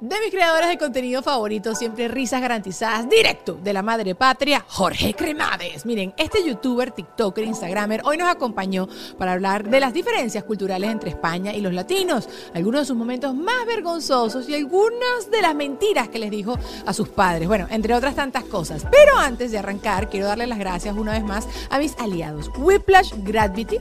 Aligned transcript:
De 0.00 0.14
mis 0.20 0.30
creadores 0.30 0.68
de 0.68 0.78
contenido 0.78 1.22
favoritos, 1.22 1.76
siempre 1.76 2.06
risas 2.06 2.40
garantizadas, 2.40 3.08
directo 3.08 3.54
de 3.54 3.72
la 3.72 3.82
madre 3.82 4.14
patria, 4.14 4.64
Jorge 4.68 5.12
Cremades. 5.12 5.84
Miren, 5.86 6.14
este 6.16 6.46
youtuber, 6.46 6.92
tiktoker, 6.92 7.42
instagramer, 7.42 8.02
hoy 8.04 8.16
nos 8.16 8.28
acompañó 8.28 8.88
para 9.18 9.32
hablar 9.32 9.68
de 9.68 9.80
las 9.80 9.92
diferencias 9.92 10.44
culturales 10.44 10.88
entre 10.88 11.10
España 11.10 11.52
y 11.52 11.60
los 11.60 11.74
latinos, 11.74 12.28
algunos 12.54 12.82
de 12.82 12.86
sus 12.86 12.96
momentos 12.96 13.34
más 13.34 13.66
vergonzosos 13.66 14.48
y 14.48 14.54
algunas 14.54 15.32
de 15.32 15.42
las 15.42 15.56
mentiras 15.56 16.08
que 16.08 16.20
les 16.20 16.30
dijo 16.30 16.56
a 16.86 16.92
sus 16.92 17.08
padres, 17.08 17.48
bueno, 17.48 17.66
entre 17.68 17.92
otras 17.92 18.14
tantas 18.14 18.44
cosas. 18.44 18.86
Pero 18.92 19.18
antes 19.18 19.50
de 19.50 19.58
arrancar, 19.58 20.08
quiero 20.08 20.28
darle 20.28 20.46
las 20.46 20.60
gracias 20.60 20.96
una 20.96 21.10
vez 21.10 21.24
más 21.24 21.48
a 21.70 21.78
mis 21.80 21.98
aliados, 21.98 22.52
Whiplash 22.56 23.14
Gravity, 23.24 23.80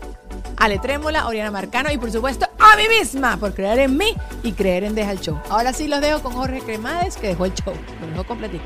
Ale 0.56 0.80
Trémola, 0.80 1.28
Oriana 1.28 1.52
Marcano 1.52 1.92
y 1.92 1.98
por 1.98 2.12
supuesto 2.12 2.48
a 2.58 2.76
mí 2.78 2.84
misma 2.90 3.38
por 3.38 3.54
creer 3.54 3.80
en 3.80 3.98
mí 3.98 4.16
y 4.44 4.54
creer 4.54 4.84
en 4.84 4.96
Deja 4.96 5.12
el 5.12 5.20
Show. 5.20 5.40
Ahora 5.50 5.74
sí 5.74 5.88
los 5.88 6.02
dejo 6.02 6.22
con 6.22 6.34
Jorge 6.34 6.62
Cremades 6.62 7.18
que 7.18 7.28
dejó 7.28 7.46
el 7.46 7.54
show, 7.54 7.76
lo 8.02 8.08
dejó 8.08 8.24
completico. 8.24 8.66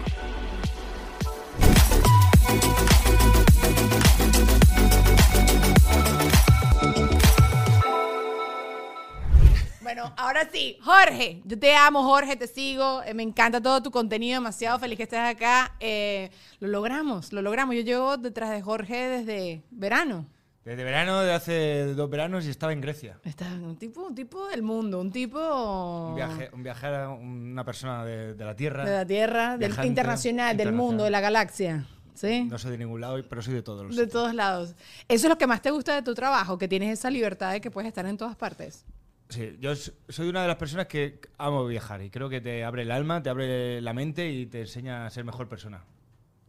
Bueno, 9.81 10.13
ahora 10.15 10.47
sí, 10.49 10.77
Jorge, 10.81 11.41
yo 11.43 11.59
te 11.59 11.75
amo, 11.75 12.03
Jorge, 12.03 12.37
te 12.37 12.47
sigo, 12.47 13.03
eh, 13.03 13.13
me 13.13 13.23
encanta 13.23 13.59
todo 13.59 13.83
tu 13.83 13.91
contenido, 13.91 14.39
demasiado 14.39 14.79
feliz 14.79 14.95
que 14.95 15.03
estés 15.03 15.19
acá. 15.19 15.75
Eh, 15.81 16.31
lo 16.61 16.69
logramos, 16.69 17.33
lo 17.33 17.41
logramos. 17.41 17.75
Yo 17.75 17.81
llevo 17.81 18.15
detrás 18.15 18.51
de 18.51 18.61
Jorge 18.61 19.09
desde 19.09 19.63
verano. 19.69 20.27
Desde 20.63 20.83
verano, 20.83 21.21
de 21.21 21.33
hace 21.33 21.93
dos 21.95 22.09
veranos, 22.09 22.45
y 22.45 22.49
estaba 22.49 22.71
en 22.71 22.81
Grecia. 22.81 23.19
Está 23.23 23.47
un 23.47 23.77
tipo, 23.77 24.01
un 24.05 24.13
tipo 24.13 24.47
del 24.47 24.61
mundo, 24.61 25.01
un 25.01 25.11
tipo 25.11 26.09
Un 26.09 26.15
viaje, 26.15 26.49
un 26.53 26.61
viajero, 26.61 27.15
una 27.15 27.65
persona 27.65 28.05
de, 28.05 28.35
de 28.35 28.45
la 28.45 28.55
Tierra. 28.55 28.85
de 28.85 28.91
la 28.91 29.05
Tierra, 29.05 29.49
del 29.57 29.69
Viajante, 29.69 29.87
internacional, 29.87 30.55
del 30.57 30.71
mundo, 30.71 31.03
de 31.05 31.09
la 31.09 31.19
galaxia. 31.19 31.87
¿Sí? 32.13 32.43
No 32.43 32.59
soy 32.59 32.71
de 32.71 32.77
ningún 32.77 33.01
lado, 33.01 33.17
pero 33.27 33.41
soy 33.41 33.55
de 33.55 33.63
todos 33.63 33.83
los 33.83 33.95
de 33.95 34.03
sitios. 34.03 34.11
todos 34.13 34.35
lados. 34.35 34.75
Eso 35.07 35.25
es 35.25 35.29
lo 35.29 35.37
que 35.39 35.47
más 35.47 35.63
te 35.63 35.71
gusta 35.71 35.95
de 35.95 36.03
tu 36.03 36.13
trabajo, 36.13 36.59
que 36.59 36.67
tienes 36.67 36.99
esa 36.99 37.09
libertad 37.09 37.53
de 37.53 37.61
que 37.61 37.71
puedes 37.71 37.87
estar 37.87 38.05
en 38.05 38.17
todas 38.17 38.35
partes. 38.35 38.85
Sí, 39.29 39.57
yo 39.59 39.73
soy 39.75 40.27
una 40.27 40.43
de 40.43 40.47
las 40.49 40.57
personas 40.57 40.85
que 40.87 41.19
amo 41.39 41.65
viajar 41.65 42.03
y 42.03 42.11
creo 42.11 42.29
que 42.29 42.41
te 42.41 42.63
abre 42.63 42.83
el 42.83 42.91
alma, 42.91 43.23
te 43.23 43.29
abre 43.29 43.81
la 43.81 43.93
mente 43.93 44.29
y 44.29 44.45
te 44.45 44.59
enseña 44.61 45.07
a 45.07 45.09
ser 45.09 45.23
mejor 45.23 45.47
persona. 45.47 45.83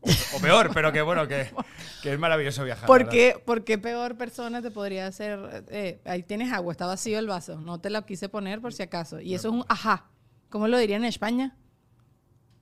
O, 0.02 0.36
o 0.36 0.40
peor, 0.40 0.70
pero 0.74 0.92
que 0.92 1.00
bueno, 1.02 1.26
que, 1.28 1.50
que 2.02 2.12
es 2.12 2.18
maravilloso 2.18 2.64
viajar. 2.64 2.86
¿Por 2.86 3.08
qué, 3.08 3.40
por 3.44 3.64
qué 3.64 3.78
peor 3.78 4.16
persona 4.16 4.60
te 4.60 4.70
podría 4.70 5.06
hacer? 5.06 5.64
eh, 5.70 6.00
ahí 6.04 6.22
tienes 6.24 6.52
agua, 6.52 6.72
está 6.72 6.86
vacío 6.86 7.18
el 7.18 7.26
vaso. 7.28 7.56
No 7.60 7.80
te 7.80 7.88
lo 7.90 8.04
quise 8.04 8.28
poner 8.28 8.60
por 8.60 8.72
si 8.72 8.82
acaso. 8.82 9.20
Y 9.20 9.34
eso 9.34 9.48
es 9.48 9.54
un 9.54 9.64
ajá. 9.68 10.06
¿Cómo 10.50 10.68
lo 10.68 10.76
dirían 10.78 11.02
en 11.04 11.08
España? 11.08 11.56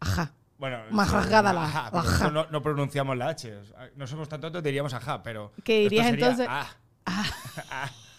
Ajá. 0.00 0.32
Bueno, 0.58 0.78
Más 0.90 1.08
sí, 1.08 1.14
rasgada 1.14 1.52
la- 1.54 1.64
ajá, 1.64 1.86
ajá. 1.88 1.96
nosotros 2.02 2.32
No, 2.32 2.46
no 2.50 2.62
pronunciamos 2.62 3.16
la 3.16 3.28
H. 3.28 3.58
No 3.96 4.06
somos 4.06 4.28
tan 4.28 4.40
tontos, 4.42 4.62
diríamos 4.62 4.92
ajá, 4.92 5.22
pero. 5.22 5.52
¿Qué 5.64 5.80
dirías 5.80 6.06
entonces? 6.08 6.46
ah. 6.48 6.66
Ah. 7.06 7.90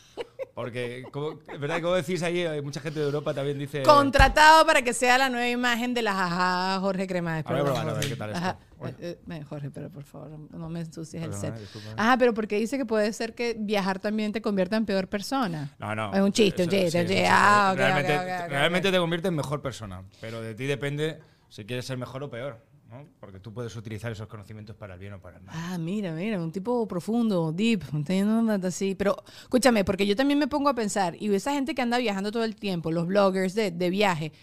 Porque, 0.61 1.03
como, 1.11 1.39
verdad 1.59 1.81
como 1.81 1.95
decís 1.95 2.21
ahí, 2.21 2.45
hay 2.45 2.61
mucha 2.61 2.79
gente 2.79 2.99
de 2.99 3.05
Europa 3.05 3.33
también 3.33 3.57
dice. 3.57 3.83
Contratado 3.83 4.65
para 4.65 4.81
que 4.81 4.93
sea 4.93 5.17
la 5.17 5.29
nueva 5.29 5.49
imagen 5.49 5.93
de 5.93 6.01
las 6.03 6.15
ajá 6.15 6.79
Jorge 6.79 7.07
Cremades. 7.07 7.45
A 7.45 7.49
probarlo, 7.49 7.91
a 7.91 7.93
ver 7.95 8.07
qué 8.07 8.15
tal. 8.15 8.57
Bueno. 8.77 8.97
Eh, 8.99 9.19
eh, 9.29 9.43
Jorge, 9.47 9.69
pero 9.69 9.89
por 9.89 10.03
favor, 10.03 10.29
no 10.49 10.69
me 10.69 10.81
ensucies 10.81 11.23
el 11.23 11.33
set. 11.33 11.53
Ajá, 11.97 12.17
pero 12.17 12.33
porque 12.33 12.57
dice 12.57 12.77
que 12.77 12.85
puede 12.85 13.11
ser 13.13 13.35
que 13.35 13.55
viajar 13.59 13.99
también 13.99 14.31
te 14.31 14.41
convierta 14.41 14.75
en 14.75 14.85
peor 14.85 15.07
persona. 15.07 15.69
No, 15.79 15.93
no. 15.95 16.13
Es 16.13 16.21
un 16.21 16.31
chiste, 16.31 16.63
un 16.63 16.69
chiste, 16.69 17.01
un 17.01 17.25
Ah, 17.29 17.69
ok, 17.73 17.77
realmente, 17.77 18.47
realmente 18.47 18.91
te 18.91 18.97
convierte 18.97 19.27
en 19.27 19.35
mejor 19.35 19.61
persona, 19.61 20.03
pero 20.19 20.41
de 20.41 20.55
ti 20.55 20.65
depende 20.65 21.19
si 21.49 21.65
quieres 21.65 21.85
ser 21.85 21.97
mejor 21.97 22.23
o 22.23 22.29
peor, 22.29 22.63
¿no? 22.91 23.07
Porque 23.19 23.39
tú 23.39 23.53
puedes 23.53 23.75
utilizar 23.75 24.11
esos 24.11 24.27
conocimientos 24.27 24.75
para 24.75 24.93
el 24.95 24.99
bien 24.99 25.13
o 25.13 25.19
para 25.21 25.37
el 25.37 25.43
mal. 25.43 25.55
Ah, 25.57 25.77
mira, 25.77 26.11
mira, 26.11 26.39
un 26.39 26.51
tipo 26.51 26.87
profundo, 26.87 27.51
deep, 27.51 27.83
entiendo 27.93 28.67
así. 28.67 28.95
Pero 28.95 29.15
escúchame, 29.41 29.83
porque 29.85 30.05
yo 30.05 30.15
también 30.15 30.37
me 30.37 30.47
pongo 30.47 30.69
a 30.69 30.75
pensar, 30.75 31.15
y 31.19 31.33
esa 31.33 31.53
gente 31.53 31.73
que 31.73 31.81
anda 31.81 31.97
viajando 31.97 32.31
todo 32.31 32.43
el 32.43 32.55
tiempo, 32.55 32.91
los 32.91 33.07
bloggers 33.07 33.55
de, 33.55 33.71
de 33.71 33.89
viaje, 33.89 34.33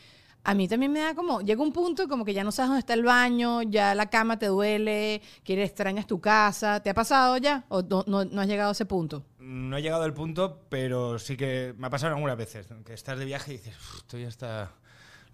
a 0.45 0.55
mí 0.55 0.67
también 0.67 0.93
me 0.93 1.01
da 1.01 1.15
como, 1.15 1.43
llega 1.43 1.63
un 1.63 1.73
punto 1.73 2.09
como 2.09 2.25
que 2.25 2.33
ya 2.33 2.43
no 2.43 2.53
sabes 2.53 2.69
dónde 2.69 2.81
está 2.81 2.95
el 2.95 3.03
baño, 3.03 3.63
ya 3.63 3.95
la 3.95 4.09
cama 4.09 4.39
te 4.39 4.47
duele, 4.47 5.21
quieres, 5.45 5.69
extrañas 5.69 6.07
tu 6.07 6.21
casa. 6.21 6.81
¿Te 6.81 6.89
ha 6.89 6.95
pasado 6.95 7.37
ya? 7.37 7.67
¿O 7.69 7.83
no, 7.83 8.05
no, 8.07 8.25
no 8.25 8.41
has 8.41 8.47
llegado 8.47 8.71
a 8.71 8.73
ese 8.73 8.87
punto? 8.87 9.25
No 9.39 9.77
he 9.77 9.83
llegado 9.83 10.05
al 10.05 10.15
punto, 10.15 10.63
pero 10.71 11.19
sí 11.19 11.37
que 11.37 11.75
me 11.77 11.89
ha 11.89 11.91
pasado 11.91 12.15
algunas 12.15 12.37
veces, 12.37 12.67
que 12.87 12.95
estás 12.95 13.19
de 13.19 13.27
viaje 13.27 13.53
y 13.53 13.57
dices, 13.59 13.75
"Uf, 13.77 13.99
estoy 13.99 14.25
hasta... 14.25 14.73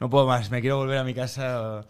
No 0.00 0.10
puedo 0.10 0.26
más, 0.26 0.50
me 0.50 0.60
quiero 0.60 0.78
volver 0.78 0.98
a 0.98 1.04
mi 1.04 1.14
casa 1.14 1.62
o, 1.62 1.84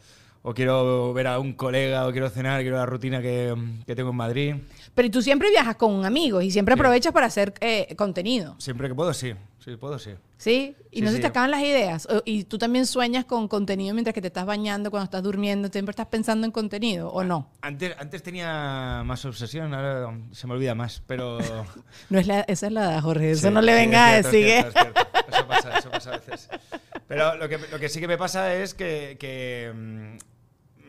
o 0.47 0.53
quiero 0.53 1.13
ver 1.15 1.27
a 1.27 1.39
un 1.39 1.55
colega 1.55 2.07
o 2.07 2.13
quiero 2.13 2.29
cenar, 2.29 2.61
quiero 2.61 2.77
la 2.77 2.85
rutina 2.87 3.23
que, 3.23 3.55
que 3.87 3.95
tengo 3.97 4.11
en 4.11 4.17
Madrid. 4.17 4.55
Pero 4.95 5.11
tú 5.11 5.23
siempre 5.23 5.49
viajas 5.51 5.77
con 5.77 6.05
amigos 6.05 6.45
y 6.45 6.51
siempre 6.51 6.75
Sí. 6.75 6.81
aprovechas 6.81 7.13
para 7.15 7.27
hacer 7.27 7.55
eh, 7.61 7.95
contenido, 7.97 8.55
Siempre 8.59 8.89
que 8.89 8.95
puedo, 8.95 9.13
sí. 9.15 9.33
Sí, 9.59 9.77
puedo, 9.77 9.99
sí. 9.99 10.11
¿sí? 10.37 10.77
Y 10.91 10.99
Sí, 10.99 11.03
no 11.03 11.09
se 11.09 11.17
sí. 11.17 11.21
te 11.23 11.29
acaban 11.29 11.51
las 11.51 11.63
ideas. 11.63 12.07
O- 12.11 12.21
Y 12.27 12.45
tú 12.45 12.59
también 12.59 12.85
sueñas 12.85 13.25
con 13.25 13.49
contenido 13.49 13.95
mientras 13.95 14.13
que 14.13 14.21
te 14.21 14.27
estás 14.27 14.45
bañando, 14.45 14.91
cuando 14.91 15.05
estás 15.05 15.23
durmiendo, 15.23 15.69
siempre 15.69 15.93
estás 15.93 16.09
pensando 16.09 16.45
en 16.45 16.53
contenido, 16.53 17.09
¿o 17.09 17.25
no? 17.25 17.49
Antes, 17.63 17.95
antes 17.99 18.23
tenía 18.23 19.03
más 19.07 19.25
obsesión, 19.25 19.73
ahora 19.73 20.15
se 20.33 20.47
me 20.47 20.53
olvida 20.53 20.75
más, 20.75 21.03
pero... 21.07 21.39
No 22.11 22.19
es 22.19 22.27
la, 22.27 22.41
esa 22.43 22.67
es 22.67 22.73
la 22.75 22.83
edad, 22.93 23.01
Jorge. 23.01 23.31
Eso 23.31 23.51
no 23.51 23.63
le 23.63 23.73
venga 23.73 24.09
a 24.09 24.17
decir. 24.17 24.47
es 24.47 24.67
¿eh? 24.67 24.71
cierto, 24.71 24.79
es 24.79 24.83
cierto. 24.85 25.01
Eso 25.35 25.49
pasa, 25.49 25.79
eso 25.79 25.91
pasa 25.91 26.11
a 26.13 26.19
veces. 26.19 26.49
Pero 27.09 27.35
lo 27.37 27.49
que, 27.49 27.57
lo 27.73 27.79
que 27.79 27.89
sí 27.89 28.01
que 28.01 28.09
me 28.09 28.19
pasa 28.19 28.55
es 28.55 28.75
que, 28.75 29.17
que, 29.19 29.73
mm, 29.75 30.17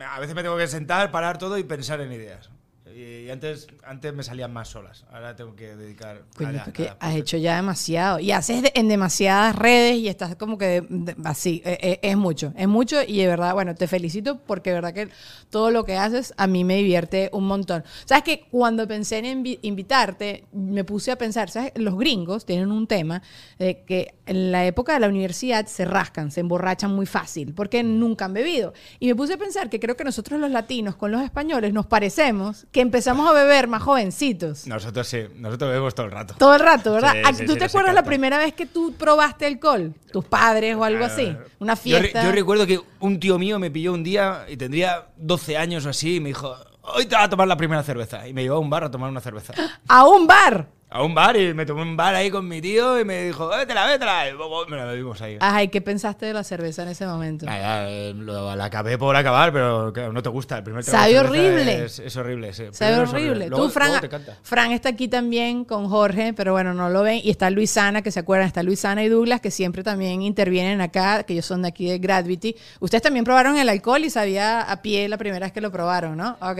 a 0.00 0.20
veces 0.20 0.34
me 0.34 0.42
tengo 0.42 0.56
que 0.56 0.66
sentar, 0.66 1.10
parar 1.10 1.38
todo 1.38 1.58
y 1.58 1.64
pensar 1.64 2.00
en 2.00 2.12
ideas. 2.12 2.50
Y 2.98 3.28
antes, 3.28 3.66
antes 3.84 4.14
me 4.14 4.22
salían 4.22 4.50
más 4.54 4.68
solas. 4.68 5.04
Ahora 5.12 5.36
tengo 5.36 5.54
que 5.54 5.76
dedicar. 5.76 6.22
Coño, 6.34 6.48
a 6.48 6.52
la- 6.52 6.64
porque 6.64 6.84
a 6.84 6.86
la- 6.86 6.96
has 7.00 7.14
hecho 7.16 7.36
ya 7.36 7.56
demasiado. 7.56 8.20
Y 8.20 8.32
haces 8.32 8.62
de- 8.62 8.72
en 8.74 8.88
demasiadas 8.88 9.54
redes 9.54 9.96
y 9.98 10.08
estás 10.08 10.34
como 10.36 10.56
que 10.56 10.80
de- 10.88 11.14
así. 11.24 11.60
eh, 11.66 11.76
eh, 11.82 11.98
es 12.00 12.16
mucho, 12.16 12.54
es 12.56 12.66
mucho. 12.66 13.02
Y 13.06 13.18
de 13.18 13.26
verdad, 13.26 13.52
bueno, 13.52 13.74
te 13.74 13.86
felicito 13.86 14.38
porque 14.38 14.70
de 14.70 14.74
verdad 14.76 14.94
que 14.94 15.10
todo 15.50 15.70
lo 15.70 15.84
que 15.84 15.96
haces 15.96 16.32
a 16.38 16.46
mí 16.46 16.64
me 16.64 16.76
divierte 16.76 17.28
un 17.34 17.46
montón. 17.46 17.84
Sabes 18.06 18.24
que 18.24 18.46
cuando 18.50 18.88
pensé 18.88 19.18
en 19.18 19.44
invi- 19.44 19.58
invitarte, 19.60 20.46
me 20.52 20.82
puse 20.84 21.10
a 21.10 21.16
pensar, 21.18 21.50
¿sabes? 21.50 21.72
Los 21.74 21.98
gringos 21.98 22.46
tienen 22.46 22.72
un 22.72 22.86
tema 22.86 23.20
de 23.58 23.82
que 23.84 24.14
en 24.24 24.50
la 24.52 24.64
época 24.64 24.94
de 24.94 25.00
la 25.00 25.08
universidad 25.08 25.66
se 25.66 25.84
rascan, 25.84 26.30
se 26.30 26.40
emborrachan 26.40 26.94
muy 26.94 27.04
fácil 27.04 27.52
porque 27.52 27.82
nunca 27.82 28.24
han 28.24 28.32
bebido. 28.32 28.72
Y 29.00 29.06
me 29.08 29.14
puse 29.14 29.34
a 29.34 29.36
pensar 29.36 29.68
que 29.68 29.78
creo 29.80 29.96
que 29.98 30.04
nosotros 30.04 30.40
los 30.40 30.50
latinos 30.50 30.96
con 30.96 31.12
los 31.12 31.20
españoles 31.20 31.74
nos 31.74 31.84
parecemos 31.86 32.66
que 32.72 32.85
empezamos 32.86 33.28
a 33.28 33.32
beber 33.32 33.68
más 33.68 33.82
jovencitos. 33.82 34.66
Nosotros 34.66 35.06
sí, 35.06 35.18
nosotros 35.36 35.68
bebemos 35.70 35.94
todo 35.94 36.06
el 36.06 36.12
rato. 36.12 36.34
Todo 36.38 36.54
el 36.54 36.60
rato, 36.60 36.92
¿verdad? 36.92 37.12
Sí, 37.12 37.18
¿A- 37.24 37.32
sí, 37.34 37.46
¿Tú 37.46 37.52
sí, 37.52 37.58
te 37.58 37.64
acuerdas 37.66 37.94
la 37.94 38.02
primera 38.02 38.38
vez 38.38 38.54
que 38.54 38.66
tú 38.66 38.94
probaste 38.98 39.46
alcohol? 39.46 39.92
¿Tus 40.12 40.24
padres 40.24 40.74
o 40.76 40.84
algo 40.84 41.04
así? 41.04 41.36
Una 41.58 41.74
Yo, 41.74 41.80
fiesta. 41.82 42.22
yo 42.24 42.32
recuerdo 42.32 42.66
que 42.66 42.80
un 43.00 43.20
tío 43.20 43.38
mío 43.38 43.58
me 43.58 43.70
pilló 43.70 43.92
un 43.92 44.02
día 44.02 44.46
y 44.48 44.56
tendría 44.56 45.06
12 45.16 45.56
años 45.56 45.84
o 45.86 45.90
así 45.90 46.16
y 46.16 46.20
me 46.20 46.28
dijo, 46.30 46.54
hoy 46.82 47.06
te 47.06 47.14
vas 47.14 47.24
a 47.24 47.28
tomar 47.30 47.48
la 47.48 47.56
primera 47.56 47.82
cerveza. 47.82 48.26
Y 48.28 48.32
me 48.32 48.42
llevó 48.42 48.56
a 48.56 48.60
un 48.60 48.70
bar 48.70 48.84
a 48.84 48.90
tomar 48.90 49.10
una 49.10 49.20
cerveza. 49.20 49.52
A 49.88 50.06
un 50.06 50.26
bar. 50.26 50.68
A 50.88 51.02
un 51.02 51.16
bar 51.16 51.36
y 51.36 51.52
me 51.52 51.66
tomé 51.66 51.82
un 51.82 51.96
bar 51.96 52.14
ahí 52.14 52.30
con 52.30 52.46
mi 52.46 52.60
tío 52.62 52.98
y 53.00 53.04
me 53.04 53.24
dijo, 53.24 53.48
vétela, 53.48 53.86
vétela. 53.86 54.28
Y 54.28 54.32
luego 54.32 54.64
me 54.66 54.76
la 54.76 54.84
bebimos 54.84 55.20
ahí. 55.20 55.36
Ajá, 55.40 55.64
¿y 55.64 55.68
qué 55.68 55.80
pensaste 55.80 56.26
de 56.26 56.32
la 56.32 56.44
cerveza 56.44 56.84
en 56.84 56.88
ese 56.90 57.04
momento? 57.06 57.44
Nada, 57.44 57.90
eh, 57.90 58.14
lo, 58.14 58.54
la 58.54 58.64
acabé 58.66 58.96
por 58.96 59.16
acabar, 59.16 59.52
pero 59.52 59.92
no 60.12 60.22
te 60.22 60.28
gusta. 60.28 60.58
El 60.58 60.62
primer 60.62 60.84
Sabe 60.84 61.18
horrible. 61.18 61.84
Es, 61.86 61.98
es 61.98 62.16
horrible, 62.16 62.52
sí. 62.54 62.66
Sabe 62.70 62.98
horrible. 63.00 63.48
Luego- 63.48 63.64
Tú, 63.64 63.70
Fran. 63.70 64.00
Fran 64.42 64.70
está 64.70 64.90
aquí 64.90 65.08
también 65.08 65.64
con 65.64 65.88
Jorge, 65.88 66.32
pero 66.34 66.52
bueno, 66.52 66.72
no 66.72 66.88
lo 66.88 67.02
ven. 67.02 67.20
Y 67.22 67.30
está 67.30 67.50
Luisana, 67.50 68.00
que 68.02 68.12
se 68.12 68.20
acuerdan, 68.20 68.46
está 68.46 68.62
Luisana 68.62 69.02
y 69.02 69.08
Douglas, 69.08 69.40
que 69.40 69.50
siempre 69.50 69.82
también 69.82 70.22
intervienen 70.22 70.80
acá, 70.80 71.24
que 71.24 71.32
ellos 71.32 71.46
son 71.46 71.62
de 71.62 71.68
aquí 71.68 71.90
de 71.90 71.98
Gravity. 71.98 72.54
Ustedes 72.78 73.02
también 73.02 73.24
probaron 73.24 73.58
el 73.58 73.68
alcohol 73.68 74.04
y 74.04 74.10
sabía 74.10 74.62
a 74.62 74.82
pie 74.82 75.08
la 75.08 75.18
primera 75.18 75.46
vez 75.46 75.52
que 75.52 75.60
lo 75.60 75.72
probaron, 75.72 76.16
¿no? 76.16 76.36
Ok. 76.40 76.58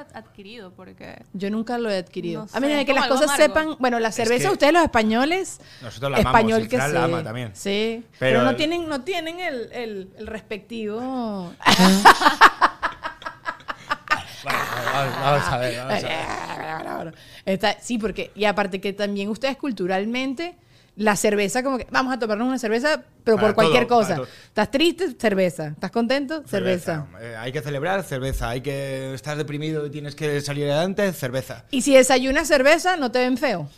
Adquirido, 0.00 0.72
porque 0.72 1.22
Yo 1.32 1.50
nunca 1.50 1.78
lo 1.78 1.90
he 1.90 1.98
adquirido. 1.98 2.46
No 2.46 2.50
a 2.56 2.60
menos 2.60 2.76
de 2.78 2.86
que 2.86 2.94
las 2.94 3.06
cosas 3.08 3.24
amargo. 3.30 3.42
sepan, 3.44 3.76
bueno, 3.78 3.98
la 4.00 4.12
cerveza 4.12 4.48
que 4.48 4.52
ustedes 4.52 4.72
los 4.72 4.82
españoles, 4.82 5.60
Nosotros 5.82 6.10
la 6.12 6.18
amamos, 6.18 6.38
español 6.40 6.68
que 6.68 6.80
sí. 6.80 6.92
la 6.92 7.04
ama 7.04 7.22
también. 7.22 7.50
Sí, 7.54 8.04
pero, 8.18 8.38
Pero 8.38 8.42
no 8.44 8.50
el- 8.50 8.56
tienen 8.56 8.88
no 8.88 9.00
tienen 9.02 9.40
el, 9.40 9.72
el, 9.72 10.10
el 10.18 10.26
respectivo 10.26 10.98
Vamos, 10.98 11.62
vamos 15.22 15.48
a 15.48 15.58
ver, 15.58 15.76
vamos 15.78 16.04
a 16.04 17.04
ver. 17.04 17.14
Está- 17.44 17.76
sí, 17.80 17.98
porque 17.98 18.30
y 18.34 18.44
aparte 18.44 18.80
que 18.80 18.92
también 18.92 19.28
ustedes 19.28 19.56
culturalmente 19.56 20.56
la 20.96 21.14
cerveza 21.14 21.62
como 21.62 21.78
que 21.78 21.86
vamos 21.90 22.12
a 22.14 22.18
tomarnos 22.18 22.48
una 22.48 22.58
cerveza, 22.58 23.02
pero 23.22 23.36
Para 23.36 23.48
por 23.48 23.54
cualquier 23.54 23.86
todo, 23.86 23.98
cosa. 24.00 24.20
¿Estás 24.46 24.70
triste? 24.70 25.14
Cerveza. 25.18 25.68
¿Estás 25.68 25.90
contento? 25.90 26.42
Cerveza. 26.46 27.06
Eh, 27.20 27.36
hay 27.38 27.52
que 27.52 27.60
celebrar, 27.60 28.02
cerveza. 28.02 28.48
Hay 28.48 28.62
que 28.62 29.12
estar 29.14 29.36
deprimido 29.36 29.84
y 29.86 29.90
tienes 29.90 30.14
que 30.14 30.40
salir 30.40 30.64
adelante, 30.70 31.12
cerveza. 31.12 31.64
Y 31.70 31.82
si 31.82 31.94
desayunas 31.94 32.48
cerveza, 32.48 32.96
no 32.96 33.10
te 33.12 33.18
ven 33.18 33.36
feo. 33.36 33.68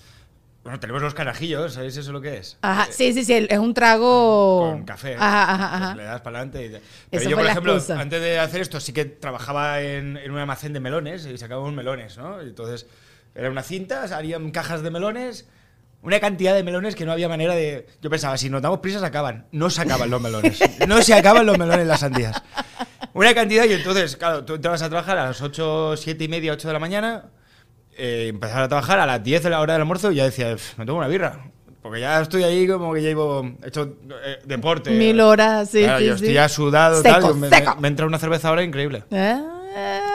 Bueno, 0.63 0.81
tenemos 0.81 1.01
los 1.01 1.15
carajillos, 1.15 1.73
¿sabéis 1.75 1.97
eso 1.97 2.13
lo 2.13 2.21
que 2.21 2.37
es? 2.37 2.59
Ajá, 2.61 2.89
sí, 2.91 3.13
sí, 3.15 3.25
sí, 3.25 3.33
el- 3.33 3.47
es 3.51 3.59
un 3.59 3.73
trago 3.75 4.71
Con 4.73 4.85
café. 4.85 5.15
Ajá, 5.15 5.55
ajá, 5.55 5.77
ajá. 5.77 5.95
le 5.97 6.03
das 6.05 6.21
para 6.21 6.39
adelante. 6.41 6.67
Y... 6.67 6.69
Pero 6.71 6.83
Eso 7.23 7.31
yo, 7.31 7.37
por 7.37 7.47
ejemplo, 7.47 7.75
excusa. 7.77 7.99
antes 7.99 8.21
de 8.21 8.39
hacer 8.39 8.61
esto, 8.61 8.79
sí 8.79 8.93
que 8.93 9.07
trabajaba 9.07 9.81
en, 9.81 10.19
en 10.19 10.31
un 10.31 10.39
almacén 10.39 10.73
de 10.75 10.81
melones 10.81 11.25
y 11.27 11.39
sacábamos 11.39 11.73
melones, 11.73 12.19
¿no? 12.19 12.41
Entonces, 12.41 12.87
era 13.35 13.51
una 13.51 13.63
cinta, 13.63 14.07
salían 14.09 14.51
cajas 14.51 14.83
de 14.83 14.91
melones, 14.91 15.49
una 16.03 16.21
cantidad 16.21 16.55
de 16.55 16.63
melones 16.63 16.95
que 16.95 17.05
no 17.05 17.13
había 17.13 17.29
manera 17.29 17.55
de. 17.55 17.87
Yo 18.01 18.09
pensaba, 18.11 18.37
si 18.39 18.49
nos 18.51 18.63
damos 18.63 18.79
prisa, 18.81 19.01
se 19.01 19.07
acaban. 19.07 19.47
No 19.53 19.69
se 19.71 19.83
acaban 19.83 20.09
los 20.11 20.21
melones. 20.21 20.59
No 20.87 21.03
se 21.03 21.15
acaban 21.15 21.45
los 21.47 21.59
melones 21.59 21.87
las 21.87 22.01
sandías. 22.01 22.41
Una 23.15 23.35
cantidad, 23.35 23.65
y 23.65 23.73
entonces, 23.73 24.17
claro, 24.17 24.45
tú 24.45 24.55
entrabas 24.55 24.83
a 24.83 24.89
trabajar 24.89 25.19
a 25.19 25.27
las 25.27 25.43
8, 25.43 25.97
7 25.97 26.25
y 26.25 26.29
media, 26.29 26.53
8 26.53 26.69
de 26.69 26.73
la 26.75 26.79
mañana, 26.81 27.25
eh, 27.97 28.29
empezar 28.29 28.63
a 28.63 28.69
trabajar 28.69 29.01
a 29.01 29.07
las 29.07 29.23
10 29.25 29.43
de 29.43 29.51
la 29.51 29.61
hora 29.61 29.73
del 29.75 29.83
almuerzo 29.83 30.13
y 30.13 30.17
ya 30.17 30.25
decía, 30.25 30.51
"Pf, 30.53 30.79
me 30.79 30.87
tomo 30.87 30.99
una 30.99 31.09
birra. 31.09 31.51
Porque 31.83 32.01
ya 32.01 32.21
estoy 32.21 32.43
ahí 32.45 32.67
como 32.69 32.93
que 32.93 33.01
llevo 33.01 33.51
hecho 33.65 33.97
eh, 34.25 34.39
deporte. 34.45 34.91
Mil 34.91 35.21
horas, 35.21 35.71
sí, 35.71 35.83
Claro, 35.83 35.99
sí, 36.01 36.05
yo 36.07 36.13
sí. 36.19 36.25
estoy 36.25 36.35
ya 36.35 36.49
sudado, 36.49 37.03
Seco, 37.03 37.15
tal. 37.15 37.51
seco. 37.51 37.75
me- 37.77 37.81
me 37.81 37.89
entra 37.89 38.07
una 38.07 38.19
cerveza 38.19 38.49
ahora 38.49 38.63
increíble. 38.63 39.05
Ah, 39.11 39.58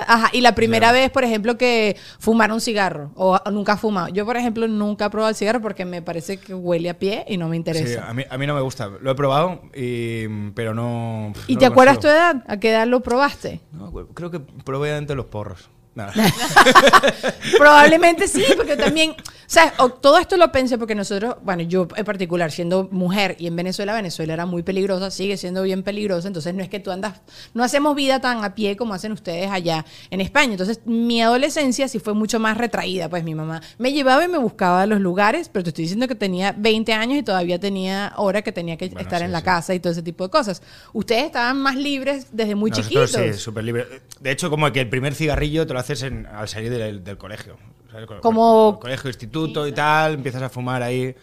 Ajá, 0.08 0.30
y 0.34 0.42
la 0.42 0.54
primera 0.56 0.92
vez, 0.92 1.10
por 1.12 1.24
ejemplo, 1.24 1.58
que 1.58 1.96
fumar 2.20 2.52
un 2.52 2.62
cigarro 2.62 3.12
o, 3.16 3.40
o 3.44 3.52
nunca 3.52 3.74
has 3.74 3.80
fumado. 3.80 4.10
Yo, 4.10 4.26
por 4.26 4.38
ejemplo, 4.38 4.68
nunca 4.68 5.06
he 5.06 5.10
probado 5.10 5.30
el 5.30 5.36
cigarro 5.36 5.62
porque 5.62 5.86
me 5.86 6.02
parece 6.02 6.38
que 6.38 6.54
huele 6.54 6.90
a 6.90 6.98
pie 7.00 7.26
y 7.28 7.38
no 7.38 7.48
me 7.48 7.56
Sí, 7.56 7.58
interesa. 7.58 8.10
a 8.10 8.14
mí, 8.14 8.24
a 8.30 8.38
mí 8.38 8.48
no 8.48 8.56
me 8.56 8.62
gusta. 8.62 8.90
Lo 9.02 9.12
he 9.12 9.16
probado, 9.16 9.62
y, 9.76 10.28
pero 10.52 10.74
no. 10.74 11.34
¿Y 11.48 11.54
no 11.54 11.60
te 11.60 11.66
acuerdas 11.66 12.00
tu 12.00 12.08
edad? 12.08 12.44
¿A 12.48 12.58
qué 12.58 12.72
edad 12.72 12.88
lo 12.88 13.02
probaste? 13.02 13.62
No, 13.72 13.92
creo 14.14 14.30
que 14.32 14.40
probé 14.40 14.94
antes 14.94 15.16
los 15.16 15.26
porros. 15.26 15.70
Nada. 15.96 16.12
Probablemente 17.58 18.28
sí, 18.28 18.44
porque 18.56 18.76
también, 18.76 19.12
o 19.12 19.16
sea, 19.46 19.74
o- 19.78 19.90
todo 19.90 20.18
esto 20.18 20.38
lo 20.38 20.52
pensé 20.52 20.78
porque 20.78 20.96
nosotros, 20.96 21.36
bueno, 21.44 21.64
yo 21.64 21.88
en 21.96 22.06
particular, 22.06 22.52
siendo 22.52 22.88
mujer 22.92 23.36
y 23.40 23.48
en 23.48 23.56
Venezuela, 23.56 23.94
Venezuela 23.94 24.34
era 24.34 24.46
muy 24.46 24.64
peligrosa, 24.64 25.12
sigue 25.12 25.38
siendo 25.38 25.62
bien 25.64 25.84
peligrosa, 25.84 26.28
entonces 26.28 26.54
no 26.54 26.64
es 26.64 26.70
que 26.70 26.80
tú 26.80 26.92
andas, 26.92 27.22
no 27.54 27.64
hacemos 27.64 27.96
vida 27.96 28.20
tan 28.20 28.44
a 28.44 28.56
pie 28.56 28.76
como 28.76 28.94
hacen 28.94 29.12
ustedes 29.12 29.52
allá 29.52 29.86
en 30.10 30.22
España. 30.22 30.54
Entonces, 30.54 30.80
mi 30.86 31.22
adolescencia 31.22 31.88
sí 31.88 32.00
fue 32.00 32.14
mucho 32.14 32.40
más 32.40 32.58
retraída, 32.58 33.10
pues 33.10 33.24
mi 33.24 33.36
mamá 33.36 33.62
me 33.78 33.92
llevaba 33.94 34.24
y 34.24 34.28
me 34.28 34.38
buscaba 34.38 34.82
a 34.84 34.86
los 34.86 35.00
lugares, 35.00 35.50
pero 35.50 35.64
te 35.64 35.70
estoy 35.70 35.84
diciendo 35.84 36.08
que 36.08 36.16
tenía 36.16 36.54
20 36.58 36.94
años 36.94 37.18
y 37.20 37.24
todavía 37.24 37.60
tenía 37.60 38.14
hora 38.18 38.42
que 38.42 38.52
tenía 38.52 38.78
que 38.78 38.88
Bueno, 38.88 39.02
estar 39.02 39.20
sí, 39.20 39.26
en 39.26 39.32
la 39.32 39.40
sí. 39.40 39.46
casa 39.46 39.74
y 39.74 39.80
todo 39.80 39.94
ese 39.94 40.02
tipo 40.04 40.24
de 40.24 40.30
cosas. 40.30 40.62
Ustedes 40.94 41.26
estaban 41.26 41.58
más 41.58 41.76
libres 41.76 42.28
desde 42.32 42.56
muy 42.56 42.72
Nosotros 42.72 43.12
chiquitos. 43.12 43.36
Sí, 43.36 43.42
súper 43.42 43.64
libre. 43.64 43.86
De 44.20 44.32
hecho, 44.32 44.50
como 44.50 44.72
que 44.72 44.82
el 44.82 44.90
primer 44.90 45.14
cigarrillo 45.16 45.68
te 45.68 45.74
lo 45.74 45.80
haces 45.84 46.04
en- 46.04 46.26
al 46.26 46.48
salir 46.48 46.72
del, 46.72 47.04
del 47.04 47.18
colegio. 47.18 47.58
¿sabes? 47.92 48.08
Co- 48.08 48.20
Como- 48.22 48.80
Colegio, 48.82 49.10
instituto 49.10 49.68
y 49.68 49.72
tal, 49.72 50.16
empiezas 50.16 50.42
a 50.42 50.50
fumar 50.50 50.82
ahí. 50.82 51.16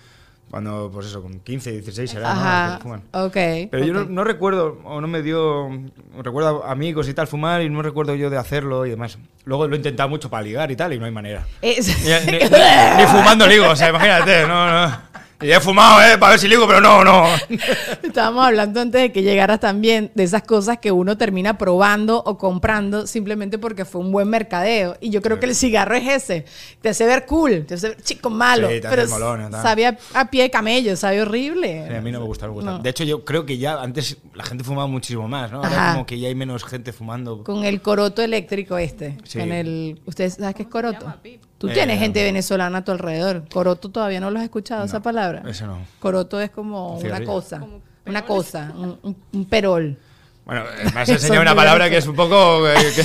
Cuando, 0.51 0.91
pues 0.93 1.07
eso, 1.07 1.23
con 1.23 1.39
15, 1.39 1.71
16 1.71 2.13
era, 2.15 2.35
¿no? 2.35 2.41
Ajá, 2.41 2.77
Que 2.79 2.83
fuman. 2.83 3.03
ok. 3.13 3.33
Pero 3.71 3.85
yo 3.85 3.93
no, 3.93 4.05
no 4.07 4.25
recuerdo, 4.25 4.81
o 4.85 5.01
no 5.01 5.07
me 5.07 5.23
dio. 5.23 5.69
Recuerdo 6.21 6.65
a 6.65 6.73
amigos 6.73 7.09
y 7.09 7.15
tal 7.15 7.29
fumar 7.29 7.63
y 7.63 7.71
no 7.71 7.83
recuerdo 7.83 8.17
yo 8.17 8.31
de 8.31 8.37
hacerlo 8.37 8.85
y 8.85 8.91
demás. 8.91 9.17
Luego 9.45 9.69
lo 9.69 9.75
he 9.75 9.77
intentado 9.77 10.09
mucho 10.09 10.29
para 10.29 10.43
ligar 10.43 10.69
y 10.73 10.75
tal 10.77 10.93
y 10.93 10.99
no 10.99 11.05
hay 11.05 11.13
manera. 11.13 11.47
Es- 11.63 11.87
Ni, 12.05 12.33
ni- 12.33 12.39
ni 12.99 13.07
fumando 13.07 13.47
ligo, 13.47 13.69
o 13.69 13.77
sea, 13.77 13.91
imagínate, 13.91 14.45
no, 14.49 14.89
no. 14.89 15.10
Y 15.43 15.51
he 15.51 15.61
fumado, 15.61 16.03
¿eh? 16.03 16.19
Para 16.19 16.31
ver 16.33 16.39
si 16.41 16.49
ligo, 16.49 16.67
pero 16.67 16.81
no, 16.81 17.03
no. 17.05 17.25
Estábamos 18.03 18.45
hablando 18.47 18.81
antes 18.81 19.01
de 19.01 19.13
que 19.13 19.23
llegaras 19.23 19.59
también 19.61 20.11
de 20.15 20.25
esas 20.25 20.43
cosas 20.43 20.79
que 20.79 20.93
uno 20.93 21.17
termina 21.17 21.57
probando 21.57 22.23
o 22.25 22.37
comprando 22.37 23.07
simplemente 23.07 23.59
porque 23.59 23.85
fue 23.85 24.03
un 24.03 24.13
buen 24.13 24.29
mercadeo. 24.29 24.97
Y 25.01 25.11
yo 25.11 25.23
creo 25.23 25.41
que 25.41 25.47
el 25.47 25.55
cigarro 25.55 25.95
es 25.95 26.09
ese. 26.09 26.45
Te 26.83 26.91
hace 26.91 27.07
ver 27.07 27.25
cool, 27.27 27.65
te 27.67 27.75
hace 27.75 27.89
ver 27.91 28.03
chico 28.03 28.29
malo. 28.29 28.69
Sí, 28.69 28.81
te 28.81 28.87
hace 28.87 28.97
pero 28.97 29.09
molón, 29.09 29.51
¿no? 29.51 29.63
sabe 29.63 29.87
a, 29.87 29.99
a 30.15 30.31
pie 30.31 30.43
de 30.43 30.51
camello, 30.51 30.95
sabe 30.97 31.23
horrible. 31.23 31.87
Sí, 31.89 31.95
a 31.95 32.01
mí 32.01 32.13
no 32.13 32.21
me 32.21 32.27
gusta, 32.27 32.47
no 32.47 32.53
me 32.53 32.57
gusta. 32.57 32.71
No. 32.73 32.79
De 32.81 32.91
hecho, 32.91 33.05
yo 33.05 33.25
creo 33.25 33.47
que 33.47 33.57
ya 33.57 33.81
antes 33.81 34.19
la 34.35 34.45
gente 34.45 34.63
fumaba 34.63 34.87
muchísimo 34.89 35.27
más, 35.27 35.51
¿no? 35.51 35.59
Ahora 35.59 35.69
Ajá. 35.69 35.93
como 35.93 36.07
que 36.07 36.19
ya 36.19 36.29
hay 36.29 36.35
menos 36.35 36.65
gente 36.65 36.93
fumando. 36.93 37.45
Con 37.45 37.65
el 37.65 37.81
coroto 37.81 38.21
eléctrico 38.23 38.77
este. 38.77 39.17
Sí. 39.25 39.39
Con 39.39 39.53
el, 39.53 40.01
¿Ustedes 40.05 40.35
saben 40.35 40.55
qué 40.55 40.63
es 40.65 40.69
coroto? 40.69 41.01
llama, 41.01 41.23
Pip? 41.23 41.43
Tú 41.61 41.69
Eh, 41.69 41.75
tienes 41.75 41.99
gente 41.99 42.25
venezolana 42.25 42.79
a 42.79 42.85
tu 42.85 42.91
alrededor. 42.91 43.45
Coroto 43.53 43.91
todavía 43.91 44.19
no 44.19 44.31
lo 44.31 44.39
has 44.39 44.45
escuchado, 44.45 44.83
esa 44.87 45.01
palabra. 45.01 45.43
ese 45.47 45.67
no. 45.67 45.79
Coroto 45.99 46.41
es 46.41 46.49
como 46.51 46.97
Un 46.97 47.05
una 47.07 47.23
cosa. 47.23 47.59
Como 47.61 47.83
Una 48.07 48.25
cosa, 48.25 48.73
un, 48.75 49.45
perol. 49.45 49.99
Bueno, 50.47 50.63
eh, 50.79 50.91
me 50.95 51.01
has 51.03 51.09
Eso 51.11 51.13
enseñado 51.19 51.43
una 51.43 51.55
palabra 51.55 51.91
que 51.91 51.99
es 51.99 52.07
un 52.07 52.17
poco... 52.17 52.67
eh, 52.67 52.75
que- 52.97 53.05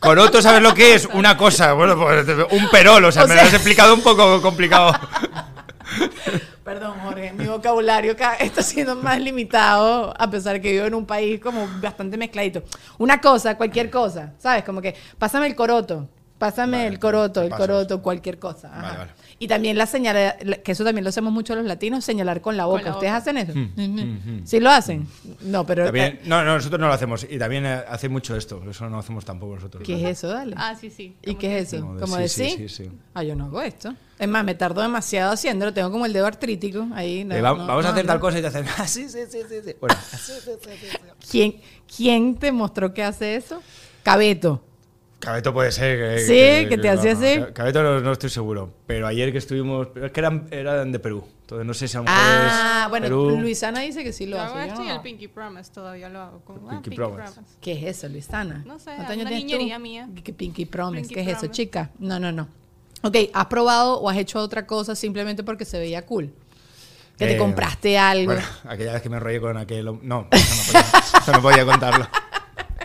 Coroto, 0.00 0.42
¿sabes 0.42 0.60
lo 0.60 0.74
que 0.74 0.94
es? 0.96 1.06
Una 1.14 1.36
cosa. 1.38 1.72
Bueno, 1.72 1.96
pues 1.98 2.26
un 2.50 2.68
perol, 2.70 3.04
o 3.06 3.10
sea, 3.12 3.24
O 3.24 3.26
me 3.26 3.34
sea- 3.34 3.42
lo 3.44 3.48
has 3.48 3.54
explicado 3.54 3.94
un 3.94 4.02
poco 4.02 4.42
complicado. 4.42 4.92
Perdón, 6.64 6.94
Jorge, 7.04 7.32
mi 7.32 7.46
vocabulario 7.46 8.16
ca- 8.16 8.34
está 8.34 8.62
siendo 8.62 8.94
más 8.96 9.20
limitado 9.20 10.14
a 10.18 10.30
pesar 10.30 10.60
que 10.60 10.72
vivo 10.72 10.84
en 10.86 10.94
un 10.94 11.06
país 11.06 11.40
como 11.40 11.66
bastante 11.80 12.16
mezcladito. 12.16 12.62
Una 12.98 13.20
cosa, 13.20 13.56
cualquier 13.56 13.90
cosa, 13.90 14.32
¿sabes? 14.38 14.62
Como 14.64 14.80
que 14.80 14.94
pásame 15.18 15.46
el 15.46 15.54
coroto, 15.56 16.08
pásame 16.42 16.78
Vale, 16.78 16.88
el 16.88 16.98
coroto, 16.98 17.40
el 17.40 17.50
coroto, 17.50 18.02
cualquier 18.02 18.40
cosa. 18.40 18.66
ajá. 18.68 18.82
Vale, 18.82 18.98
vale. 18.98 19.10
Y 19.38 19.46
también 19.46 19.78
la 19.78 19.86
señal, 19.86 20.16
que 20.64 20.72
eso 20.72 20.82
también 20.84 21.04
lo 21.04 21.10
hacemos 21.10 21.32
mucho 21.32 21.54
los 21.54 21.64
latinos, 21.64 22.04
señalar 22.04 22.40
con 22.40 22.56
la 22.56 22.64
boca. 22.66 22.82
la 22.82 22.90
¿Ustedes 22.92 23.12
boca. 23.12 23.16
hacen 23.16 23.36
eso? 23.36 23.52
Mm, 23.54 24.44
¿Sí 24.44 24.58
lo 24.58 24.70
hacen? 24.70 25.06
No, 25.42 25.64
pero... 25.64 25.84
También- 25.84 26.18
no, 26.24 26.44
no, 26.44 26.54
nosotros 26.56 26.80
no 26.80 26.88
lo 26.88 26.92
hacemos. 26.92 27.24
Y 27.30 27.38
también 27.38 27.64
eh, 27.64 27.82
hace 27.88 28.08
mucho 28.08 28.36
esto. 28.36 28.60
Eso 28.68 28.88
no 28.90 28.98
hacemos 28.98 29.24
tampoco 29.24 29.54
nosotros. 29.54 29.84
¿Qué 29.84 29.94
es 30.10 30.18
eso? 30.18 30.28
Dale. 30.28 30.54
Ah, 30.58 30.74
sí, 30.80 30.90
sí. 30.90 31.16
¿Y 31.22 31.36
qué 31.36 31.58
es 31.58 31.72
eso? 31.72 31.80
Como 31.82 31.94
de 31.94 32.00
¿Como 32.00 32.16
sí, 32.18 32.28
sí, 32.28 32.54
sí? 32.56 32.68
sí. 32.68 32.90
Ah, 33.14 33.22
yo 33.22 33.36
no 33.36 33.44
hago 33.46 33.62
esto. 33.62 33.94
Es 34.18 34.28
más, 34.28 34.44
me 34.44 34.54
tardo 34.56 34.80
demasiado 34.82 35.32
haciéndolo. 35.32 35.72
Tengo 35.72 35.90
como 35.92 36.06
el 36.06 36.12
dedo 36.12 36.26
artrítico 36.26 36.86
ahí. 36.94 37.24
no, 37.24 37.34
Eh, 37.36 37.40
va- 37.40 37.50
no, 37.56 37.66
vamos 37.66 37.84
a 37.86 37.90
hacer 37.90 38.04
no. 38.04 38.12
tal 38.12 38.20
cosa 38.20 38.38
y 38.38 38.42
te 38.42 38.48
hacen... 38.48 38.64
Ah, 38.78 38.86
sí, 38.86 39.08
sí, 39.08 39.18
sí, 39.28 39.38
sí. 39.48 39.56
sí". 39.64 39.74
Bueno, 39.80 39.96
¿Quién, 41.30 41.60
¿Quién 41.96 42.36
te 42.36 42.52
mostró 42.52 42.92
que 42.94 43.02
hace 43.02 43.36
eso? 43.36 43.60
Cabeto. 44.02 44.64
Cabeto 45.22 45.52
puede 45.54 45.70
ser. 45.70 45.98
Que, 45.98 46.18
Sí, 46.20 46.68
que 46.68 46.76
te 46.78 46.90
hacía 46.90 47.12
así. 47.12 47.38
Ca- 47.40 47.52
Cabeto 47.54 47.80
no, 47.82 48.00
no 48.00 48.10
estoy 48.12 48.28
seguro. 48.28 48.74
Pero 48.88 49.06
ayer 49.06 49.30
que 49.30 49.38
estuvimos. 49.38 49.86
Es 50.02 50.10
que 50.10 50.18
eran, 50.18 50.48
eran 50.50 50.90
de 50.90 50.98
Perú. 50.98 51.24
Entonces 51.42 51.64
no 51.64 51.74
sé 51.74 51.86
si 51.86 51.96
a 51.96 52.00
lo 52.00 52.04
mejor 52.04 52.18
Ah, 52.20 52.82
es 52.86 52.90
bueno, 52.90 53.04
Perú. 53.06 53.38
Luisana 53.40 53.80
dice 53.82 54.02
que 54.02 54.12
sí 54.12 54.26
lo 54.26 54.36
Yo 54.36 54.42
hace. 54.42 54.52
hago 54.54 54.66
yo 54.66 54.72
esto 54.72 54.84
y 54.84 54.88
el 54.90 55.00
Pinky 55.00 55.28
Promise 55.28 55.70
todavía 55.72 56.08
lo 56.08 56.20
hago. 56.20 56.40
Como, 56.44 56.68
ah, 56.68 56.72
Pinky 56.72 56.90
Pinky 56.90 56.96
Promise. 56.96 57.32
Promise. 57.34 57.54
¿Qué 57.60 57.72
es 57.72 57.96
eso, 57.98 58.08
Luisana? 58.08 58.64
No 58.66 58.78
sé, 58.80 58.90
¿Cuántos 58.96 59.16
una 59.16 59.30
niñería 59.30 59.76
tú? 59.76 59.82
mía. 59.82 60.08
¿Qué 60.24 60.32
Pinky 60.32 60.66
Promise? 60.66 61.02
Pinky 61.08 61.14
¿Qué 61.14 61.30
es 61.30 61.36
eso, 61.38 61.46
chica? 61.46 61.90
No, 62.00 62.18
no, 62.18 62.32
no. 62.32 62.48
Ok, 63.02 63.16
¿has 63.32 63.46
probado 63.46 64.00
o 64.00 64.08
has 64.10 64.16
hecho 64.16 64.40
otra 64.40 64.66
cosa 64.66 64.96
simplemente 64.96 65.44
porque 65.44 65.64
se 65.64 65.78
veía 65.78 66.04
cool? 66.04 66.32
Que 67.16 67.26
te 67.26 67.34
Eh, 67.34 67.38
compraste 67.38 67.96
algo. 67.98 68.32
Bueno, 68.32 68.42
aquella 68.64 68.94
vez 68.94 69.02
que 69.02 69.08
me 69.08 69.18
enrollé 69.18 69.40
con 69.40 69.56
aquel. 69.56 69.84
No, 70.02 70.26
eso 70.32 70.54
no 70.56 70.62
podía, 70.72 70.80
eso 71.20 71.32
no 71.32 71.42
podía 71.42 71.64
contarlo. 71.64 72.08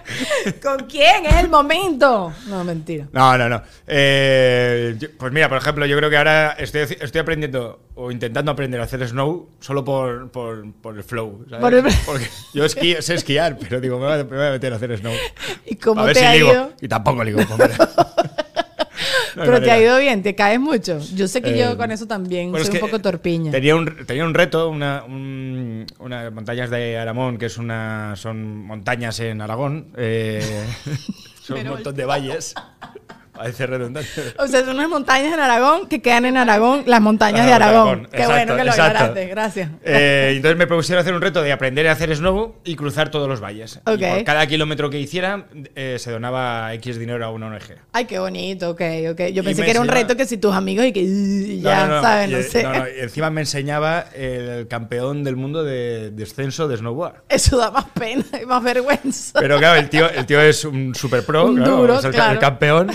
¿Con 0.64 0.86
quién? 0.88 1.26
Es 1.26 1.36
el 1.36 1.50
momento. 1.50 2.34
No, 2.48 2.64
mentira. 2.64 3.08
No, 3.12 3.38
no, 3.38 3.50
no. 3.50 3.62
Eh, 3.86 4.96
yo- 4.98 5.10
pues 5.18 5.32
mira, 5.34 5.50
por 5.50 5.58
ejemplo, 5.58 5.86
yo 5.86 5.98
creo 5.98 6.10
que 6.10 6.18
ahora 6.18 6.52
estoy, 6.58 6.82
estoy 6.82 7.20
aprendiendo 7.22 7.80
o 7.96 8.12
intentando 8.12 8.52
aprender 8.52 8.80
a 8.80 8.84
hacer 8.86 9.06
snow 9.08 9.50
solo 9.60 9.84
por, 9.84 10.30
por, 10.32 10.72
por 10.82 10.98
el 10.98 11.04
flow. 11.04 11.46
¿sabes? 11.50 11.62
Por 11.62 11.74
el- 11.74 11.84
Porque 12.06 12.30
yo 12.54 12.66
esquí- 12.66 13.02
sé 13.02 13.16
esquiar, 13.16 13.58
pero 13.60 13.82
digo, 13.82 14.00
me 14.00 14.06
voy, 14.06 14.14
a, 14.14 14.18
me 14.24 14.38
voy 14.38 14.46
a 14.48 14.52
meter 14.52 14.74
a 14.74 14.76
hacer 14.78 14.98
snow. 14.98 15.14
¿Y 15.66 15.76
cómo 15.76 16.02
a 16.02 16.06
ver 16.06 16.14
te 16.14 16.20
si 16.22 16.26
ha 16.26 16.34
ligo. 16.34 16.52
ido? 16.52 16.72
Y 16.82 16.88
tampoco 16.88 17.24
ligo. 17.24 17.40
Pero 19.46 19.62
te 19.62 19.72
ha 19.72 19.80
ido 19.82 19.98
bien, 20.00 20.22
te 20.24 20.36
caes 20.36 20.60
mucho. 20.60 21.00
Yo 21.16 21.28
sé 21.28 21.42
que 21.42 21.58
yo 21.58 21.72
Eh, 21.72 21.78
con 21.78 21.92
eso 21.92 22.08
también 22.08 22.52
soy 22.52 22.62
es 22.62 22.70
un 22.70 22.80
poco 22.80 23.00
torpiña. 23.00 23.52
Tenía 23.52 23.76
un, 23.76 24.06
tenía 24.06 24.26
un 24.26 24.34
reto, 24.34 24.70
una, 24.70 25.04
un- 25.06 25.86
unas 26.00 26.32
montañas 26.34 26.70
de 26.70 26.98
Aramón, 26.98 27.38
que 27.38 27.46
es 27.48 27.58
una, 27.58 28.16
son 28.16 28.66
montañas 28.66 29.20
en 29.20 29.42
Aragón. 29.42 29.88
eh, 29.98 30.42
son 31.44 31.58
un 31.58 31.64
Pero- 31.64 31.74
montón 31.76 31.96
de 31.96 32.06
valles. 32.06 32.54
Parece 33.38 33.68
redundante. 33.68 34.10
O 34.40 34.48
sea, 34.48 34.62
son 34.66 34.76
unas 34.76 34.90
montañas 34.90 35.34
en 35.34 35.40
Aragón 35.40 35.88
que 35.88 36.02
quedan 36.02 36.26
en 36.26 36.38
Aragón, 36.38 36.84
las 36.86 37.02
montañas 37.02 37.46
de 37.46 37.52
Ah, 37.54 37.56
Aragón. 37.58 38.08
Qué 38.12 38.18
Exacto, 38.18 38.32
bueno 38.34 38.56
que 38.58 38.64
lo 38.64 38.70
exacto. 38.72 38.92
aclaraste, 38.98 39.26
gracias. 39.28 39.70
Eh, 39.84 40.34
entonces 40.36 40.58
me 40.58 40.68
propusieron 40.68 41.02
hacer 41.02 41.14
un 41.14 41.22
reto 41.22 41.42
de 41.42 41.52
aprender 41.52 41.88
a 41.88 41.92
hacer 41.94 42.16
snow 42.16 42.56
y 42.64 42.76
cruzar 42.76 43.10
todos 43.12 43.28
los 43.30 43.42
valles. 43.42 43.80
Y 43.86 43.90
Ok. 43.92 44.00
por 44.00 44.24
cada 44.24 44.48
kilómetro 44.48 44.90
que 44.90 45.00
hiciera, 45.00 45.46
eh, 45.76 45.98
se 46.00 46.12
donaba 46.12 46.74
X 46.76 46.98
dinero 47.00 47.26
a 47.26 47.30
una 47.32 47.48
ONG. 47.48 47.76
Ay, 47.94 48.06
qué 48.06 48.20
bonito, 48.20 48.72
ok, 48.72 48.82
ok. 49.12 49.20
Yo 49.34 49.42
Y 49.42 49.46
pensé 49.46 49.64
que 49.64 49.72
era 49.72 49.82
un 49.82 49.88
reto 49.88 50.16
que 50.16 50.26
si 50.26 50.38
tus 50.38 50.54
amigos 50.56 50.86
y 50.86 50.92
que 50.94 51.02
y 51.02 51.62
ya, 51.62 52.02
¿sabes? 52.02 52.30
y, 52.30 52.32
No 52.32 52.38
eh, 52.40 52.44
sé. 52.44 52.64
no, 52.64 52.74
no, 52.74 52.86
y 52.88 53.00
encima 53.02 53.30
me 53.30 53.42
enseñaba 53.42 54.06
el 54.16 54.68
campeón 54.68 55.24
del 55.24 55.36
mundo 55.36 55.64
de 55.64 56.12
descenso 56.12 56.68
de 56.68 56.78
snowboard. 56.78 57.24
Eso 57.30 57.58
da 57.58 57.72
más 57.72 57.86
pena 57.94 58.24
y 58.42 58.46
más 58.46 58.64
vergüenza. 58.64 59.40
Pero 59.40 59.58
claro, 59.60 59.80
el 59.80 59.90
tío, 59.90 60.10
el 60.10 60.26
tío 60.26 60.42
es 60.42 60.64
un 60.66 60.96
super 60.96 61.24
pro, 61.26 61.46
Un 61.46 61.58
claro, 61.58 61.78
duro, 61.78 62.00
es 62.00 62.06
el, 62.06 62.12
claro. 62.12 62.34
el 62.34 62.40
campeón. 62.40 62.92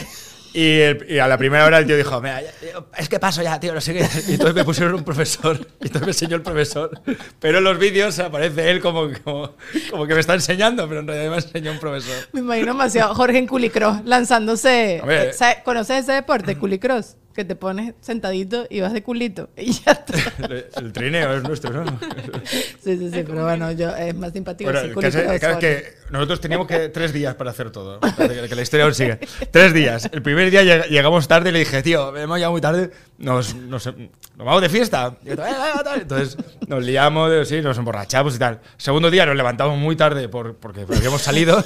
Y, 0.54 0.80
el- 0.80 1.06
y 1.08 1.18
a 1.18 1.26
la 1.26 1.38
primera 1.38 1.64
hora 1.64 1.78
el 1.78 1.86
tío 1.86 1.96
dijo, 1.96 2.20
"Mira, 2.20 2.42
ya- 2.42 2.50
ya- 2.62 2.84
es 2.98 3.08
que 3.08 3.18
paso 3.18 3.42
ya, 3.42 3.58
tío, 3.58 3.72
no 3.74 3.80
sé 3.80 3.94
qué. 3.94 4.06
Y 4.28 4.32
entonces 4.32 4.54
me 4.54 4.64
pusieron 4.64 4.94
un 4.94 5.04
profesor. 5.04 5.58
Y 5.80 5.86
entonces 5.86 6.02
me 6.02 6.10
enseñó 6.10 6.36
el 6.36 6.42
profesor. 6.42 7.00
Pero 7.40 7.58
en 7.58 7.64
los 7.64 7.78
vídeos 7.78 8.18
aparece 8.18 8.70
él 8.70 8.80
como, 8.80 9.08
como, 9.24 9.54
como 9.90 10.06
que 10.06 10.14
me 10.14 10.20
está 10.20 10.34
enseñando, 10.34 10.86
pero 10.88 11.00
en 11.00 11.06
realidad 11.06 11.30
me 11.30 11.36
enseñó 11.36 11.72
un 11.72 11.78
profesor. 11.78 12.28
Me 12.32 12.40
imagino 12.40 12.68
demasiado 12.72 13.14
Jorge 13.14 13.38
en 13.38 13.46
Culicross 13.46 13.98
lanzándose. 14.04 14.98
Hombre. 15.00 15.30
eh, 15.30 15.32
¿sabe- 15.32 15.58
¿Conoces 15.64 16.04
ese 16.04 16.12
deporte, 16.12 16.56
Culicross? 16.56 17.16
Que 17.34 17.44
te 17.46 17.56
pones 17.56 17.94
sentadito 18.02 18.66
y 18.68 18.80
vas 18.80 18.92
de 18.92 19.02
culito. 19.02 19.48
Y 19.56 19.72
ya 19.72 19.92
está. 19.92 20.14
El, 20.46 20.66
el 20.76 20.92
trineo 20.92 21.34
es 21.36 21.42
nuestro, 21.42 21.72
¿no? 21.84 21.98
Sí, 22.44 22.98
sí, 22.98 23.10
sí, 23.10 23.22
pero 23.26 23.44
bueno, 23.44 23.72
yo 23.72 23.94
es 23.96 24.14
más 24.14 24.32
simpático 24.32 24.70
Bueno, 24.70 24.86
el 24.86 24.94
caso- 24.94 25.18
el 25.20 25.40
caso 25.40 25.52
es 25.52 25.58
que 25.58 25.94
nosotros 26.10 26.40
teníamos 26.40 26.66
que 26.66 26.88
tres 26.90 27.12
días 27.12 27.34
para 27.36 27.50
hacer 27.52 27.70
todo. 27.70 28.00
Que, 28.00 28.48
que 28.48 28.54
la 28.54 28.62
historia 28.62 28.84
aún 28.84 28.94
sigue. 28.94 29.18
Tres 29.50 29.72
días. 29.72 30.10
El 30.12 30.20
primer 30.22 30.50
día 30.50 30.62
lleg- 30.62 30.88
llegamos 30.88 31.26
tarde 31.26 31.48
y 31.48 31.52
le 31.52 31.58
dije, 31.60 31.82
tío, 31.82 32.14
hemos 32.16 32.36
llegado 32.36 32.52
muy 32.52 32.60
tarde, 32.60 32.90
nos, 33.18 33.54
nos, 33.54 33.86
nos 33.86 33.96
vamos 34.36 34.60
de 34.60 34.68
fiesta. 34.68 35.16
Y 35.24 35.28
yo, 35.28 35.32
"Eh, 35.34 35.36
eh, 35.48 35.80
tal". 35.84 36.00
Entonces 36.02 36.36
nos 36.68 36.84
liamos, 36.84 37.48
sí, 37.48 37.62
nos 37.62 37.78
emborrachamos 37.78 38.36
y 38.36 38.38
tal. 38.38 38.60
Segundo 38.76 39.10
día 39.10 39.24
nos 39.24 39.36
levantamos 39.36 39.78
muy 39.78 39.96
tarde 39.96 40.28
por, 40.28 40.56
porque 40.56 40.82
habíamos 40.82 41.22
salido. 41.22 41.64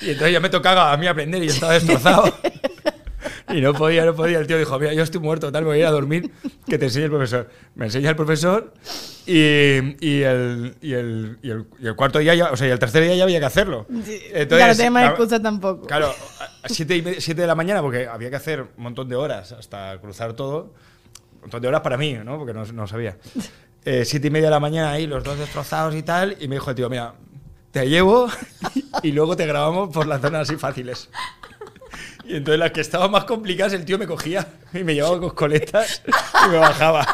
Y 0.00 0.10
entonces 0.10 0.32
ya 0.32 0.40
me 0.40 0.48
tocaba 0.50 0.92
a 0.92 0.96
mí 0.96 1.06
aprender 1.06 1.42
y 1.42 1.46
yo 1.46 1.52
estaba 1.52 1.72
destrozado. 1.74 2.24
Y 3.56 3.60
no 3.60 3.72
podía, 3.72 4.04
no 4.04 4.14
podía. 4.14 4.38
El 4.38 4.46
tío 4.46 4.58
dijo, 4.58 4.78
mira, 4.78 4.92
yo 4.94 5.02
estoy 5.02 5.20
muerto, 5.20 5.52
tal, 5.52 5.62
me 5.62 5.68
voy 5.68 5.76
a 5.78 5.80
ir 5.80 5.86
a 5.86 5.90
dormir, 5.90 6.30
que 6.66 6.76
te 6.78 6.86
enseñe 6.86 7.04
el 7.04 7.10
profesor. 7.10 7.48
Me 7.74 7.86
enseña 7.86 8.10
el 8.10 8.16
profesor 8.16 8.72
y, 9.26 9.34
y, 10.06 10.22
el, 10.22 10.74
y, 10.80 10.92
el, 10.92 11.38
y, 11.42 11.50
el, 11.50 11.66
y 11.78 11.86
el 11.86 11.94
cuarto 11.96 12.18
día, 12.18 12.34
ya, 12.34 12.50
o 12.50 12.56
sea, 12.56 12.66
y 12.68 12.70
el 12.70 12.78
tercer 12.78 13.04
día 13.04 13.14
ya 13.14 13.24
había 13.24 13.38
que 13.40 13.46
hacerlo. 13.46 13.86
ya 13.88 14.44
no 14.68 14.74
tenía 14.76 14.90
más 14.90 15.04
a- 15.04 15.08
excusa 15.10 15.40
tampoco. 15.40 15.86
Claro, 15.86 16.12
a 16.62 16.68
siete, 16.68 16.96
y 16.96 17.02
media- 17.02 17.20
siete 17.20 17.40
de 17.42 17.46
la 17.46 17.54
mañana, 17.54 17.80
porque 17.82 18.06
había 18.08 18.30
que 18.30 18.36
hacer 18.36 18.62
un 18.76 18.82
montón 18.82 19.08
de 19.08 19.16
horas 19.16 19.52
hasta 19.52 19.98
cruzar 20.00 20.32
todo. 20.32 20.72
Un 21.34 21.40
montón 21.42 21.62
de 21.62 21.68
horas 21.68 21.82
para 21.82 21.96
mí, 21.96 22.14
¿no? 22.24 22.38
Porque 22.38 22.54
no, 22.54 22.64
no 22.66 22.86
sabía. 22.86 23.16
Eh, 23.86 24.06
siete 24.06 24.28
y 24.28 24.30
media 24.30 24.46
de 24.46 24.52
la 24.52 24.60
mañana 24.60 24.92
ahí, 24.92 25.06
los 25.06 25.22
dos 25.22 25.38
destrozados 25.38 25.94
y 25.94 26.02
tal. 26.02 26.38
Y 26.40 26.48
me 26.48 26.54
dijo 26.54 26.70
el 26.70 26.74
tío, 26.76 26.88
mira, 26.88 27.12
te 27.70 27.86
llevo 27.86 28.28
y 29.02 29.12
luego 29.12 29.36
te 29.36 29.44
grabamos 29.44 29.90
por 29.92 30.06
las 30.06 30.22
zonas 30.22 30.48
así 30.48 30.56
fáciles. 30.58 31.10
Y 32.26 32.36
entonces 32.36 32.58
las 32.58 32.72
que 32.72 32.80
estaban 32.80 33.10
más 33.10 33.24
complicadas, 33.24 33.72
el 33.74 33.84
tío 33.84 33.98
me 33.98 34.06
cogía 34.06 34.46
y 34.72 34.82
me 34.84 34.94
llevaba 34.94 35.20
con 35.20 35.30
coletas 35.30 36.02
y 36.46 36.50
me 36.50 36.56
bajaba. 36.58 37.06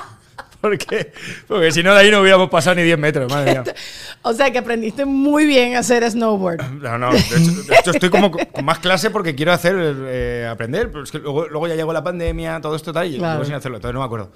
Porque, 0.61 1.11
porque 1.49 1.73
si 1.73 1.83
no, 1.83 1.95
de 1.95 2.01
ahí 2.01 2.11
no 2.11 2.21
hubiéramos 2.21 2.51
pasado 2.51 2.77
ni 2.77 2.83
10 2.83 2.99
metros, 2.99 3.33
madre 3.33 3.53
mía. 3.53 3.65
O 4.23 4.35
sea, 4.35 4.51
que 4.53 4.59
aprendiste 4.59 5.07
muy 5.07 5.47
bien 5.47 5.75
a 5.75 5.79
hacer 5.79 6.09
snowboard. 6.11 6.61
No, 6.83 6.99
no, 6.99 7.11
de 7.13 7.19
hecho, 7.19 7.63
de 7.63 7.77
hecho 7.77 7.91
estoy 7.93 8.11
como 8.11 8.31
con 8.31 8.65
más 8.67 8.79
clase 8.79 9.09
porque 9.09 9.35
quiero 9.35 9.53
hacer, 9.53 9.75
eh, 9.79 10.47
aprender, 10.51 10.91
pero 10.91 11.05
es 11.05 11.11
que 11.11 11.19
luego, 11.19 11.49
luego 11.49 11.67
ya 11.67 11.75
llegó 11.77 11.95
la 11.95 12.05
pandemia, 12.05 12.61
todo 12.61 12.77
esto 12.77 12.93
tal, 12.93 13.07
y 13.11 13.17
Claro. 13.17 13.33
luego 13.37 13.47
sin 13.47 13.55
hacerlo, 13.55 13.79
entonces 13.79 13.95
no 13.95 14.01
me 14.01 14.05
acuerdo. 14.07 14.33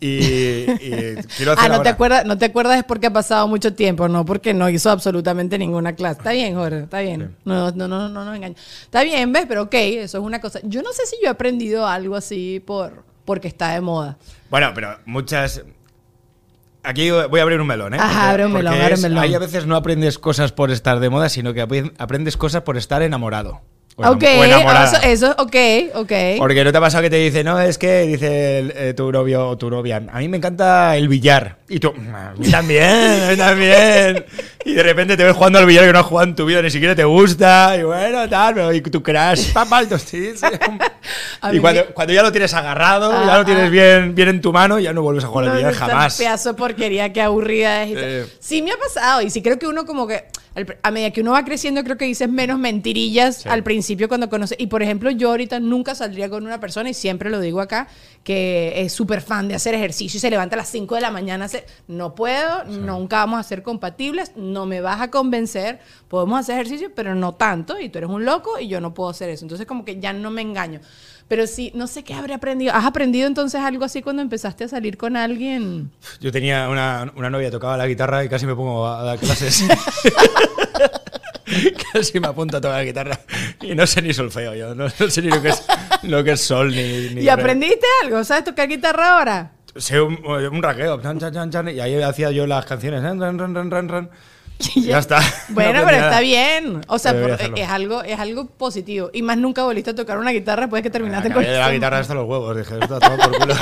Y, 0.00 0.70
y 0.70 1.16
quiero 1.36 1.52
hacer 1.52 1.58
Ah, 1.58 1.68
no 1.68 1.82
te 1.82 1.88
acuerdas, 1.88 2.24
no 2.24 2.38
te 2.38 2.44
acuerdas 2.44 2.78
es 2.78 2.84
porque 2.84 3.08
ha 3.08 3.12
pasado 3.12 3.48
mucho 3.48 3.74
tiempo, 3.74 4.06
no 4.08 4.24
porque 4.24 4.54
no 4.54 4.68
hizo 4.68 4.90
absolutamente 4.90 5.58
ninguna 5.58 5.94
clase. 5.94 6.18
Está 6.20 6.30
bien, 6.32 6.54
Jorge, 6.54 6.80
está 6.84 7.00
bien. 7.00 7.34
No, 7.44 7.70
no, 7.72 7.88
no, 7.88 8.08
no, 8.08 8.24
no, 8.24 8.34
engaño. 8.34 8.54
Está 8.82 9.02
bien, 9.02 9.32
¿ves? 9.32 9.46
Pero 9.48 9.62
ok, 9.62 9.74
eso 9.74 10.18
es 10.18 10.24
una 10.24 10.40
cosa. 10.40 10.60
Yo 10.62 10.82
no 10.82 10.92
sé 10.92 11.04
si 11.06 11.16
yo 11.20 11.26
he 11.26 11.30
aprendido 11.30 11.86
algo 11.86 12.14
así 12.14 12.62
por 12.64 13.02
porque 13.24 13.48
está 13.48 13.72
de 13.74 13.80
moda. 13.80 14.16
Bueno, 14.50 14.70
pero 14.74 14.98
muchas... 15.04 15.62
Aquí 16.82 17.10
voy 17.10 17.40
a 17.40 17.42
abrir 17.42 17.60
un 17.60 17.66
melón, 17.66 17.92
¿eh? 17.92 17.98
Ajá, 18.00 18.30
abre 18.30 18.46
un 18.46 18.52
melón, 18.52 18.72
abre 18.72 18.94
un 18.94 19.02
melón. 19.02 19.18
Ahí 19.18 19.34
a 19.34 19.38
veces 19.38 19.66
no 19.66 19.76
aprendes 19.76 20.18
cosas 20.18 20.52
por 20.52 20.70
estar 20.70 21.00
de 21.00 21.10
moda, 21.10 21.28
sino 21.28 21.52
que 21.52 21.62
apre- 21.62 21.92
aprendes 21.98 22.36
cosas 22.36 22.62
por 22.62 22.76
estar 22.78 23.02
enamorado. 23.02 23.60
Ok, 24.00 24.22
eso, 24.22 24.96
eso, 25.02 25.34
ok, 25.38 25.56
ok. 25.94 26.12
Porque 26.38 26.62
no 26.62 26.70
te 26.70 26.78
ha 26.78 26.80
pasado 26.80 27.02
que 27.02 27.10
te 27.10 27.16
dice, 27.16 27.42
no, 27.42 27.60
es 27.60 27.78
que 27.78 28.02
dice 28.02 28.58
el- 28.60 28.72
eh, 28.76 28.94
tu 28.94 29.10
novio 29.10 29.48
o 29.48 29.58
tu 29.58 29.68
novia, 29.70 29.96
a 30.12 30.18
mí 30.20 30.28
me 30.28 30.36
encanta 30.36 30.96
el 30.96 31.08
billar. 31.08 31.56
Y 31.68 31.80
tú, 31.80 31.88
a 32.14 32.32
mí 32.38 32.48
también, 32.48 32.84
a 33.24 33.30
mí 33.32 33.36
también. 33.36 34.24
Y 34.64 34.74
de 34.74 34.82
repente 34.84 35.16
te 35.16 35.24
ves 35.24 35.34
jugando 35.34 35.58
al 35.58 35.66
billar 35.66 35.84
que 35.84 35.92
no 35.92 35.98
has 35.98 36.06
jugado 36.06 36.28
en 36.28 36.36
tu 36.36 36.46
vida, 36.46 36.62
ni 36.62 36.70
siquiera 36.70 36.94
te 36.94 37.04
gusta. 37.04 37.76
Y 37.76 37.82
bueno, 37.82 38.28
tal, 38.28 38.54
pero 38.54 38.72
y 38.72 38.80
tu 38.82 39.02
crash, 39.02 39.52
papá, 39.52 39.82
sí, 39.98 40.32
sí. 40.36 40.46
Y 41.52 41.58
cuando, 41.60 41.86
cuando 41.94 42.12
ya 42.12 42.22
lo 42.22 42.30
tienes 42.32 42.52
agarrado, 42.54 43.10
Ah, 43.12 43.24
ya 43.26 43.38
lo 43.38 43.44
tienes 43.44 43.70
bien, 43.70 44.14
bien 44.14 44.28
en 44.28 44.40
tu 44.40 44.52
mano, 44.52 44.78
ya 44.78 44.92
no 44.92 45.02
vuelves 45.02 45.24
a 45.24 45.28
jugar 45.28 45.46
al 45.46 45.50
No, 45.52 45.56
billar 45.56 45.72
esa 45.72 45.86
jamás. 45.86 46.16
Pedazo 46.18 46.50
de 46.50 46.54
porquería, 46.54 47.12
qué 47.12 47.20
aburrida 47.22 47.84
es. 47.84 47.96
Eh. 47.96 48.26
Sí 48.40 48.62
me 48.62 48.70
ha 48.72 48.76
pasado 48.76 49.22
y 49.22 49.30
sí 49.30 49.42
creo 49.42 49.58
que 49.58 49.66
uno 49.66 49.86
como 49.86 50.06
que 50.06 50.24
al- 50.54 50.76
a 50.82 50.90
medida 50.90 51.10
que 51.12 51.20
uno 51.20 51.32
va 51.32 51.44
creciendo 51.44 51.84
creo 51.84 51.96
que 51.96 52.04
dices 52.06 52.28
menos 52.28 52.58
mentirillas 52.58 53.42
Sí. 53.42 53.48
al 53.48 53.62
principio 53.62 53.87
cuando 54.08 54.28
conoces. 54.28 54.58
Y 54.60 54.66
por 54.66 54.82
ejemplo 54.82 55.10
yo 55.10 55.30
ahorita 55.30 55.60
nunca 55.60 55.94
saldría 55.94 56.28
con 56.28 56.44
una 56.44 56.60
persona 56.60 56.90
y 56.90 56.94
siempre 56.94 57.30
lo 57.30 57.40
digo 57.40 57.60
acá 57.60 57.88
que 58.24 58.74
es 58.82 58.92
súper 58.92 59.22
fan 59.22 59.48
de 59.48 59.54
hacer 59.54 59.74
ejercicio 59.74 60.18
y 60.18 60.20
se 60.20 60.28
levanta 60.30 60.56
a 60.56 60.58
las 60.58 60.68
5 60.68 60.94
de 60.96 61.00
la 61.00 61.10
mañana. 61.10 61.46
hacer- 61.46 61.64
No 61.86 62.14
puedo, 62.14 62.64
nunca 62.64 63.16
vamos 63.18 63.40
a 63.40 63.42
ser 63.42 63.62
compatibles, 63.62 64.32
no 64.36 64.66
me 64.66 64.80
vas 64.80 65.00
a 65.00 65.10
convencer, 65.10 65.78
podemos 66.08 66.38
hacer 66.40 66.56
ejercicio 66.56 66.90
pero 66.94 67.14
no 67.14 67.34
tanto 67.34 67.78
y 67.80 67.88
tú 67.88 67.98
eres 67.98 68.10
un 68.10 68.24
loco 68.24 68.58
y 68.58 68.68
yo 68.68 68.80
no 68.80 68.92
puedo 68.92 69.10
hacer 69.10 69.30
eso. 69.30 69.44
Entonces 69.44 69.66
como 69.66 69.84
que 69.84 69.98
ya 69.98 70.12
no 70.12 70.30
me 70.30 70.42
engaño. 70.42 70.80
Pero 71.28 71.46
sí, 71.46 71.70
no 71.74 71.86
sé 71.86 72.04
qué 72.04 72.14
habré 72.14 72.32
aprendido. 72.32 72.72
¿Has 72.74 72.86
aprendido 72.86 73.26
entonces 73.26 73.60
algo 73.60 73.84
así 73.84 74.00
cuando 74.00 74.22
empezaste 74.22 74.64
a 74.64 74.68
salir 74.68 74.96
con 74.96 75.14
alguien? 75.14 75.90
Yo 76.20 76.32
tenía 76.32 76.70
una, 76.70 77.12
una 77.16 77.28
novia, 77.28 77.50
tocaba 77.50 77.76
la 77.76 77.86
guitarra 77.86 78.24
y 78.24 78.30
casi 78.30 78.46
me 78.46 78.54
pongo 78.54 78.86
a, 78.86 79.00
a 79.00 79.04
dar 79.04 79.18
clases. 79.18 79.62
casi 81.92 82.20
me 82.20 82.28
apunto 82.28 82.56
a 82.56 82.60
tocar 82.60 82.78
la 82.78 82.84
guitarra. 82.84 83.20
Y 83.62 83.74
no 83.74 83.86
sé 83.86 84.02
ni 84.02 84.12
solfeo 84.12 84.54
yo, 84.54 84.74
no, 84.74 84.84
no 84.84 85.10
sé 85.10 85.22
ni 85.22 85.28
lo 85.28 85.40
que 85.42 85.48
es, 85.50 85.62
lo 86.02 86.22
que 86.24 86.32
es 86.32 86.40
sol 86.40 86.70
ni... 86.70 87.10
ni 87.14 87.22
¿Y 87.22 87.28
aprendiste 87.28 87.86
algo? 88.04 88.22
¿Sabes 88.24 88.44
tocar 88.44 88.68
guitarra 88.68 89.18
ahora? 89.18 89.52
Sé 89.76 90.00
un, 90.00 90.18
un 90.24 90.62
raqueo, 90.62 91.00
y 91.72 91.80
ahí 91.80 92.02
hacía 92.02 92.30
yo 92.30 92.46
las 92.46 92.64
canciones. 92.64 93.02
Y 94.74 94.82
ya 94.82 94.98
está. 94.98 95.20
Bueno, 95.50 95.80
No 95.80 95.86
pero 95.86 95.98
está 95.98 96.20
bien. 96.20 96.80
O 96.88 96.98
sea, 96.98 97.12
por- 97.12 97.30
es 97.30 97.68
algo, 97.68 98.02
es 98.02 98.18
algo 98.18 98.46
positivo. 98.46 99.10
Y 99.12 99.22
más 99.22 99.38
nunca 99.38 99.62
volviste 99.62 99.90
a 99.90 99.94
tocar 99.94 100.18
una 100.18 100.32
guitarra 100.32 100.62
después 100.62 100.82
que 100.82 100.90
terminaste 100.90 101.28
Acabé 101.28 101.46
con 101.46 101.54
la 101.54 101.72
guitarra 101.72 101.98
hasta 101.98 102.14
los 102.14 102.26
huevos, 102.28 102.56
dije, 102.56 102.74
esto 102.80 102.98
toma 102.98 103.16
por 103.16 103.38
culo. 103.38 103.54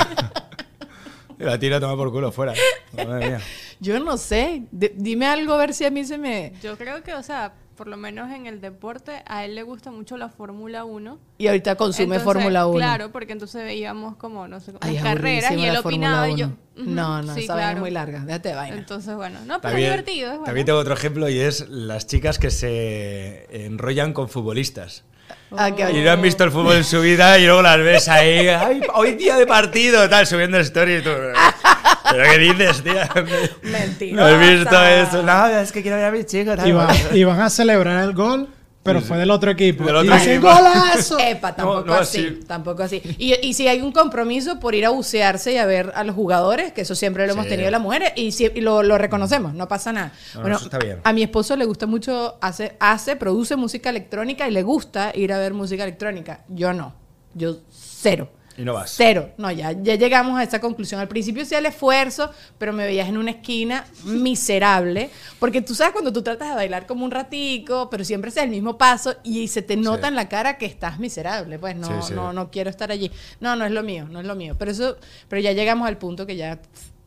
Y 1.39 1.43
la 1.43 1.59
tira 1.59 1.79
toma 1.79 1.95
por 1.95 2.11
culo, 2.11 2.31
fuera. 2.31 2.53
Madre 2.93 3.27
mía. 3.27 3.39
Yo 3.79 3.99
no 3.99 4.17
sé. 4.17 4.63
D- 4.71 4.93
dime 4.95 5.27
algo 5.27 5.53
a 5.53 5.57
ver 5.57 5.73
si 5.75 5.85
a 5.85 5.91
mí 5.91 6.03
se 6.03 6.17
me... 6.17 6.53
Yo 6.63 6.75
creo 6.77 7.03
que, 7.03 7.13
o 7.13 7.21
sea, 7.21 7.53
por 7.77 7.87
lo 7.87 7.95
menos 7.95 8.29
en 8.31 8.47
el 8.47 8.59
deporte, 8.59 9.23
a 9.27 9.45
él 9.45 9.55
le 9.55 9.63
gusta 9.63 9.91
mucho 9.91 10.17
la 10.17 10.27
Fórmula 10.29 10.83
1. 10.83 11.19
Y 11.37 11.47
ahorita 11.47 11.75
consume 11.75 12.19
Fórmula 12.19 12.67
1. 12.67 12.75
Claro, 12.77 13.11
porque 13.11 13.31
entonces 13.33 13.63
veíamos 13.63 14.17
como, 14.17 14.47
no 14.47 14.59
sé, 14.59 14.73
Ay, 14.81 14.97
carreras 14.97 15.51
y 15.53 15.63
él 15.65 15.73
la 15.73 15.79
opinaba 15.79 16.25
Fórmula 16.27 16.35
y 16.35 16.39
yo... 16.41 16.47
1. 16.47 16.57
ujú, 16.83 16.91
No, 16.95 17.21
no, 17.21 17.33
sí, 17.35 17.43
esa 17.43 17.53
vaina 17.53 17.67
es 17.69 17.73
claro. 17.75 17.79
muy 17.81 17.91
larga. 17.91 18.19
Déjate 18.25 18.49
de 18.49 18.55
vaina. 18.55 18.75
Entonces, 18.77 19.15
bueno, 19.15 19.39
no, 19.45 19.61
pero 19.61 19.77
es 19.77 19.83
divertido, 19.83 20.25
es 20.27 20.31
bueno. 20.31 20.45
también 20.45 20.65
tengo 20.65 20.79
otro 20.79 20.93
ejemplo 20.95 21.29
y 21.29 21.39
es 21.39 21.69
las 21.69 22.07
chicas 22.07 22.39
que 22.39 22.49
se 22.51 23.65
enrollan 23.65 24.11
con 24.13 24.27
futbolistas. 24.27 25.03
Ah, 25.51 25.71
qué 25.75 25.89
Y 25.91 26.03
no 26.03 26.11
han 26.11 26.21
visto 26.21 26.43
el 26.43 26.51
fútbol 26.51 26.75
en 26.77 26.83
su 26.83 27.01
vida 27.01 27.37
y 27.37 27.45
luego 27.45 27.61
las 27.61 27.77
ves 27.79 28.07
ahí, 28.09 28.47
"Ay, 28.47 28.81
hoy 28.95 29.13
día 29.15 29.35
de 29.37 29.45
partido, 29.45 30.09
tal, 30.09 30.25
subiendo 30.25 30.57
stories. 30.59 31.01
y 31.01 31.03
tú, 31.03 31.09
¿Pero 32.11 32.23
qué 32.31 32.37
dices, 32.39 32.83
tía? 32.83 33.09
Mentira. 33.63 34.15
No 34.21 34.27
he 34.29 34.55
visto 34.55 34.83
eso. 34.85 35.23
No, 35.23 35.47
es 35.47 35.71
que 35.71 35.81
quiero 35.81 35.97
ver 35.97 36.05
a 36.05 36.11
mi 36.11 36.23
chico. 36.23 36.55
tal. 36.55 36.67
Y, 36.67 36.71
van, 36.71 36.95
y 37.13 37.23
van 37.23 37.41
a 37.41 37.49
celebrar 37.49 38.03
el 38.03 38.13
gol, 38.13 38.49
pero 38.83 39.01
fue 39.01 39.17
del 39.17 39.29
otro 39.31 39.51
equipo. 39.51 39.83
Del 39.83 39.95
Y 39.95 39.97
otro 40.09 40.15
equipo. 40.15 40.47
¡Golazo! 40.47 41.19
Epa, 41.19 41.53
tampoco 41.55 41.85
no, 41.87 41.93
así, 41.95 42.19
sí. 42.19 42.39
tampoco 42.47 42.83
así. 42.83 43.01
Y, 43.17 43.33
y 43.45 43.53
si 43.53 43.67
hay 43.67 43.81
un 43.81 43.91
compromiso 43.91 44.59
por 44.61 44.75
ir 44.75 44.85
a 44.85 44.89
bucearse 44.91 45.51
y 45.53 45.57
a 45.57 45.65
ver 45.65 45.91
a 45.95 46.03
los 46.05 46.15
jugadores, 46.15 46.71
que 46.71 46.81
eso 46.81 46.95
siempre 46.95 47.25
lo 47.27 47.33
hemos 47.33 47.45
Sí. 47.45 47.49
tenido 47.51 47.69
las 47.69 47.81
mujeres, 47.81 48.13
y, 48.15 48.31
si- 48.31 48.49
y 48.55 48.61
lo, 48.61 48.83
lo 48.83 48.97
reconocemos, 48.97 49.53
no 49.53 49.67
pasa 49.67 49.91
nada. 49.91 50.13
No, 50.35 50.41
bueno, 50.41 50.55
eso 50.55 50.65
está 50.65 50.79
bien. 50.79 50.99
a 51.03 51.11
mi 51.13 51.21
esposo 51.23 51.55
le 51.57 51.65
gusta 51.65 51.85
mucho, 51.85 52.37
hace, 52.39 52.77
hace, 52.79 53.17
produce 53.17 53.55
música 53.57 53.89
electrónica 53.89 54.47
y 54.47 54.51
le 54.51 54.63
gusta 54.63 55.11
ir 55.13 55.33
a 55.33 55.37
ver 55.39 55.53
música 55.53 55.83
electrónica. 55.83 56.45
Yo 56.47 56.71
no, 56.71 56.93
yo 57.33 57.57
cero. 57.69 58.29
Y 58.57 58.63
no 58.63 58.73
vas. 58.73 58.91
Cero. 58.97 59.29
No, 59.37 59.51
ya, 59.51 59.71
ya 59.71 59.95
llegamos 59.95 60.39
a 60.39 60.43
esa 60.43 60.59
conclusión. 60.59 60.99
Al 60.99 61.07
principio 61.07 61.43
hacía 61.43 61.59
el 61.59 61.67
esfuerzo, 61.67 62.31
pero 62.57 62.73
me 62.73 62.85
veías 62.85 63.07
en 63.07 63.17
una 63.17 63.31
esquina 63.31 63.85
miserable. 64.03 65.09
Porque 65.39 65.61
tú 65.61 65.75
sabes 65.75 65.93
cuando 65.93 66.11
tú 66.11 66.21
tratas 66.23 66.49
de 66.49 66.55
bailar 66.55 66.87
como 66.87 67.05
un 67.05 67.11
ratico, 67.11 67.89
pero 67.89 68.03
siempre 68.03 68.29
es 68.29 68.37
el 68.37 68.49
mismo 68.49 68.77
paso 68.77 69.15
y 69.23 69.47
se 69.47 69.61
te 69.61 69.75
nota 69.77 70.03
Sí. 70.03 70.07
en 70.07 70.15
la 70.15 70.27
cara 70.29 70.57
que 70.57 70.65
estás 70.65 70.99
miserable. 70.99 71.59
Pues 71.59 71.75
no, 71.75 71.87
Sí, 72.01 72.07
sí. 72.09 72.13
no, 72.13 72.33
no 72.33 72.49
quiero 72.51 72.69
estar 72.69 72.91
allí. 72.91 73.11
No, 73.39 73.55
no 73.55 73.65
es 73.65 73.71
lo 73.71 73.83
mío, 73.83 74.07
no 74.09 74.19
es 74.19 74.25
lo 74.25 74.35
mío. 74.35 74.55
Pero 74.57 74.71
eso, 74.71 74.97
pero 75.29 75.41
ya 75.41 75.51
llegamos 75.51 75.87
al 75.87 75.97
punto 75.97 76.25
que 76.25 76.35
ya, 76.35 76.59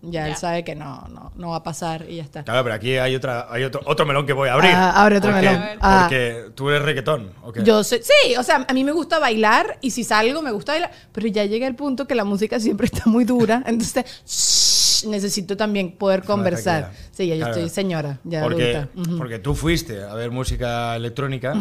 ya, 0.03 0.27
él 0.27 0.33
Ya. 0.33 0.37
sabe 0.37 0.65
que 0.65 0.75
no, 0.75 1.07
no, 1.11 1.33
no 1.37 1.51
va 1.51 1.57
a 1.57 1.63
pasar 1.63 2.07
y 2.09 2.17
ya 2.17 2.23
está. 2.23 2.43
Claro, 2.45 2.63
pero 2.63 2.75
aquí 2.75 2.97
hay, 2.97 3.15
otra, 3.15 3.47
hay 3.51 3.65
otro, 3.65 3.81
otro 3.85 4.07
melón 4.07 4.27
que 4.27 4.33
voy 4.33 4.49
a 4.49 4.55
abrir. 4.55 4.71
Ah, 4.75 5.03
abre 5.03 5.19
otro 5.19 5.31
Porque- 5.33 5.47
melón. 5.49 5.63
Ah. 5.81 6.05
Porque 6.09 6.47
tú 6.55 6.71
eres 6.71 6.83
reggaetón. 6.83 7.33
¿o 7.43 7.53
qué? 7.53 7.63
Yo 7.63 7.85
sé, 7.85 8.03
sí, 8.03 8.35
o 8.37 8.43
sea, 8.43 8.65
a 8.69 8.73
mí 8.73 8.83
me 8.85 8.93
gusta 8.93 9.19
bailar 9.19 9.79
y 9.81 9.91
si 9.91 10.05
salgo 10.05 10.41
me 10.43 10.53
gusta 10.53 10.73
bailar, 10.73 10.91
pero 11.13 11.27
ya 11.29 11.45
llega 11.45 11.67
el 11.67 11.75
punto 11.75 12.07
que 12.07 12.15
la 12.15 12.25
música 12.25 12.59
siempre 12.61 12.87
está 12.93 13.03
muy 13.11 13.25
dura, 13.25 13.63
entonces 13.67 14.05
shh, 14.27 15.07
necesito 15.09 15.57
también 15.57 15.93
poder 15.93 16.23
conversar. 16.25 16.93
Sí, 17.11 17.27
ya 17.27 17.35
yo 17.35 17.41
Claro. 17.47 17.55
estoy 17.57 17.69
señora, 17.71 18.19
ya 18.25 18.43
porque, 18.43 18.77
adulta. 18.77 19.01
Ujú. 19.01 19.19
porque 19.19 19.39
tú 19.39 19.55
fuiste 19.55 20.03
a 20.03 20.15
ver 20.15 20.31
música 20.31 20.95
electrónica, 20.97 21.55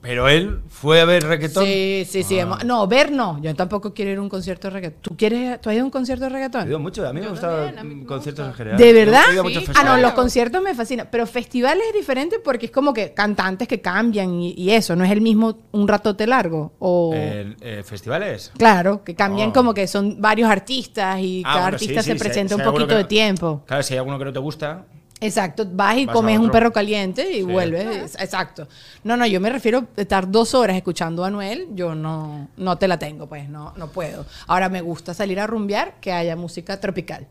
pero 0.00 0.28
él 0.28 0.60
fue 0.68 1.00
a 1.00 1.04
ver 1.04 1.24
reggaetón. 1.24 1.64
Sí, 1.64 2.06
sí, 2.08 2.22
sí. 2.22 2.38
Ah. 2.38 2.58
No, 2.64 2.86
ver 2.86 3.10
no. 3.10 3.40
Yo 3.42 3.54
tampoco 3.54 3.92
quiero 3.92 4.12
ir 4.12 4.18
a 4.18 4.22
un 4.22 4.28
concierto 4.28 4.68
de 4.68 4.74
reggaetón. 4.74 5.02
¿Tú 5.02 5.16
quieres, 5.16 5.60
tú 5.60 5.68
has 5.70 5.74
ido 5.74 5.82
a 5.82 5.86
un 5.86 5.90
concierto 5.90 6.24
de 6.24 6.30
He 6.30 6.34
reggaetón? 6.34 6.68
ido 6.68 6.78
mucho, 6.78 7.06
a 7.06 7.12
mí 7.12 7.20
me 7.20 7.28
gustan 7.28 8.04
conciertos 8.04 8.46
en 8.46 8.54
general. 8.54 8.78
¿De 8.78 8.92
verdad? 8.92 9.22
He 9.28 9.32
ido 9.32 9.40
a 9.40 9.44
muchos 9.44 9.64
Sí, 9.64 9.72
Ah, 9.76 9.82
no, 9.84 9.96
los 9.98 10.12
conciertos 10.12 10.62
me 10.62 10.74
fascinan. 10.74 11.08
Pero 11.10 11.26
festivales 11.26 11.82
es 11.88 11.94
diferente 11.94 12.38
porque 12.38 12.66
es 12.66 12.72
como 12.72 12.94
que 12.94 13.12
cantantes 13.12 13.66
que 13.66 13.80
cambian 13.80 14.32
y, 14.34 14.52
y 14.56 14.70
eso. 14.70 14.94
No 14.94 15.04
es 15.04 15.10
el 15.10 15.20
mismo 15.20 15.58
un 15.72 15.88
ratote 15.88 16.26
largo. 16.26 16.72
O. 16.78 17.12
Eh, 17.14 17.82
festivales. 17.84 18.52
Claro, 18.56 19.02
que 19.04 19.14
cambian 19.14 19.50
Oh. 19.50 19.52
como 19.52 19.74
que 19.74 19.86
son 19.86 20.20
varios 20.20 20.48
artistas 20.50 21.18
y 21.20 21.42
Ah, 21.44 21.48
cada 21.48 21.60
bueno, 21.62 21.74
artista 21.74 22.02
sí, 22.02 22.10
se 22.12 22.16
presenta 22.16 22.54
si 22.54 22.60
un 22.60 22.64
poquito 22.64 22.86
que 22.88 22.94
de 22.94 23.04
tiempo. 23.04 23.62
Claro, 23.66 23.82
si 23.82 23.94
hay 23.94 23.98
alguno 23.98 24.18
que 24.18 24.24
no 24.26 24.32
te 24.32 24.38
gusta, 24.38 24.86
Exacto, 25.20 25.66
vas 25.70 25.96
y 25.98 26.06
Vas 26.06 26.14
comes 26.14 26.38
un 26.38 26.50
perro 26.50 26.72
caliente 26.72 27.30
y 27.30 27.36
Sí. 27.36 27.42
vuelves. 27.42 28.14
Es- 28.14 28.20
Exacto. 28.20 28.68
No, 29.04 29.16
no, 29.16 29.26
yo 29.26 29.40
me 29.40 29.50
refiero 29.50 29.86
a 29.96 30.00
estar 30.00 30.30
dos 30.30 30.54
horas 30.54 30.76
escuchando 30.76 31.24
a 31.24 31.28
Anuel, 31.28 31.66
yo 31.72 31.94
no, 31.94 32.48
no 32.56 32.76
te 32.78 32.86
la 32.86 32.98
tengo, 32.98 33.26
pues, 33.28 33.48
no, 33.48 33.72
no 33.76 33.88
puedo. 33.88 34.26
Ahora 34.46 34.68
me 34.68 34.80
gusta 34.80 35.14
salir 35.14 35.40
a 35.40 35.46
rumbear, 35.46 35.94
que 36.00 36.12
haya 36.12 36.36
música 36.36 36.78
tropical. 36.80 37.26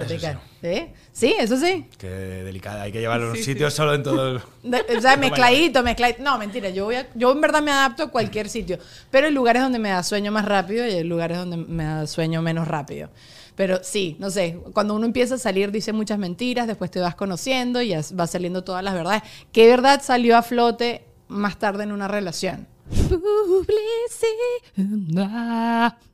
Tropical. 0.00 0.40
¿Sí? 0.60 0.86
Sí, 1.12 1.34
eso 1.38 1.56
sí. 1.56 1.86
que 1.98 2.08
delicada, 2.08 2.82
hay 2.82 2.92
que 2.92 3.00
llevarlo 3.00 3.30
a 3.30 3.34
Sí, 3.34 3.38
sí. 3.38 3.44
sitios 3.52 3.72
solo 3.74 3.94
en 3.94 4.02
todo 4.02 4.32
el... 4.32 4.40
De- 4.62 4.96
o 4.96 5.00
sea, 5.00 5.16
mezcladito, 5.18 5.82
mezcladito. 5.82 6.22
No, 6.22 6.36
mentira, 6.38 6.68
yo, 6.70 6.84
voy 6.84 6.96
a- 6.96 7.08
yo 7.14 7.32
en 7.32 7.40
verdad 7.40 7.62
me 7.62 7.70
adapto 7.70 8.02
a 8.04 8.10
cualquier 8.10 8.48
sitio. 8.48 8.78
Pero 9.10 9.26
hay 9.26 9.32
lugares 9.32 9.62
donde 9.62 9.78
me 9.78 9.88
da 9.90 10.02
sueño 10.02 10.30
más 10.32 10.44
rápido 10.44 10.86
y 10.86 10.90
hay 10.92 11.04
lugares 11.04 11.38
donde 11.38 11.56
me 11.56 11.84
da 11.84 12.06
sueño 12.06 12.42
menos 12.42 12.68
rápido. 12.68 13.08
Pero 13.54 13.78
sí, 13.82 14.16
no 14.18 14.28
sé, 14.28 14.58
cuando 14.74 14.94
uno 14.94 15.06
empieza 15.06 15.36
a 15.36 15.38
salir 15.38 15.70
dice 15.72 15.94
muchas 15.94 16.18
mentiras, 16.18 16.66
después 16.66 16.90
te 16.90 17.00
vas 17.00 17.14
conociendo 17.14 17.80
y 17.80 17.88
ya 17.88 18.02
va 18.18 18.26
saliendo 18.26 18.62
todas 18.64 18.84
las 18.84 18.92
verdades. 18.92 19.22
¿Qué 19.50 19.66
verdad 19.66 20.02
salió 20.02 20.36
a 20.36 20.42
flote 20.42 21.04
más 21.28 21.58
tarde 21.58 21.84
en 21.84 21.92
una 21.92 22.06
relación? 22.06 22.66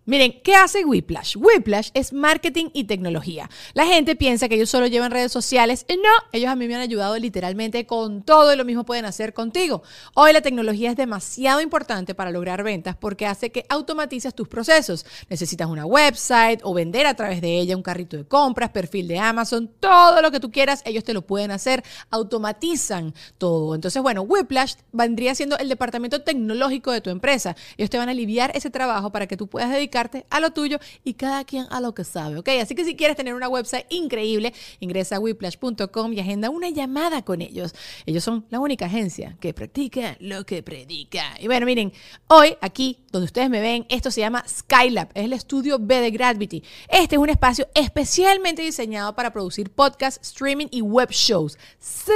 Miren, 0.04 0.40
¿qué 0.42 0.56
hace 0.56 0.84
Whiplash? 0.84 1.36
Whiplash 1.36 1.90
es 1.94 2.12
marketing 2.12 2.70
y 2.72 2.84
tecnología. 2.84 3.48
La 3.72 3.86
gente 3.86 4.16
piensa 4.16 4.48
que 4.48 4.56
ellos 4.56 4.68
solo 4.68 4.88
llevan 4.88 5.12
redes 5.12 5.30
sociales. 5.30 5.86
y 5.88 5.94
No, 5.94 6.10
ellos 6.32 6.50
a 6.50 6.56
mí 6.56 6.66
me 6.66 6.74
han 6.74 6.80
ayudado 6.80 7.16
literalmente 7.18 7.86
con 7.86 8.24
todo 8.24 8.52
y 8.52 8.56
lo 8.56 8.64
mismo 8.64 8.82
pueden 8.82 9.04
hacer 9.04 9.32
contigo. 9.32 9.84
Hoy 10.14 10.32
la 10.32 10.40
tecnología 10.40 10.90
es 10.90 10.96
demasiado 10.96 11.60
importante 11.60 12.16
para 12.16 12.32
lograr 12.32 12.64
ventas 12.64 12.96
porque 12.96 13.26
hace 13.26 13.52
que 13.52 13.64
automatices 13.68 14.34
tus 14.34 14.48
procesos. 14.48 15.06
Necesitas 15.28 15.68
una 15.68 15.86
website 15.86 16.58
o 16.64 16.74
vender 16.74 17.06
a 17.06 17.14
través 17.14 17.40
de 17.40 17.60
ella 17.60 17.76
un 17.76 17.82
carrito 17.84 18.16
de 18.16 18.26
compras, 18.26 18.70
perfil 18.70 19.06
de 19.06 19.20
Amazon, 19.20 19.70
todo 19.78 20.20
lo 20.20 20.32
que 20.32 20.40
tú 20.40 20.50
quieras, 20.50 20.82
ellos 20.84 21.04
te 21.04 21.14
lo 21.14 21.22
pueden 21.22 21.52
hacer, 21.52 21.84
automatizan 22.10 23.14
todo. 23.38 23.76
Entonces, 23.76 24.02
bueno, 24.02 24.22
Whiplash 24.22 24.74
vendría 24.90 25.36
siendo 25.36 25.56
el 25.58 25.68
departamento 25.68 26.22
tecnológico 26.22 26.90
de 26.90 27.00
tu 27.00 27.10
empresa. 27.10 27.54
Ellos 27.76 27.88
te 27.88 27.98
van 27.98 28.08
a 28.08 28.12
aliviar 28.12 28.50
ese 28.56 28.68
trabajo 28.68 29.12
para 29.12 29.28
que 29.28 29.36
tú 29.36 29.46
puedas 29.46 29.70
dedicarte 29.92 30.26
a 30.30 30.40
lo 30.40 30.52
tuyo 30.52 30.78
y 31.04 31.14
cada 31.14 31.44
quien 31.44 31.66
a 31.70 31.80
lo 31.80 31.94
que 31.94 32.04
sabe, 32.04 32.38
¿ok? 32.38 32.48
Así 32.62 32.74
que 32.74 32.84
si 32.84 32.96
quieres 32.96 33.16
tener 33.16 33.34
una 33.34 33.48
website 33.48 33.86
increíble, 33.90 34.54
ingresa 34.80 35.16
a 35.16 35.20
whiplash.com 35.20 36.12
y 36.12 36.20
agenda 36.20 36.50
una 36.50 36.70
llamada 36.70 37.22
con 37.22 37.42
ellos. 37.42 37.74
Ellos 38.06 38.24
son 38.24 38.46
la 38.50 38.58
única 38.58 38.86
agencia 38.86 39.36
que 39.38 39.52
practica 39.52 40.16
lo 40.20 40.44
que 40.46 40.62
predica. 40.62 41.36
Y 41.40 41.46
bueno, 41.46 41.66
miren, 41.66 41.92
hoy 42.28 42.56
aquí 42.60 42.98
donde 43.12 43.26
ustedes 43.26 43.50
me 43.50 43.60
ven, 43.60 43.84
esto 43.90 44.10
se 44.10 44.20
llama 44.20 44.42
Skylab, 44.48 45.10
es 45.14 45.24
el 45.24 45.34
estudio 45.34 45.78
B 45.78 46.00
de 46.00 46.10
Gravity. 46.10 46.62
Este 46.88 47.16
es 47.16 47.20
un 47.20 47.28
espacio 47.28 47.68
especialmente 47.74 48.62
diseñado 48.62 49.14
para 49.14 49.32
producir 49.32 49.70
podcasts, 49.70 50.26
streaming 50.26 50.68
y 50.70 50.80
web 50.80 51.10
shows. 51.10 51.58
Sí, 51.78 52.12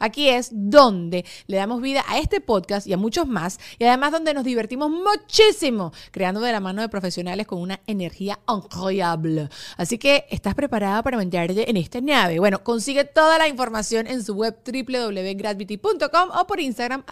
aquí 0.00 0.28
es 0.28 0.50
donde 0.52 1.24
le 1.46 1.56
damos 1.56 1.80
vida 1.80 2.04
a 2.08 2.18
este 2.18 2.40
podcast 2.40 2.88
y 2.88 2.92
a 2.92 2.96
muchos 2.96 3.28
más, 3.28 3.60
y 3.78 3.84
además 3.84 4.10
donde 4.10 4.34
nos 4.34 4.44
divertimos 4.44 4.90
muchísimo 4.90 5.92
creando 6.10 6.40
de 6.40 6.50
la 6.50 6.58
mano 6.58 6.82
de 6.82 6.88
profesionales 6.88 7.11
con 7.46 7.60
una 7.60 7.80
energía 7.86 8.38
increíble. 8.48 9.48
Así 9.76 9.98
que, 9.98 10.26
¿estás 10.30 10.54
preparada 10.54 11.02
para 11.02 11.18
montarte 11.18 11.68
en 11.68 11.76
esta 11.76 12.00
nave? 12.00 12.38
Bueno, 12.38 12.62
consigue 12.62 13.04
toda 13.04 13.38
la 13.38 13.48
información 13.48 14.06
en 14.06 14.22
su 14.22 14.34
web 14.34 14.56
www.gravity.com 14.64 16.30
o 16.40 16.46
por 16.46 16.60
Instagram 16.60 17.04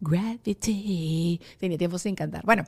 gravity. 0.00 1.40
Tenía 1.58 1.78
tiempo 1.78 1.98
sin 1.98 2.14
cantar. 2.14 2.44
Bueno. 2.44 2.64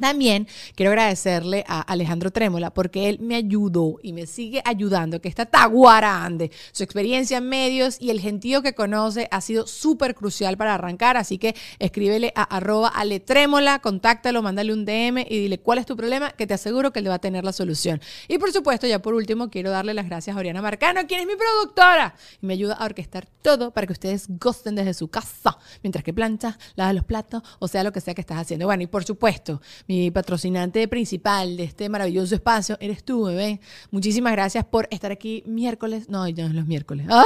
También 0.00 0.48
quiero 0.74 0.90
agradecerle 0.90 1.64
a 1.68 1.80
Alejandro 1.80 2.30
Trémola 2.30 2.72
porque 2.72 3.08
él 3.08 3.18
me 3.20 3.36
ayudó 3.36 3.98
y 4.02 4.12
me 4.12 4.26
sigue 4.26 4.62
ayudando 4.64 5.20
que 5.20 5.28
esta 5.28 5.46
taguara 5.46 6.24
ande. 6.24 6.50
Su 6.72 6.82
experiencia 6.82 7.38
en 7.38 7.48
medios 7.48 7.96
y 8.00 8.10
el 8.10 8.20
gentío 8.20 8.62
que 8.62 8.74
conoce 8.74 9.28
ha 9.30 9.40
sido 9.40 9.66
súper 9.66 10.14
crucial 10.14 10.56
para 10.56 10.74
arrancar, 10.74 11.16
así 11.16 11.38
que 11.38 11.54
escríbele 11.78 12.32
a 12.34 12.42
arroba 12.42 12.88
aletrémola, 12.88 13.80
contáctalo, 13.80 14.42
mándale 14.42 14.72
un 14.72 14.84
DM 14.84 15.26
y 15.28 15.38
dile 15.38 15.58
cuál 15.58 15.78
es 15.78 15.86
tu 15.86 15.96
problema, 15.96 16.30
que 16.32 16.46
te 16.46 16.54
aseguro 16.54 16.92
que 16.92 17.00
él 17.00 17.10
va 17.10 17.14
a 17.14 17.18
tener 17.18 17.44
la 17.44 17.52
solución. 17.52 18.00
Y 18.28 18.38
por 18.38 18.52
supuesto, 18.52 18.86
ya 18.86 19.00
por 19.00 19.14
último, 19.14 19.50
quiero 19.50 19.70
darle 19.70 19.94
las 19.94 20.06
gracias 20.06 20.36
a 20.36 20.38
Oriana 20.40 20.62
Marcano, 20.62 21.06
quien 21.06 21.20
es 21.20 21.26
mi 21.26 21.34
productora 21.36 22.14
y 22.40 22.46
me 22.46 22.54
ayuda 22.54 22.74
a 22.74 22.84
orquestar 22.84 23.26
todo 23.42 23.70
para 23.70 23.86
que 23.86 23.92
ustedes 23.92 24.26
gosten 24.28 24.74
desde 24.74 24.94
su 24.94 25.08
casa, 25.08 25.58
mientras 25.82 26.04
que 26.04 26.12
plancha, 26.12 26.58
lava 26.74 26.92
los 26.92 27.04
platos, 27.04 27.42
o 27.58 27.68
sea, 27.68 27.84
lo 27.84 27.92
que 27.92 28.00
sea 28.00 28.14
que 28.14 28.20
estás 28.20 28.38
haciendo. 28.38 28.66
Bueno, 28.66 28.82
y 28.82 28.86
por 28.86 29.04
supuesto, 29.04 29.60
mi 29.90 30.08
patrocinante 30.12 30.86
principal 30.86 31.56
de 31.56 31.64
este 31.64 31.88
maravilloso 31.88 32.36
espacio 32.36 32.76
eres 32.78 33.02
tú, 33.02 33.24
bebé. 33.24 33.60
Muchísimas 33.90 34.32
gracias 34.34 34.64
por 34.64 34.86
estar 34.92 35.10
aquí 35.10 35.42
miércoles, 35.46 36.08
no, 36.08 36.28
ya 36.28 36.44
no 36.44 36.50
es 36.50 36.54
los 36.54 36.66
miércoles, 36.66 37.08
¡Ah! 37.10 37.24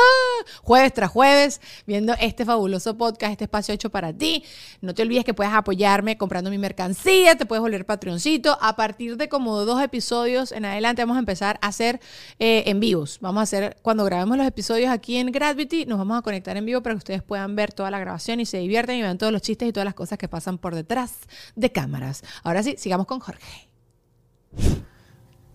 jueves 0.62 0.94
tras 0.94 1.10
jueves, 1.10 1.60
viendo 1.86 2.14
este 2.18 2.46
fabuloso 2.46 2.96
podcast, 2.96 3.32
este 3.32 3.44
espacio 3.44 3.74
hecho 3.74 3.90
para 3.90 4.14
ti. 4.14 4.44
No 4.80 4.94
te 4.94 5.02
olvides 5.02 5.26
que 5.26 5.34
puedes 5.34 5.52
apoyarme 5.52 6.16
comprando 6.16 6.48
mi 6.48 6.56
mercancía, 6.56 7.36
te 7.36 7.44
puedes 7.44 7.60
volver 7.60 7.84
patroncito. 7.84 8.56
A 8.62 8.76
partir 8.76 9.18
de 9.18 9.28
como 9.28 9.60
dos 9.66 9.82
episodios 9.82 10.50
en 10.50 10.64
adelante 10.64 11.02
vamos 11.02 11.16
a 11.16 11.20
empezar 11.20 11.58
a 11.60 11.66
hacer 11.66 12.00
eh, 12.38 12.62
en 12.64 12.80
vivos. 12.80 13.18
Vamos 13.20 13.40
a 13.40 13.42
hacer, 13.42 13.76
cuando 13.82 14.06
grabemos 14.06 14.38
los 14.38 14.46
episodios 14.46 14.90
aquí 14.90 15.18
en 15.18 15.32
Gravity, 15.32 15.84
nos 15.84 15.98
vamos 15.98 16.18
a 16.18 16.22
conectar 16.22 16.56
en 16.56 16.64
vivo 16.64 16.82
para 16.82 16.94
que 16.94 16.98
ustedes 16.98 17.22
puedan 17.22 17.56
ver 17.56 17.74
toda 17.74 17.90
la 17.90 17.98
grabación 17.98 18.40
y 18.40 18.46
se 18.46 18.56
diviertan 18.56 18.96
y 18.96 19.02
vean 19.02 19.18
todos 19.18 19.34
los 19.34 19.42
chistes 19.42 19.68
y 19.68 19.72
todas 19.72 19.84
las 19.84 19.94
cosas 19.94 20.16
que 20.16 20.28
pasan 20.28 20.56
por 20.56 20.74
detrás 20.74 21.18
de 21.56 21.70
cámaras. 21.70 22.22
Ahora 22.42 22.53
sí, 22.62 22.76
sigamos 22.78 23.06
con 23.06 23.20
Jorge. 23.20 23.68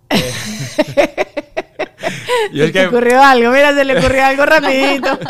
Yo 2.54 2.66
es 2.66 2.72
que 2.72 2.88
ocurrió 2.88 3.22
algo, 3.24 3.52
mira, 3.52 3.74
se 3.74 3.84
le 3.86 3.98
ocurrió 3.98 4.26
algo 4.26 4.46
rapidito. 4.46 5.18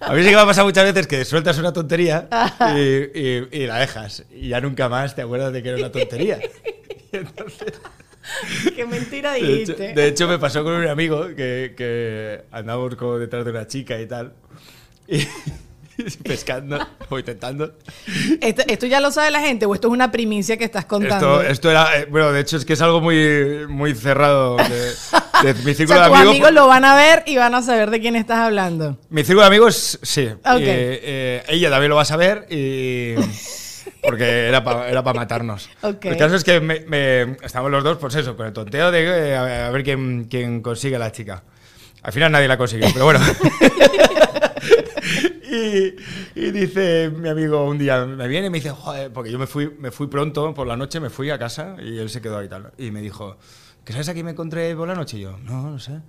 A 0.00 0.12
mí 0.12 0.22
sí 0.22 0.28
que 0.28 0.34
me 0.34 0.40
ha 0.42 0.46
pasado 0.46 0.66
muchas 0.66 0.84
veces 0.84 1.06
que 1.06 1.24
sueltas 1.24 1.56
una 1.58 1.72
tontería 1.72 2.28
y, 2.76 2.80
y- 3.18 3.48
y 3.52 3.66
la 3.66 3.78
dejas. 3.78 4.24
Y 4.34 4.48
ya 4.48 4.60
nunca 4.60 4.88
más 4.90 5.14
te 5.14 5.22
acuerdas 5.22 5.50
de 5.52 5.62
que 5.62 5.70
era 5.70 5.78
una 5.78 5.90
tontería. 5.92 6.38
Y 7.10 7.16
entonces, 7.16 7.72
Qué 8.76 8.84
mentira 8.86 9.32
de, 9.32 9.38
hecho, 9.38 9.46
dijiste. 9.72 9.92
de 9.94 10.06
hecho, 10.08 10.28
me 10.28 10.38
pasó 10.38 10.62
con 10.62 10.74
un 10.74 10.86
amigo 10.88 11.28
que, 11.28 11.72
que 11.76 12.44
como 12.96 13.18
detrás 13.18 13.46
de 13.46 13.50
una 13.52 13.66
chica 13.66 13.98
y 13.98 14.06
tal. 14.06 14.34
Y 15.08 15.26
pescando 16.24 16.78
o 17.08 17.18
intentando. 17.18 17.74
¿Esto, 18.40 18.62
esto 18.66 18.86
ya 18.86 19.00
lo 19.00 19.10
sabe 19.10 19.30
la 19.30 19.40
gente 19.40 19.66
o 19.66 19.74
esto 19.74 19.88
es 19.88 19.92
una 19.92 20.10
primicia 20.10 20.56
que 20.56 20.64
estás 20.64 20.84
contando? 20.86 21.40
Esto, 21.40 21.50
esto 21.52 21.70
era, 21.70 21.98
eh, 22.00 22.06
bueno, 22.10 22.32
de 22.32 22.40
hecho 22.40 22.56
es 22.56 22.64
que 22.64 22.72
es 22.74 22.80
algo 22.82 23.00
muy, 23.00 23.66
muy 23.68 23.94
cerrado 23.94 24.56
de, 24.56 25.52
de 25.52 25.54
mi 25.64 25.72
o 25.72 25.74
círculo 25.74 25.98
sea, 25.98 26.04
de 26.04 26.10
tus 26.10 26.16
amigos. 26.18 26.30
amigos 26.30 26.52
lo 26.52 26.66
van 26.66 26.84
a 26.84 26.94
ver 26.94 27.22
y 27.26 27.36
van 27.36 27.54
a 27.54 27.62
saber 27.62 27.90
de 27.90 28.00
quién 28.00 28.16
estás 28.16 28.38
hablando. 28.38 28.98
Mi 29.10 29.22
círculo 29.22 29.42
de 29.42 29.46
amigos, 29.48 29.98
sí. 30.02 30.26
Ok. 30.28 30.60
Eh, 30.60 31.00
eh, 31.02 31.42
ella 31.48 31.70
también 31.70 31.90
lo 31.90 31.96
va 31.96 32.02
a 32.02 32.06
saber 32.06 32.46
y... 32.50 33.14
Porque 34.02 34.48
era 34.48 34.62
para 34.62 34.88
era 34.90 35.02
pa 35.02 35.14
matarnos. 35.14 35.70
El 35.82 36.16
caso 36.18 36.34
es 36.36 36.44
que 36.44 36.60
me, 36.60 36.80
me- 36.80 37.36
estamos 37.42 37.70
los 37.70 37.82
dos, 37.82 37.96
pues 37.96 38.14
eso, 38.14 38.36
con 38.36 38.46
el 38.46 38.52
tonteo 38.52 38.90
de 38.90 39.30
eh, 39.30 39.34
a, 39.34 39.68
a 39.68 39.70
ver 39.70 39.82
quién, 39.82 40.26
quién 40.28 40.60
consigue 40.60 40.96
a 40.96 40.98
la 40.98 41.10
chica. 41.10 41.42
Al 42.02 42.12
final 42.12 42.30
nadie 42.30 42.46
la 42.46 42.58
consiguió, 42.58 42.86
pero 42.92 43.06
bueno. 43.06 43.20
Y, 45.54 45.96
y 46.34 46.50
dice 46.50 47.10
mi 47.10 47.28
amigo 47.28 47.64
un 47.64 47.78
día, 47.78 48.04
me 48.04 48.28
viene 48.28 48.48
y 48.48 48.50
me 48.50 48.58
dice, 48.58 48.70
joder, 48.70 49.12
porque 49.12 49.30
yo 49.30 49.38
me 49.38 49.46
fui, 49.46 49.70
me 49.78 49.90
fui 49.90 50.06
pronto 50.06 50.52
por 50.54 50.66
la 50.66 50.76
noche, 50.76 51.00
me 51.00 51.10
fui 51.10 51.30
a 51.30 51.38
casa 51.38 51.76
y 51.82 51.98
él 51.98 52.10
se 52.10 52.20
quedó 52.20 52.38
ahí 52.38 52.48
tal. 52.48 52.72
Y 52.78 52.90
me 52.90 53.00
dijo, 53.00 53.36
¿qué 53.84 53.92
sabes 53.92 54.08
a 54.08 54.12
quién 54.14 54.26
me 54.26 54.32
encontré 54.32 54.74
por 54.74 54.88
la 54.88 54.94
noche? 54.94 55.18
Y 55.18 55.20
yo, 55.22 55.38
no, 55.38 55.70
no 55.70 55.78
sé. 55.78 56.00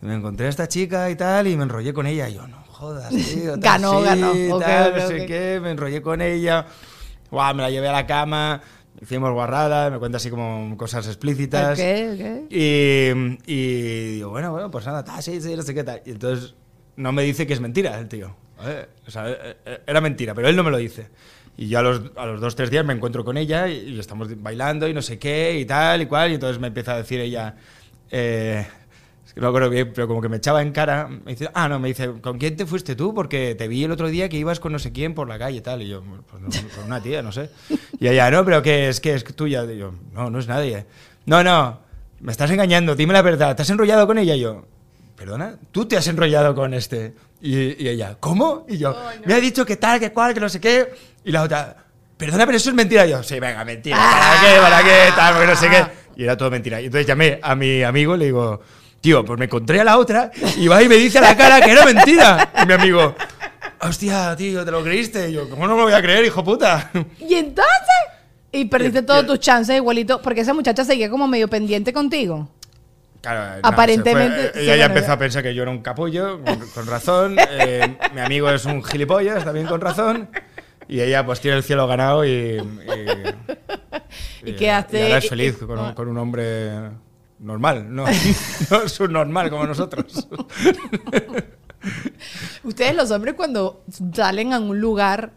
Me 0.00 0.14
encontré 0.14 0.46
a 0.46 0.50
esta 0.50 0.68
chica 0.68 1.10
y 1.10 1.16
tal 1.16 1.46
y 1.46 1.56
me 1.56 1.62
enrollé 1.62 1.92
con 1.92 2.06
ella. 2.06 2.28
Y 2.28 2.34
yo, 2.34 2.46
no 2.46 2.62
jodas, 2.68 3.10
tío. 3.10 3.52
tal, 3.60 3.60
Ganó, 3.60 3.98
sí, 4.00 4.04
ganó. 4.04 4.58
Tal, 4.58 4.90
ok, 4.92 4.96
no 4.98 5.08
sé 5.08 5.26
qué, 5.26 5.60
me 5.62 5.70
enrollé 5.70 6.02
con 6.02 6.20
ella. 6.20 6.66
Guau, 7.30 7.54
me 7.54 7.62
la 7.62 7.70
llevé 7.70 7.88
a 7.88 7.92
la 7.92 8.06
cama, 8.06 8.60
hicimos 9.00 9.32
guarrada, 9.32 9.90
me 9.90 9.98
cuenta 9.98 10.18
así 10.18 10.30
como 10.30 10.76
cosas 10.76 11.06
explícitas. 11.06 11.78
Ok, 11.78 11.84
ok. 12.14 12.52
Y, 12.52 13.10
y 13.46 14.14
digo, 14.16 14.30
bueno, 14.30 14.52
bueno, 14.52 14.70
pues 14.70 14.86
nada, 14.86 15.02
ta, 15.02 15.20
sí, 15.22 15.40
sí, 15.40 15.56
no 15.56 15.62
sé 15.62 15.74
qué 15.74 15.82
tal. 15.82 16.02
Y 16.04 16.10
entonces 16.12 16.54
no 16.96 17.12
me 17.12 17.22
dice 17.22 17.46
que 17.46 17.52
es 17.52 17.60
mentira 17.60 17.98
el 17.98 18.08
tío. 18.08 18.34
sea, 19.06 19.30
eh, 19.30 19.56
eh, 19.64 19.80
era 19.86 20.00
mentira, 20.00 20.34
pero 20.34 20.48
él 20.48 20.56
no 20.56 20.64
me 20.64 20.70
lo 20.70 20.78
dice. 20.78 21.08
Y 21.58 21.68
yo 21.68 21.78
a 21.78 21.82
los, 21.82 22.02
a 22.16 22.26
los 22.26 22.40
dos, 22.40 22.54
tres 22.54 22.70
días 22.70 22.84
me 22.84 22.92
encuentro 22.92 23.24
con 23.24 23.36
ella 23.36 23.68
y, 23.68 23.90
y 23.90 23.98
estamos 23.98 24.28
bailando 24.42 24.86
y 24.88 24.94
no 24.94 25.00
sé 25.00 25.18
qué 25.18 25.58
y 25.58 25.64
tal 25.64 26.02
y 26.02 26.06
cual. 26.06 26.30
Y 26.30 26.34
entonces 26.34 26.60
me 26.60 26.68
empieza 26.68 26.94
a 26.94 26.98
decir 26.98 27.20
ella, 27.20 27.54
eh, 28.10 28.66
es 29.24 29.32
que 29.32 29.40
no 29.40 29.48
acuerdo 29.48 29.70
bien, 29.70 29.92
pero 29.94 30.06
como 30.06 30.20
que 30.20 30.28
me 30.28 30.36
echaba 30.36 30.62
en 30.62 30.72
cara. 30.72 31.08
Me 31.08 31.32
dice, 31.32 31.48
ah, 31.54 31.68
no, 31.68 31.78
me 31.78 31.88
dice, 31.88 32.12
¿con 32.20 32.38
quién 32.38 32.56
te 32.56 32.66
fuiste 32.66 32.94
tú? 32.94 33.14
Porque 33.14 33.54
te 33.54 33.68
vi 33.68 33.84
el 33.84 33.90
otro 33.90 34.08
día 34.08 34.28
que 34.28 34.36
ibas 34.36 34.60
con 34.60 34.72
no 34.72 34.78
sé 34.78 34.92
quién 34.92 35.14
por 35.14 35.28
la 35.28 35.38
calle 35.38 35.58
y 35.58 35.60
tal. 35.62 35.82
Y 35.82 35.88
yo, 35.88 36.02
pues 36.02 36.42
no, 36.42 36.48
con 36.74 36.84
una 36.84 37.02
tía, 37.02 37.22
no 37.22 37.32
sé. 37.32 37.50
Y 37.98 38.08
ella, 38.08 38.30
no, 38.30 38.44
pero 38.44 38.62
¿qué 38.62 38.88
es? 38.88 39.00
¿Qué 39.00 39.14
es 39.14 39.24
tuya? 39.24 39.64
Y 39.64 39.78
yo, 39.78 39.94
no, 40.12 40.30
no 40.30 40.38
es 40.38 40.46
nadie. 40.46 40.86
No, 41.24 41.42
no, 41.42 41.80
me 42.20 42.32
estás 42.32 42.50
engañando, 42.50 42.94
dime 42.94 43.12
la 43.12 43.22
verdad. 43.22 43.56
¿Te 43.56 43.62
has 43.62 43.70
enrollado 43.70 44.06
con 44.06 44.18
ella? 44.18 44.36
Yo, 44.36 44.66
¿perdona? 45.16 45.56
¿Tú 45.72 45.86
te 45.86 45.96
has 45.96 46.06
enrollado 46.06 46.54
con 46.54 46.74
este? 46.74 47.14
Y, 47.40 47.82
y 47.84 47.88
ella, 47.88 48.16
¿cómo? 48.20 48.64
Y 48.68 48.78
yo, 48.78 48.96
me 49.24 49.34
ha 49.34 49.40
dicho 49.40 49.64
que 49.66 49.76
tal, 49.76 49.98
que 50.00 50.12
cual, 50.12 50.34
que 50.34 50.40
no 50.40 50.48
sé 50.48 50.60
qué. 50.60 50.88
Y 51.24 51.32
la 51.32 51.42
otra, 51.42 51.76
perdona, 52.16 52.46
pero 52.46 52.56
eso 52.56 52.70
es 52.70 52.74
mentira. 52.76 53.06
Y 53.06 53.10
yo, 53.10 53.22
sí, 53.22 53.38
venga, 53.40 53.64
mentira. 53.64 53.96
¿Para 53.98 54.40
qué? 54.40 54.60
¿Para 54.60 54.82
qué? 54.82 55.12
Tal, 55.16 55.34
porque 55.34 55.46
no 55.48 55.56
sé 55.56 55.68
qué. 55.70 55.86
Y 56.16 56.24
era 56.24 56.36
todo 56.36 56.50
mentira. 56.50 56.80
Y 56.80 56.86
entonces 56.86 57.06
llamé 57.06 57.38
a 57.42 57.54
mi 57.54 57.82
amigo 57.82 58.14
y 58.16 58.18
le 58.18 58.24
digo, 58.26 58.60
tío, 59.00 59.24
pues 59.24 59.38
me 59.38 59.44
encontré 59.44 59.80
a 59.80 59.84
la 59.84 59.98
otra 59.98 60.30
y 60.56 60.66
va 60.66 60.82
y 60.82 60.88
me 60.88 60.96
dice 60.96 61.18
a 61.18 61.22
la 61.22 61.36
cara 61.36 61.60
que 61.60 61.70
era 61.72 61.84
mentira. 61.84 62.52
Y 62.62 62.66
mi 62.66 62.72
amigo, 62.72 63.14
hostia, 63.80 64.34
tío, 64.36 64.64
¿te 64.64 64.70
lo 64.70 64.82
creíste? 64.82 65.28
Y 65.30 65.34
yo, 65.34 65.48
¿cómo 65.50 65.66
no 65.66 65.74
me 65.74 65.80
lo 65.80 65.84
voy 65.84 65.92
a 65.92 66.00
creer, 66.02 66.24
hijo 66.24 66.42
puta? 66.42 66.90
¿Y 67.20 67.34
entonces? 67.34 67.72
Y 68.52 68.64
perdiste 68.64 69.00
y- 69.00 69.26
tus 69.26 69.38
chances 69.40 69.76
igualito, 69.76 70.22
porque 70.22 70.40
esa 70.40 70.54
muchacha 70.54 70.84
seguía 70.84 71.10
como 71.10 71.28
medio 71.28 71.48
pendiente 71.48 71.92
contigo. 71.92 72.48
Claro, 73.26 73.40
nada, 73.40 73.60
Aparentemente, 73.64 74.52
sí, 74.54 74.60
ella 74.60 74.76
ya 74.76 74.84
empezó 74.86 75.10
a 75.12 75.18
pensar 75.18 75.42
que 75.42 75.52
yo 75.52 75.62
era 75.62 75.70
un 75.72 75.82
capullo, 75.82 76.40
con, 76.44 76.60
con 76.68 76.86
razón. 76.86 77.36
Eh, 77.50 77.96
mi 78.14 78.20
amigo 78.20 78.48
es 78.50 78.64
un 78.66 78.84
gilipollas, 78.84 79.44
también 79.44 79.66
con 79.66 79.80
razón. 79.80 80.28
Y 80.86 81.00
ella 81.00 81.26
pues 81.26 81.40
tiene 81.40 81.56
el 81.56 81.64
cielo 81.64 81.88
ganado 81.88 82.24
y... 82.24 82.28
Y, 82.28 82.60
Y 84.50 84.52
quedaste- 84.54 85.00
y 85.00 85.02
ahora 85.02 85.18
es 85.18 85.24
y- 85.24 85.28
feliz 85.28 85.58
y- 85.60 85.64
con 85.66 85.78
un, 85.78 85.92
con 85.94 86.06
un 86.08 86.18
hombre 86.18 86.70
normal, 87.40 87.92
no, 87.92 88.04
no 88.70 88.82
es 88.82 89.00
un 89.00 89.12
normal 89.12 89.50
como 89.50 89.66
nosotros. 89.66 90.28
Ustedes 92.62 92.94
los 92.94 93.10
hombres 93.10 93.34
cuando 93.34 93.82
salen 94.14 94.52
a 94.52 94.58
un 94.60 94.80
lugar, 94.80 95.32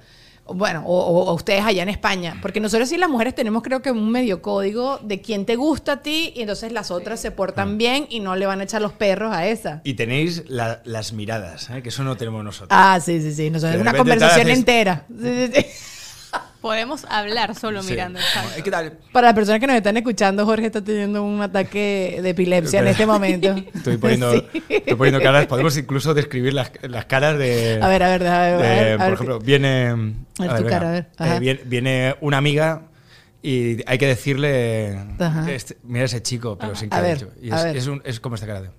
bueno, 0.53 0.83
o, 0.85 0.97
o- 0.99 1.25
o 1.29 1.33
ustedes 1.33 1.63
allá 1.65 1.83
en 1.83 1.89
España, 1.89 2.37
porque 2.41 2.59
nosotros 2.59 2.89
sí 2.89 2.97
las 2.97 3.09
mujeres 3.09 3.35
tenemos 3.35 3.63
creo 3.63 3.81
que 3.81 3.91
un 3.91 4.11
medio 4.11 4.41
código 4.41 4.99
de 5.03 5.21
quién 5.21 5.45
te 5.45 5.55
gusta 5.55 5.93
a 5.93 6.01
ti 6.01 6.33
y 6.35 6.41
entonces 6.41 6.71
las 6.71 6.91
otras 6.91 7.19
se 7.19 7.31
portan 7.31 7.77
bien 7.77 8.05
y 8.09 8.19
no 8.19 8.35
le 8.35 8.45
van 8.45 8.59
a 8.61 8.63
echar 8.63 8.81
los 8.81 8.93
perros 8.93 9.33
a 9.33 9.47
esa. 9.47 9.81
Y 9.83 9.93
tenéis 9.93 10.43
la- 10.47 10.81
las 10.85 11.13
miradas, 11.13 11.69
¿eh? 11.69 11.81
que 11.81 11.89
eso 11.89 12.03
no 12.03 12.17
tenemos 12.17 12.43
nosotros. 12.43 12.69
Ah, 12.71 12.99
sí, 13.03 13.21
sí, 13.21 13.33
sí, 13.33 13.49
nosotros 13.49 13.75
es 13.75 13.81
una 13.81 13.93
conversación 13.93 14.47
haces- 14.47 14.57
entera. 14.57 15.05
Sí, 15.09 15.47
sí, 15.47 15.51
sí. 15.61 15.65
Podemos 16.61 17.05
hablar 17.05 17.55
solo 17.55 17.81
Sí. 17.81 17.91
mirando. 17.91 18.19
exacto. 18.19 18.63
¿Qué 18.63 18.69
tal? 18.69 18.97
Para 19.13 19.27
las 19.27 19.33
personas 19.33 19.61
que 19.61 19.67
nos 19.67 19.75
están 19.77 19.95
escuchando, 19.95 20.45
Jorge 20.45 20.65
está 20.65 20.83
teniendo 20.83 21.23
un 21.23 21.41
ataque 21.41 22.19
de 22.21 22.29
epilepsia 22.31 22.81
en 22.81 22.87
este 22.89 23.05
momento. 23.05 23.55
Estoy 23.73 23.97
poniendo, 23.97 24.33
Sí. 24.33 24.45
estoy 24.67 24.95
poniendo 24.95 25.21
caras. 25.21 25.47
Podemos 25.47 25.77
incluso 25.77 26.13
describir 26.13 26.53
las, 26.53 26.71
las 26.83 27.05
caras 27.05 27.37
de. 27.37 27.79
A 27.81 27.87
ver, 27.87 28.03
a 28.03 28.09
ver, 28.09 28.27
a 28.27 28.41
ver, 28.41 28.53
a 28.53 28.57
de, 28.57 28.63
ver, 28.83 28.93
a 28.93 28.97
por 28.97 29.05
ver. 29.05 29.13
ejemplo, 29.13 29.39
viene. 29.39 29.87
A 29.87 29.93
ver 29.93 30.17
tu 30.49 30.63
venga, 30.63 30.69
cara, 30.69 30.87
a 31.17 31.23
ver, 31.25 31.33
eh, 31.35 31.39
viene, 31.39 31.61
viene 31.65 32.15
una 32.19 32.37
amiga 32.37 32.81
y 33.41 33.77
hay 33.89 33.97
que 33.97 34.07
decirle. 34.07 34.99
Ajá. 35.17 35.49
este- 35.49 35.77
mira 35.83 36.05
ese 36.05 36.21
chico, 36.21 36.57
pero 36.57 36.75
sin 36.75 36.93
A 36.93 36.97
que 36.97 37.01
ver, 37.01 37.17
dicho. 37.19 37.31
Y 37.41 37.51
a 37.51 37.55
es, 37.57 37.63
ver. 37.63 37.77
es, 37.77 37.87
un- 37.87 38.01
es 38.03 38.19
como 38.19 38.35
esta 38.35 38.47
cara 38.47 38.61
de. 38.63 38.69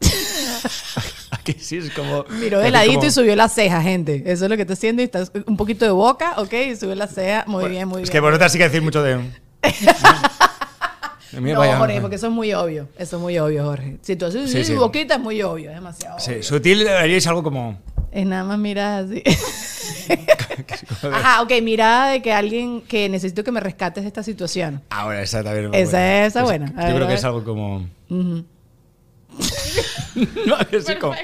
Aquí 1.52 1.60
sí 1.60 1.78
es 1.78 1.90
como. 1.90 2.24
Miró 2.40 2.60
de 2.60 2.70
ladito 2.70 2.94
como- 2.96 3.06
y 3.06 3.10
subió 3.10 3.36
la 3.36 3.48
ceja, 3.48 3.82
gente. 3.82 4.22
Eso 4.26 4.44
es 4.44 4.50
lo 4.50 4.56
que 4.56 4.62
está 4.62 4.74
haciendo. 4.74 5.02
Y 5.02 5.06
está 5.06 5.24
un 5.46 5.56
poquito 5.56 5.84
de 5.84 5.90
boca, 5.92 6.34
¿ok? 6.38 6.52
Y 6.72 6.76
subió 6.76 6.94
la 6.94 7.06
ceja. 7.06 7.44
Muy 7.46 7.62
Bueno, 7.62 7.68
bien, 7.68 7.88
muy 7.88 8.02
es 8.02 8.08
bien. 8.08 8.12
que 8.12 8.20
vosotras 8.20 8.52
sí 8.52 8.58
que 8.58 8.64
decir 8.64 8.82
mucho 8.82 9.02
de. 9.02 9.16
no, 11.32 11.58
vaya- 11.58 11.78
Jorge, 11.78 12.00
porque 12.00 12.16
eso 12.16 12.26
es 12.28 12.32
muy 12.32 12.52
obvio. 12.54 12.88
Eso 12.98 13.16
es 13.16 13.22
muy 13.22 13.38
obvio, 13.38 13.64
Jorge. 13.64 13.96
Si 14.02 14.16
tú 14.16 14.26
haces 14.26 14.50
Sí, 14.50 14.64
sí. 14.64 14.74
boquita, 14.74 15.14
es 15.14 15.20
muy 15.20 15.42
obvio. 15.42 15.70
Es 15.70 15.76
demasiado 15.76 16.18
Sí, 16.18 16.32
obvio. 16.32 16.42
sutil 16.42 16.88
haríais 16.88 17.26
algo 17.26 17.42
como. 17.42 17.78
Es 18.12 18.24
nada 18.26 18.44
más 18.44 18.58
mirar 18.58 19.04
así. 19.04 19.22
Ajá, 21.12 21.42
ok. 21.42 21.52
Mirada 21.62 22.10
de 22.10 22.22
que 22.22 22.32
alguien 22.32 22.80
que 22.82 23.08
necesito 23.08 23.44
que 23.44 23.52
me 23.52 23.60
rescates 23.60 24.04
de 24.04 24.08
esta 24.08 24.22
situación. 24.22 24.82
Ahora, 24.90 25.22
esa 25.22 25.42
también. 25.42 25.74
es 25.74 25.88
Esa- 25.88 25.98
buena. 25.98 26.26
esa 26.26 26.38
Es- 26.40 26.44
buena. 26.44 26.66
A 26.76 26.80
Yo 26.82 26.86
ver, 26.86 26.94
creo 26.96 27.08
que 27.08 27.14
es 27.14 27.24
algo 27.24 27.44
como. 27.44 27.86
Ujú. 28.08 28.44
No, 30.46 30.56
sí, 30.80 30.94
como. 30.96 31.14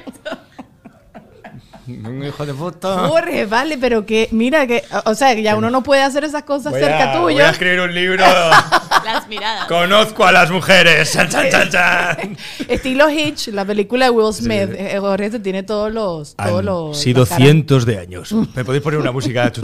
Un 1.86 2.24
hijo 2.24 2.46
de 2.46 2.54
puta. 2.54 3.08
Jorge, 3.08 3.44
vale, 3.46 3.76
pero 3.78 4.06
que, 4.06 4.28
mira, 4.30 4.66
que, 4.66 4.84
o 5.04 5.14
sea, 5.14 5.34
que 5.34 5.42
ya 5.42 5.56
uno 5.56 5.68
no 5.70 5.82
puede 5.82 6.02
hacer 6.02 6.22
esas 6.24 6.44
cosas 6.44 6.72
Voy 6.72 6.80
cerca 6.80 7.10
a, 7.10 7.12
tuyo. 7.14 7.22
voy 7.34 7.40
a 7.40 7.50
escribir 7.50 7.80
un 7.80 7.92
libro. 7.94 8.24
Las 9.04 9.26
miradas. 9.28 9.66
Conozco 9.66 10.24
a 10.24 10.30
las 10.30 10.48
mujeres. 10.52 11.10
Chan, 11.12 11.28
chan, 11.28 11.50
chan, 11.50 11.68
chan. 11.70 12.36
Estilo 12.68 13.10
Hitch, 13.10 13.48
la 13.48 13.64
película 13.64 14.04
de 14.04 14.10
Will 14.12 14.32
Smith. 14.32 14.68
sí. 14.70 14.76
eh, 14.78 14.96
Jorge 15.00 15.28
te 15.30 15.40
tiene 15.40 15.64
todos 15.64 15.92
los. 15.92 16.36
Todos 16.36 16.60
Han 16.60 16.64
los 16.66 16.98
sido 17.00 17.24
las 17.24 17.36
cientos 17.36 17.84
de 17.84 17.98
años. 17.98 18.32
¿Me 18.54 18.64
podéis 18.64 18.82
poner 18.84 19.00
una 19.00 19.10
música? 19.10 19.50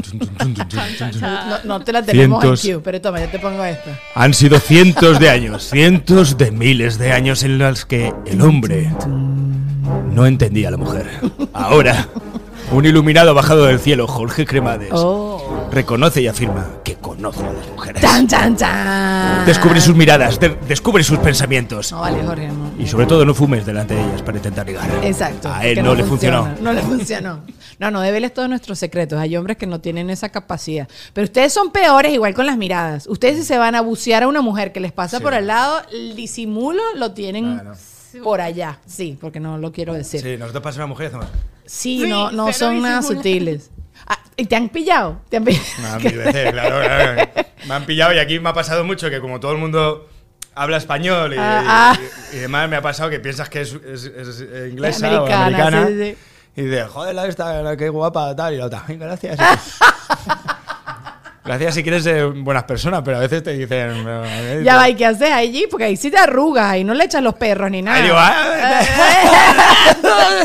No, 1.20 1.58
no 1.64 1.80
te 1.84 1.92
la 1.92 2.02
tenemos 2.02 2.40
Cientos. 2.42 2.64
en 2.64 2.74
cue, 2.74 2.82
pero 2.82 3.00
toma, 3.00 3.20
yo 3.20 3.28
te 3.28 3.38
pongo 3.38 3.64
esta. 3.64 3.98
Han 4.14 4.34
sido 4.34 4.58
cientos 4.58 5.18
de 5.20 5.30
años, 5.30 5.68
cientos 5.70 6.36
de 6.36 6.50
miles 6.50 6.98
de 6.98 7.12
años 7.12 7.42
en 7.42 7.58
los 7.58 7.84
que 7.84 8.12
el 8.26 8.40
hombre 8.42 8.90
no 10.12 10.26
entendía 10.26 10.68
a 10.68 10.70
la 10.72 10.76
mujer. 10.76 11.06
Ahora, 11.52 12.08
un 12.72 12.84
iluminado 12.84 13.34
bajado 13.34 13.66
del 13.66 13.78
cielo, 13.80 14.06
Jorge 14.06 14.44
Cremades, 14.46 14.90
Oh. 14.92 15.68
reconoce 15.72 16.20
y 16.22 16.26
afirma 16.28 16.66
que 16.84 16.96
conoce 16.96 17.40
a 17.44 17.52
las 17.52 17.66
mujeres. 17.68 18.02
¡Chan, 18.02 18.26
chan, 18.26 18.56
chan! 18.56 19.46
Descubre 19.46 19.80
sus 19.80 19.94
miradas, 19.96 20.38
de- 20.38 20.56
descubre 20.68 21.02
sus 21.02 21.18
pensamientos. 21.18 21.90
No 21.92 22.00
vale, 22.00 22.22
Jorge, 22.26 22.48
no. 22.48 22.70
Y 22.82 22.86
sobre 22.86 23.06
todo 23.06 23.24
no 23.24 23.32
fumes 23.34 23.64
delante 23.64 23.94
de 23.94 24.02
ellas 24.04 24.22
para 24.22 24.36
intentar 24.36 24.66
ligar. 24.66 24.86
Exacto. 25.02 25.48
A 25.52 25.64
él 25.66 25.82
no, 25.82 25.94
le 25.94 26.04
funcionó. 26.04 26.48
No 26.60 26.72
le 26.72 26.82
funcionó. 26.82 27.40
No, 27.78 27.90
no, 27.90 28.00
débeles 28.00 28.34
todos 28.34 28.48
nuestros 28.48 28.78
secretos. 28.78 29.18
Hay 29.18 29.36
hombres 29.36 29.56
que 29.56 29.66
no 29.66 29.80
tienen 29.80 30.10
esa 30.10 30.28
capacidad. 30.30 30.88
Pero 31.14 31.24
ustedes 31.26 31.52
son 31.52 31.70
peores 31.70 32.12
igual 32.12 32.34
con 32.34 32.44
las 32.46 32.56
miradas. 32.58 33.06
Ustedes 33.06 33.36
si 33.38 33.44
se 33.44 33.56
van 33.56 33.76
a 33.76 33.80
bucear 33.80 34.24
a 34.24 34.28
una 34.28 34.42
mujer 34.42 34.72
que 34.72 34.80
les 34.80 34.92
pasa 34.92 35.18
Sí. 35.18 35.22
por 35.22 35.32
al 35.32 35.46
lado, 35.46 35.80
el 35.92 36.16
disimulo 36.16 36.82
lo 36.96 37.12
tienen. 37.12 37.60
Por 38.22 38.40
allá. 38.40 38.78
Sí, 38.86 39.16
porque 39.20 39.40
no 39.40 39.58
lo 39.58 39.72
quiero 39.72 39.94
decir. 39.94 40.20
Sí, 40.20 40.32
Sí, 40.32 40.36
nosotros 40.38 40.62
pasamos 40.62 40.76
una 40.78 40.86
mujer 40.86 41.06
y 41.06 41.08
hacemos. 41.08 42.08
no, 42.08 42.30
no 42.32 42.52
son 42.52 42.80
nada 42.82 43.02
sutiles. 43.02 43.70
Ah, 44.06 44.18
¿y 44.36 44.44
¿Te 44.46 44.56
han 44.56 44.68
pillado? 44.68 45.20
¿Te 45.28 45.36
han 45.38 45.44
pillado? 45.44 45.64
Mil 46.02 46.16
veces, 46.18 46.52
claro, 46.52 46.80
claro. 46.80 47.30
Me 47.66 47.74
han 47.74 47.84
pillado 47.84 48.14
y 48.14 48.18
aquí 48.18 48.38
me 48.40 48.48
ha 48.50 48.52
pasado 48.54 48.84
mucho 48.84 49.10
que 49.10 49.20
como 49.20 49.40
todo 49.40 49.52
el 49.52 49.58
mundo 49.58 50.08
habla 50.54 50.76
español 50.76 51.34
y, 51.34 51.36
Ah, 51.38 51.92
ah. 51.94 51.98
y- 52.32 52.36
y 52.36 52.38
demás, 52.40 52.68
me 52.68 52.76
ha 52.76 52.82
pasado 52.82 53.10
que 53.10 53.20
piensas 53.20 53.48
que 53.48 53.60
es, 53.62 53.72
es- 53.74 54.04
es 54.04 54.70
inglesa 54.72 55.06
Americana, 55.08 55.40
o 55.40 55.42
americana. 55.42 55.86
sí, 55.88 55.92
sí, 55.92 56.04
sí. 56.12 56.16
Y 56.60 56.64
dice, 56.64 56.84
joder, 56.84 57.14
la 57.14 57.26
esta, 57.26 57.62
la 57.62 57.76
que 57.76 57.88
guapa, 57.88 58.34
tal. 58.34 58.54
Y 58.54 58.56
la 58.56 58.66
otra, 58.66 58.84
"Ay, 58.88 58.96
gracias. 58.96 59.38
gracias 61.48 61.74
si 61.74 61.82
quieres 61.82 62.04
ser 62.04 62.26
buenas 62.28 62.64
personas, 62.64 63.02
pero 63.04 63.16
a 63.16 63.20
veces 63.20 63.42
te 63.42 63.52
dicen. 63.56 64.04
eh, 64.06 64.62
Ya 64.64 64.76
va, 64.76 64.88
¿y 64.88 64.94
qué 64.94 65.06
haces 65.06 65.30
allí? 65.32 65.66
Porque 65.70 65.84
ahí 65.84 65.96
sí 65.96 66.10
te 66.10 66.18
arrugas, 66.18 66.70
ahí 66.70 66.84
no 66.84 66.94
le 66.94 67.04
echas 67.04 67.22
los 67.22 67.34
perros 67.34 67.70
ni 67.70 67.82
nada. 67.82 67.98
Ahí 67.98 68.10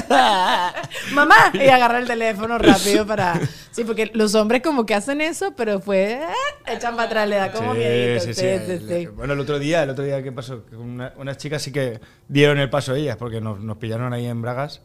"Ah". 0.10 0.74
Mamá, 1.13 1.36
y 1.54 1.68
agarra 1.68 2.00
el 2.00 2.08
teléfono 2.08 2.58
rápido 2.58 3.06
para. 3.06 3.39
Sí, 3.72 3.84
porque 3.84 4.12
los 4.13 4.36
hombres 4.36 4.62
como 4.62 4.86
que 4.86 4.94
hacen 4.94 5.20
eso, 5.22 5.54
pero 5.56 5.74
después 5.78 6.12
eh, 6.12 6.20
echan 6.68 6.96
para 6.96 7.08
atrás, 7.08 7.28
le 7.28 7.36
da 7.38 7.52
como 7.52 7.74
Sí, 7.74 7.80
miedito. 7.80 8.24
sí, 8.26 8.34
Sí, 8.34 8.42
sí. 8.66 8.78
sí, 8.80 8.86
sí. 8.88 9.06
Bueno, 9.08 9.34
el 9.34 9.39
otro 9.39 9.60
día, 9.60 9.84
el 9.84 9.89
otro 9.89 10.04
día, 10.04 10.22
¿qué 10.24 10.32
pasó? 10.32 10.63
Una- 10.74 11.13
unas 11.18 11.38
chicas 11.38 11.62
sí 11.62 11.72
que 11.72 12.00
dieron 12.28 12.60
el 12.60 12.70
paso 12.70 12.94
ellas, 12.96 13.18
porque 13.18 13.42
nos, 13.42 13.60
nos 13.60 13.78
pillaron 13.78 14.13
ahí 14.13 14.26
en 14.28 14.42
Bragas. 14.42 14.82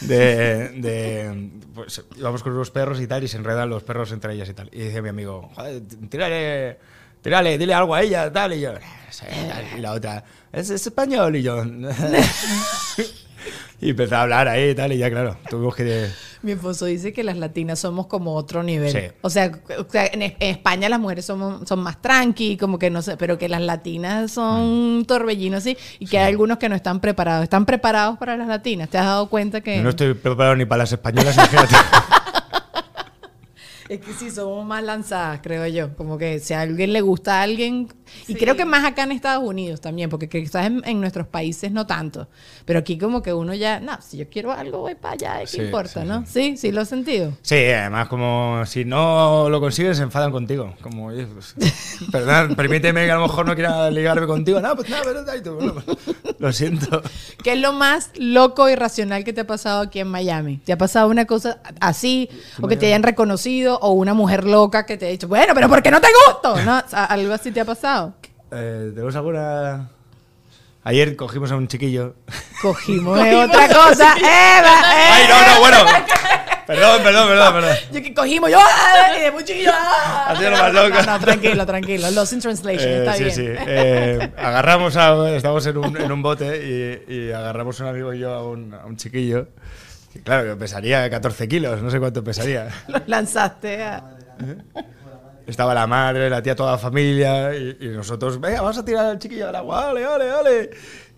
De, 0.00 0.68
de- 0.70 1.50
pues 1.74 2.02
íbamos 2.16 2.42
con 2.42 2.52
unos 2.52 2.70
perros 2.70 3.00
y 3.00 3.06
tal, 3.06 3.22
y 3.24 3.28
se 3.28 3.36
enredan 3.36 3.68
los 3.70 3.82
perros 3.84 4.10
entre 4.12 4.34
ellas 4.34 4.48
y 4.48 4.54
tal. 4.54 4.68
Y 4.72 4.80
dice 4.80 5.02
mi 5.02 5.08
amigo, 5.10 5.50
joder, 5.54 5.82
tírale, 6.10 6.78
tírale, 7.22 7.56
dile 7.58 7.74
algo 7.74 7.94
a 7.94 8.02
ella, 8.02 8.32
tal. 8.32 8.52
Y 8.54 8.60
yo, 8.60 8.72
y 9.76 9.80
la 9.80 9.92
otra, 9.92 10.24
¿es, 10.52 10.70
es 10.70 10.86
español? 10.86 11.36
Y 11.36 11.42
yo, 11.42 11.64
y 13.80 13.90
empezó 13.90 14.16
a 14.16 14.22
hablar 14.22 14.48
ahí 14.48 14.70
y 14.70 14.74
tal, 14.74 14.92
y 14.92 14.98
ya, 14.98 15.10
claro, 15.10 15.36
tuvimos 15.48 15.74
que. 15.74 16.08
Mi 16.42 16.52
esposo 16.52 16.86
dice 16.86 17.12
que 17.12 17.22
las 17.22 17.36
latinas 17.36 17.78
somos 17.78 18.06
como 18.06 18.34
otro 18.34 18.62
nivel. 18.62 18.90
Sí. 18.92 18.98
O 19.22 19.30
sea, 19.30 19.52
o 19.78 19.90
sea, 19.90 20.06
en, 20.06 20.22
en 20.22 20.34
España 20.40 20.88
las 20.88 20.98
mujeres 21.00 21.24
somos, 21.24 21.68
son 21.68 21.80
más 21.80 22.00
tranqui, 22.02 22.56
como 22.56 22.78
que 22.78 22.90
no 22.90 23.00
sé, 23.02 23.16
pero 23.16 23.38
que 23.38 23.48
las 23.48 23.60
latinas 23.60 24.30
son 24.32 25.00
Mm. 25.00 25.04
torbellinos 25.04 25.58
así, 25.58 25.76
y 25.98 26.06
que 26.06 26.18
hay 26.18 26.28
algunos 26.32 26.58
que 26.58 26.68
no 26.68 26.74
están 26.74 27.00
preparados. 27.00 27.44
¿Están 27.44 27.64
preparados 27.66 28.18
para 28.18 28.36
las 28.36 28.48
latinas? 28.48 28.88
¿Te 28.88 28.98
has 28.98 29.06
dado 29.06 29.28
cuenta 29.28 29.60
que.? 29.60 29.80
No 29.82 29.90
estoy 29.90 30.14
preparado 30.14 30.56
ni 30.56 30.64
para 30.64 30.78
las 30.82 30.92
españolas, 30.92 31.34
imagínate. 31.36 31.74
Es 33.92 34.00
que 34.00 34.14
sí, 34.14 34.30
somos 34.30 34.64
más 34.64 34.82
lanzadas, 34.82 35.40
creo 35.42 35.66
yo. 35.66 35.94
Como 35.96 36.16
que 36.16 36.38
si 36.38 36.54
a 36.54 36.62
alguien 36.62 36.94
le 36.94 37.02
gusta 37.02 37.40
a 37.40 37.42
alguien. 37.42 37.92
Y 38.26 38.34
creo 38.36 38.56
que 38.56 38.64
más 38.64 38.84
acá 38.86 39.02
en 39.02 39.12
Estados 39.12 39.44
Unidos 39.44 39.82
también, 39.82 40.08
porque 40.08 40.30
quizás 40.30 40.64
en, 40.66 40.80
en 40.86 40.98
nuestros 40.98 41.26
países 41.26 41.72
no 41.72 41.86
tanto. 41.86 42.26
Pero 42.64 42.78
aquí, 42.78 42.96
como 42.96 43.22
que 43.22 43.34
uno 43.34 43.52
ya. 43.52 43.80
No, 43.80 44.00
si 44.00 44.16
yo 44.16 44.30
quiero 44.30 44.50
algo, 44.50 44.78
voy 44.78 44.94
para 44.94 45.12
allá, 45.12 45.40
¿qué 45.40 45.46
Sí, 45.46 45.60
importa, 45.60 46.00
sí, 46.02 46.08
no? 46.08 46.24
Sí, 46.26 46.56
sí, 46.56 46.72
lo 46.72 46.80
he 46.80 46.86
sentido. 46.86 47.34
Sí, 47.42 47.56
además 47.56 48.08
como 48.08 48.64
si 48.64 48.86
no 48.86 49.50
lo 49.50 49.60
consigues 49.60 49.98
se 49.98 50.04
enfadan 50.04 50.32
contigo. 50.32 50.74
Como, 50.80 51.08
oye, 51.08 51.26
pues, 51.26 51.54
perdón, 52.10 52.54
permíteme 52.54 53.04
que 53.04 53.10
a 53.10 53.16
lo 53.16 53.22
mejor 53.22 53.44
no 53.46 53.54
quiera 53.54 53.90
ligarme 53.90 54.26
contigo. 54.26 54.58
No, 54.58 54.74
pues 54.74 54.88
nada, 54.88 55.02
pero 55.04 55.22
ay, 55.30 55.42
tú, 55.42 55.54
bueno, 55.56 55.82
lo 56.38 56.50
siento. 56.50 57.02
¿Qué 57.44 57.52
es 57.52 57.60
lo 57.60 57.74
más 57.74 58.10
loco 58.16 58.70
y 58.70 58.74
racional 58.74 59.22
que 59.22 59.34
te 59.34 59.42
ha 59.42 59.46
pasado 59.46 59.82
aquí 59.82 60.00
en 60.00 60.08
Miami? 60.08 60.56
¿Te 60.58 60.72
ha 60.72 60.78
pasado 60.78 61.08
una 61.10 61.26
cosa 61.26 61.60
así? 61.80 62.30
¿O 62.62 62.68
que 62.68 62.78
te 62.78 62.86
hayan 62.86 63.02
reconocido? 63.02 63.78
¿O 63.84 63.90
una 63.94 64.14
mujer 64.14 64.44
loca 64.44 64.86
que 64.86 64.96
te 64.96 65.06
ha 65.06 65.08
dicho, 65.08 65.26
bueno, 65.26 65.54
pero 65.56 65.68
¿por 65.68 65.82
qué 65.82 65.90
no 65.90 66.00
te 66.00 66.06
gusto? 66.26 66.56
¿No? 66.62 66.80
¿Algo 66.92 67.34
así 67.34 67.50
te 67.50 67.60
ha 67.60 67.64
pasado? 67.64 68.14
Eh, 68.52 68.92
¿Tenemos 68.94 69.16
alguna...? 69.16 69.88
Ayer 70.84 71.16
cogimos 71.16 71.50
a 71.50 71.56
un 71.56 71.66
chiquillo. 71.66 72.14
Cogimos 72.60 73.20
de 73.20 73.34
otra 73.34 73.66
cosa. 73.66 74.14
¡Eva! 74.18 74.82
¡Ay, 74.84 75.24
no, 75.28 75.54
no, 75.54 75.60
bueno! 75.60 75.78
Perdón, 76.64 77.02
perdón, 77.02 77.28
perdón, 77.28 77.54
perdón. 77.54 77.76
Yo 77.92 78.02
que 78.02 78.14
cogimos, 78.14 78.50
yo, 78.52 78.58
¡ah! 78.60 79.16
y 79.18 79.20
de 79.22 79.30
muy 79.32 79.44
chiquillo, 79.44 79.70
¡ah! 79.74 80.26
Ha 80.28 80.36
sido 80.36 80.50
lo 80.50 80.56
más 80.58 80.72
loco. 80.72 80.88
No, 80.90 81.02
no, 81.02 81.18
tranquilo, 81.18 81.66
tranquilo. 81.66 82.10
Lost 82.12 82.32
in 82.34 82.40
translation, 82.40 82.88
Eh, 82.88 82.98
está 82.98 83.14
sí, 83.14 83.24
bien. 83.24 83.34
sí. 83.34 83.44
Eh, 83.46 84.32
agarramos 84.38 84.96
a... 84.96 85.28
Estamos 85.36 85.66
en 85.66 85.76
un, 85.76 85.96
en 85.96 86.12
un 86.12 86.22
bote 86.22 87.04
y, 87.08 87.12
y 87.14 87.32
agarramos 87.32 87.80
un 87.80 87.88
amigo 87.88 88.14
y 88.14 88.20
yo 88.20 88.32
a 88.32 88.48
un, 88.48 88.74
a 88.74 88.86
un 88.86 88.96
chiquillo. 88.96 89.48
Claro, 90.24 90.50
que 90.50 90.56
pesaría 90.56 91.08
14 91.08 91.48
kilos, 91.48 91.82
no 91.82 91.90
sé 91.90 91.98
cuánto 91.98 92.22
pesaría. 92.22 92.68
Lo 92.88 93.00
lanzaste 93.06 93.82
a... 93.82 94.16
Estaba 95.46 95.74
la 95.74 95.86
madre, 95.86 96.30
la 96.30 96.42
tía, 96.42 96.54
toda 96.54 96.72
la 96.72 96.78
familia 96.78 97.54
y, 97.54 97.76
y 97.80 97.88
nosotros, 97.88 98.40
venga, 98.40 98.60
vamos 98.60 98.78
a 98.78 98.84
tirar 98.84 99.06
al 99.06 99.18
chiquillo 99.18 99.48
al 99.48 99.56
agua, 99.56 99.88
ole, 99.88 100.06
ole, 100.06 100.32
ole. 100.32 100.70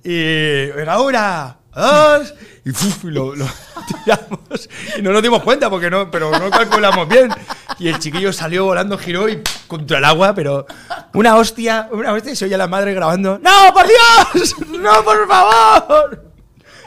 Y 0.02 0.66
venga, 0.72 1.00
una, 1.00 1.56
dos, 1.74 2.34
y, 2.64 2.70
¡fuf! 2.70 3.04
y 3.04 3.10
lo, 3.10 3.34
lo 3.34 3.46
tiramos. 4.04 4.68
Y 4.98 5.02
no 5.02 5.12
nos 5.12 5.22
dimos 5.22 5.42
cuenta, 5.42 5.68
porque 5.68 5.90
no, 5.90 6.10
pero 6.10 6.30
no 6.30 6.50
calculamos 6.50 7.06
bien. 7.08 7.30
Y 7.78 7.88
el 7.88 7.98
chiquillo 7.98 8.32
salió 8.32 8.64
volando, 8.64 8.96
giró 8.96 9.28
y 9.28 9.42
contra 9.66 9.98
el 9.98 10.04
agua, 10.04 10.34
pero 10.34 10.66
una 11.12 11.36
hostia, 11.36 11.88
una 11.92 12.12
hostia, 12.12 12.32
y 12.32 12.36
se 12.36 12.46
oye 12.46 12.54
a 12.54 12.58
la 12.58 12.66
madre 12.68 12.94
grabando, 12.94 13.38
¡No, 13.42 13.74
por 13.74 13.86
Dios! 13.86 14.54
¡No, 14.68 15.04
por 15.04 15.28
favor! 15.28 16.23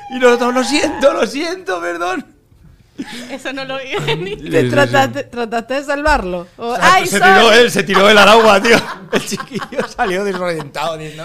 Y 0.10 0.20
nosotros, 0.20 0.54
lo 0.54 0.64
siento, 0.64 1.14
lo 1.14 1.28
siento, 1.28 1.82
perdón. 1.82 2.26
Eso 3.30 3.54
no 3.54 3.64
lo 3.64 3.78
vi 3.78 3.92
venir. 4.08 4.40
sí, 4.44 4.50
¿Te 4.50 4.62
sí. 4.64 4.70
trataste, 4.72 5.24
trataste 5.26 5.74
de 5.76 5.84
salvarlo? 5.84 6.48
O- 6.58 6.70
O 6.70 6.76
sea, 6.76 6.94
¡Ay, 6.96 7.06
se 7.06 7.20
tiró 7.20 7.52
él, 7.54 7.70
se 7.72 7.84
tiró 7.84 8.10
él 8.10 8.18
al 8.18 8.28
agua, 8.28 8.60
tío. 8.62 8.76
El 9.12 9.24
chiquillo 9.26 9.88
salió 9.96 10.24
desorientado. 10.24 10.98
diciendo, 10.98 11.24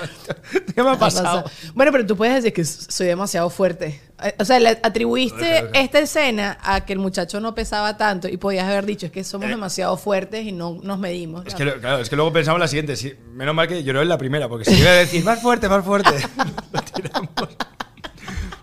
¿Qué 0.75 0.83
me 0.83 0.90
ha 0.90 0.99
pasado? 0.99 1.45
Bueno, 1.75 1.90
pero 1.90 2.05
tú 2.05 2.14
puedes 2.16 2.35
decir 2.35 2.53
que 2.53 2.64
soy 2.64 3.07
demasiado 3.07 3.49
fuerte. 3.49 4.03
Eh, 4.23 4.35
O 4.38 4.45
sea, 4.45 4.61
le 4.61 4.68
atribuiste 4.83 5.71
esta 5.73 5.99
escena 6.01 6.59
a 6.62 6.85
que 6.85 6.92
el 6.92 6.99
muchacho 6.99 7.40
no 7.40 7.55
pesaba 7.55 7.97
tanto 7.97 8.29
y 8.29 8.37
podías 8.37 8.66
haber 8.68 8.85
dicho, 8.85 9.07
es 9.07 9.12
que 9.12 9.25
somos 9.25 9.49
demasiado 9.49 9.97
fuertes 9.97 10.45
y 10.45 10.53
no 10.53 10.79
nos 10.83 10.99
medimos. 10.99 11.47
Eh. 11.47 11.49
Es 11.49 11.55
que, 11.55 11.64
lo- 11.64 11.81
claro, 11.81 12.01
es 12.03 12.11
que 12.11 12.16
luego 12.16 12.35
pensamos 12.35 12.61
la 12.61 12.68
siguiente. 12.68 12.97
sí, 12.97 13.14
menos 13.33 13.55
mal 13.55 13.66
que 13.66 13.83
lloró 13.83 14.03
en 14.03 14.11
la 14.11 14.18
primera, 14.18 14.47
porque 14.47 14.66
si 14.66 14.79
iba 14.79 14.90
a 14.90 14.95
decir 14.95 15.25
más 15.25 15.40
fuerte, 15.40 15.71
más 15.71 15.83
fuerte, 15.83 16.11
lo 16.73 16.83
tiramos. 16.83 17.29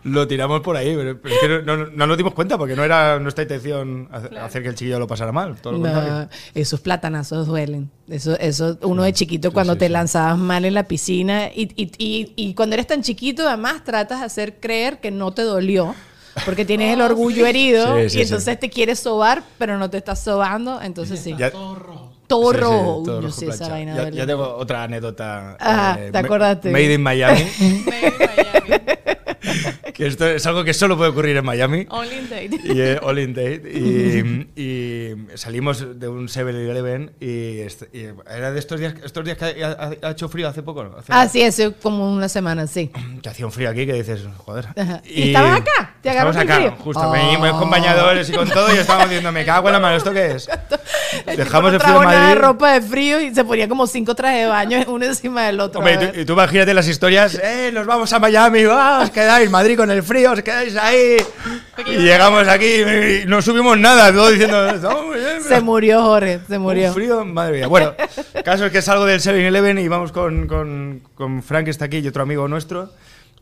Lo 0.03 0.27
tiramos 0.27 0.61
por 0.61 0.77
ahí, 0.77 0.95
pero 0.95 1.11
es 1.11 1.39
que 1.41 1.47
no, 1.65 1.75
no- 1.77 1.85
no 1.87 2.07
nos 2.07 2.17
dimos 2.17 2.33
cuenta 2.33 2.57
porque 2.57 2.75
no 2.75 2.83
era 2.83 3.19
nuestra 3.19 3.43
intención 3.43 4.07
hacer, 4.11 4.37
hacer 4.37 4.63
que 4.63 4.69
el 4.69 4.75
chiquillo 4.75 4.97
lo 4.99 5.07
pasara 5.07 5.31
mal. 5.31 5.59
Todo 5.61 5.73
lo. 5.73 5.79
No, 5.79 6.29
esos 6.55 6.79
platanazos 6.79 7.47
duelen. 7.47 7.89
Eso, 8.09 8.37
eso 8.39 8.77
uno 8.83 9.03
de 9.03 9.13
chiquito 9.13 9.51
cuando 9.51 9.73
sí, 9.73 9.79
te 9.79 9.85
sí. 9.87 9.91
lanzabas 9.91 10.37
mal 10.37 10.63
en 10.65 10.73
la 10.73 10.83
piscina 10.83 11.47
y, 11.53 11.69
y, 11.75 11.91
y, 11.97 12.33
y 12.35 12.53
cuando 12.53 12.75
eres 12.75 12.87
tan 12.87 13.01
chiquito 13.03 13.47
además 13.47 13.83
tratas 13.83 14.19
de 14.21 14.25
hacer 14.25 14.59
creer 14.59 14.99
que 14.99 15.11
no 15.11 15.31
te 15.31 15.41
dolió 15.43 15.93
porque 16.45 16.63
tienes 16.63 16.93
el 16.93 17.01
orgullo 17.01 17.45
herido 17.45 17.97
Sí, 18.01 18.09
sí, 18.09 18.17
y 18.19 18.21
entonces 18.21 18.53
sí. 18.53 18.59
te 18.59 18.69
quieres 18.69 18.99
sobar 18.99 19.43
pero 19.57 19.77
no 19.77 19.89
te 19.89 19.97
estás 19.97 20.23
sobando, 20.23 20.81
entonces 20.81 21.19
sí. 21.19 21.35
Ya- 21.37 21.51
Todo 21.51 22.51
sí, 22.51 22.57
sí, 22.57 22.61
rojo. 22.61 23.03
todo 23.05 23.17
Uy, 23.17 23.23
no 23.23 23.27
rojo 23.27 23.31
sé, 23.39 23.47
esa 23.47 23.67
vaina 23.69 24.09
ya, 24.11 24.25
tengo 24.25 24.55
otra 24.55 24.83
anécdota. 24.83 25.57
Ajá, 25.59 25.95
¿te 25.97 26.11
ma- 26.11 26.19
acordaste? 26.19 26.69
Made 26.71 26.93
in 26.93 27.01
Miami. 27.01 27.41
Made 27.59 28.07
in 28.07 28.13
Miami. 28.19 28.98
Que 29.99 30.07
esto 30.07 30.25
es 30.25 30.45
algo 30.47 30.63
que 30.63 30.73
solo 30.73 30.95
puede 30.97 31.09
ocurrir 31.11 31.35
en 31.35 31.43
Miami. 31.45 31.85
Only 31.89 32.15
in 32.15 32.29
date. 32.29 32.49
y 32.63 32.79
eh, 32.81 32.99
All 33.03 33.19
in 33.19 33.33
Date 33.33 33.61
y, 33.69 34.47
y 34.55 35.15
salimos 35.35 35.99
de 35.99 36.07
un 36.07 36.27
7-Eleven 36.29 37.11
y, 37.19 37.59
est- 37.59 37.93
y 37.93 38.05
era 38.33 38.51
de 38.53 38.59
estos 38.59 38.79
días 38.79 38.93
estos 39.03 39.25
días 39.25 39.37
que 39.37 39.61
ha, 39.63 39.91
ha- 40.01 40.11
hecho 40.11 40.29
frío 40.29 40.47
hace 40.47 40.63
poco 40.63 40.85
¿no? 40.85 40.97
Hace- 40.97 41.11
Ah, 41.13 41.27
sí, 41.27 41.43
hace 41.43 41.73
como 41.73 42.11
una 42.13 42.29
semana, 42.29 42.65
sí. 42.65 42.89
que 43.21 43.27
hacía 43.29 43.45
un 43.45 43.51
frío 43.51 43.69
aquí 43.69 43.85
que 43.85 43.91
dices 43.93 44.21
joder 44.37 44.67
Ajá. 44.75 45.01
¿Y 45.05 45.27
estabas 45.27 45.59
acá? 45.59 45.95
¿Te 46.01 46.11
el 46.11 46.17
acá 46.17 46.55
frío? 46.55 46.75
justo 46.79 47.01
Oh. 47.05 47.11
venimos 47.11 47.51
con 47.59 47.69
bañadores 47.69 48.29
y 48.29 48.31
con 48.33 48.47
todo 48.49 48.73
y 48.73 48.77
estábamos 48.77 49.09
diciendo 49.09 49.31
me 49.33 49.43
cago 49.43 49.67
en 49.67 49.73
la 49.73 49.79
mano 49.81 49.97
¿esto 49.97 50.13
qué 50.13 50.31
es? 50.31 50.47
dejamos 51.37 51.73
el 51.73 51.79
frío 51.81 51.97
en 51.97 52.03
nada 52.03 52.19
de 52.19 52.25
Madrid 52.35 52.41
ropa 52.41 52.73
de 52.73 52.81
frío 52.81 53.21
y 53.21 53.33
se 53.35 53.43
ponía 53.43 53.67
como 53.67 53.85
cinco 53.87 54.15
trajes 54.15 54.41
de 54.43 54.47
baño 54.47 54.79
uno 54.87 55.05
encima 55.05 55.43
del 55.47 55.59
otro. 55.59 55.79
Hombre, 55.79 55.95
y 55.95 55.97
tú, 55.97 56.19
y 56.21 56.25
tú 56.25 56.33
imagínate 56.33 56.73
las 56.73 56.87
historias, 56.87 57.35
eh, 57.43 57.71
nos 57.73 57.85
vamos 57.85 58.11
a 58.13 58.19
Miami, 58.19 58.63
va, 58.63 59.01
os 59.01 59.09
quedáis, 59.11 59.49
Madrid 59.49 59.75
con 59.77 59.88
el 59.91 60.03
frío, 60.03 60.31
os 60.31 60.41
quedáis 60.41 60.75
ahí. 60.75 61.17
Y 61.85 61.97
llegamos 61.97 62.47
aquí 62.47 62.65
y 62.65 63.25
no 63.25 63.41
subimos 63.41 63.77
nada, 63.77 64.11
todo 64.11 64.29
diciendo, 64.29 64.69
estamos 64.69 65.05
muy 65.05 65.19
bien. 65.19 65.41
Se 65.41 65.61
murió 65.61 66.01
Jorge, 66.01 66.39
se 66.47 66.59
murió. 66.59 66.89
Un 66.89 66.93
frío, 66.93 67.25
madre 67.25 67.57
mía. 67.57 67.67
Bueno, 67.67 67.93
caso 68.43 68.65
es 68.65 68.71
que 68.71 68.81
salgo 68.81 69.05
del 69.05 69.19
7-Eleven 69.19 69.79
y 69.79 69.87
vamos 69.87 70.11
con, 70.11 70.47
con, 70.47 71.01
con 71.15 71.43
Frank, 71.43 71.65
que 71.65 71.71
está 71.71 71.85
aquí, 71.85 71.97
y 71.97 72.07
otro 72.07 72.23
amigo 72.23 72.47
nuestro. 72.47 72.91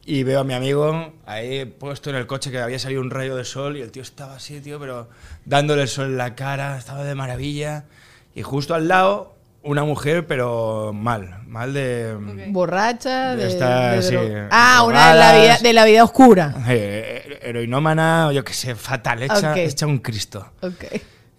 Y 0.05 0.23
veo 0.23 0.39
a 0.39 0.43
mi 0.43 0.53
amigo 0.53 1.13
ahí 1.25 1.65
puesto 1.65 2.09
en 2.09 2.15
el 2.15 2.27
coche 2.27 2.49
que 2.49 2.59
había 2.59 2.79
salido 2.79 3.01
un 3.01 3.09
rayo 3.09 3.35
de 3.35 3.43
sol 3.43 3.75
y 3.75 3.81
el 3.81 3.91
tío 3.91 4.01
estaba 4.01 4.35
así, 4.35 4.61
tío, 4.61 4.79
pero 4.79 5.09
dándole 5.43 5.81
el 5.81 5.87
sol 5.89 6.05
en 6.05 6.17
la 6.17 6.33
cara, 6.33 6.77
estaba 6.77 7.03
de 7.03 7.13
maravilla. 7.13 7.85
Y 8.33 8.41
justo 8.41 8.73
al 8.73 8.87
lado, 8.87 9.36
una 9.67 9.83
mujer, 9.83 10.25
pero 10.25 10.91
mal, 10.93 11.41
mal 11.47 11.73
de... 11.73 12.15
Borracha, 12.49 13.35
de, 13.35 13.47
Está, 13.47 13.91
de 13.91 14.01
sí, 14.01 14.15
Ah, 14.49 14.83
una 14.87 15.13
de 15.13 15.19
la, 15.19 15.39
vida, 15.41 15.57
de 15.61 15.73
la 15.73 15.85
vida 15.85 16.03
oscura. 16.03 16.55
eh, 16.67 17.39
heroinómana, 17.43 18.27
o 18.27 18.31
yo 18.31 18.43
qué 18.43 18.53
sé, 18.53 18.75
fatal, 18.75 19.23
hecha, 19.23 19.51
Ok. 19.51 19.57
hecha 19.57 19.85
un 19.85 19.99
Cristo. 19.99 20.51
Ok. 20.61 20.85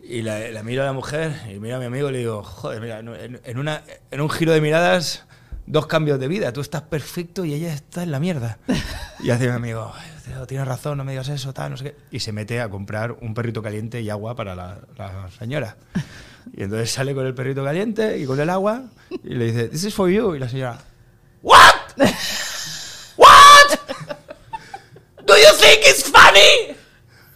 Y 0.02 0.22
la, 0.22 0.38
la 0.50 0.62
miro 0.62 0.82
a 0.82 0.86
la 0.86 0.92
mujer 0.92 1.32
y 1.54 1.58
miro 1.58 1.76
a 1.76 1.78
mi 1.78 1.84
amigo 1.86 2.08
y 2.08 2.12
le 2.12 2.18
digo, 2.20 2.42
joder, 2.42 2.80
mira, 2.80 2.98
en, 3.00 3.40
en 3.44 3.58
una, 3.58 3.82
en 4.10 4.20
un 4.20 4.30
giro 4.30 4.52
de 4.52 4.60
miradas, 4.60 5.24
dos 5.66 5.86
cambios 5.86 6.18
de 6.18 6.28
vida. 6.28 6.52
Tú 6.52 6.60
estás 6.62 6.82
perfecto 6.82 7.44
y 7.44 7.52
ella 7.52 7.74
está 7.74 8.02
en 8.02 8.10
la 8.12 8.18
mierda. 8.20 8.58
Y 9.20 9.30
hace 9.30 9.46
mi 9.48 9.52
amigo, 9.52 9.92
"Ay, 9.94 10.10
tío, 10.24 10.46
tienes 10.46 10.66
razón, 10.66 10.96
no 10.96 11.04
me 11.04 11.12
digas 11.12 11.28
eso, 11.28 11.52
tal, 11.52 11.72
no 11.72 11.76
sé 11.76 11.84
qué. 11.84 11.96
Y 12.10 12.20
se 12.20 12.32
mete 12.32 12.60
a 12.62 12.70
comprar 12.70 13.12
un 13.20 13.34
perrito 13.34 13.62
caliente 13.62 14.00
y 14.00 14.08
agua 14.08 14.34
para 14.34 14.54
la, 14.54 14.78
la 14.96 15.28
señora. 15.38 15.76
Y 16.52 16.62
entonces 16.62 16.90
sale 16.90 17.14
con 17.14 17.26
el 17.26 17.34
perrito 17.34 17.64
caliente 17.64 18.18
y 18.18 18.26
con 18.26 18.40
el 18.40 18.50
agua 18.50 18.82
y 19.10 19.34
le 19.34 19.46
dice, 19.46 19.68
this 19.68 19.84
is 19.84 19.94
for 19.94 20.08
you. 20.08 20.34
Y 20.34 20.38
la 20.38 20.48
señora, 20.48 20.78
what? 21.42 21.74
What? 23.16 23.78
Do 25.26 25.34
you 25.36 25.52
think 25.58 25.80
it's 25.84 26.04
funny? 26.04 26.76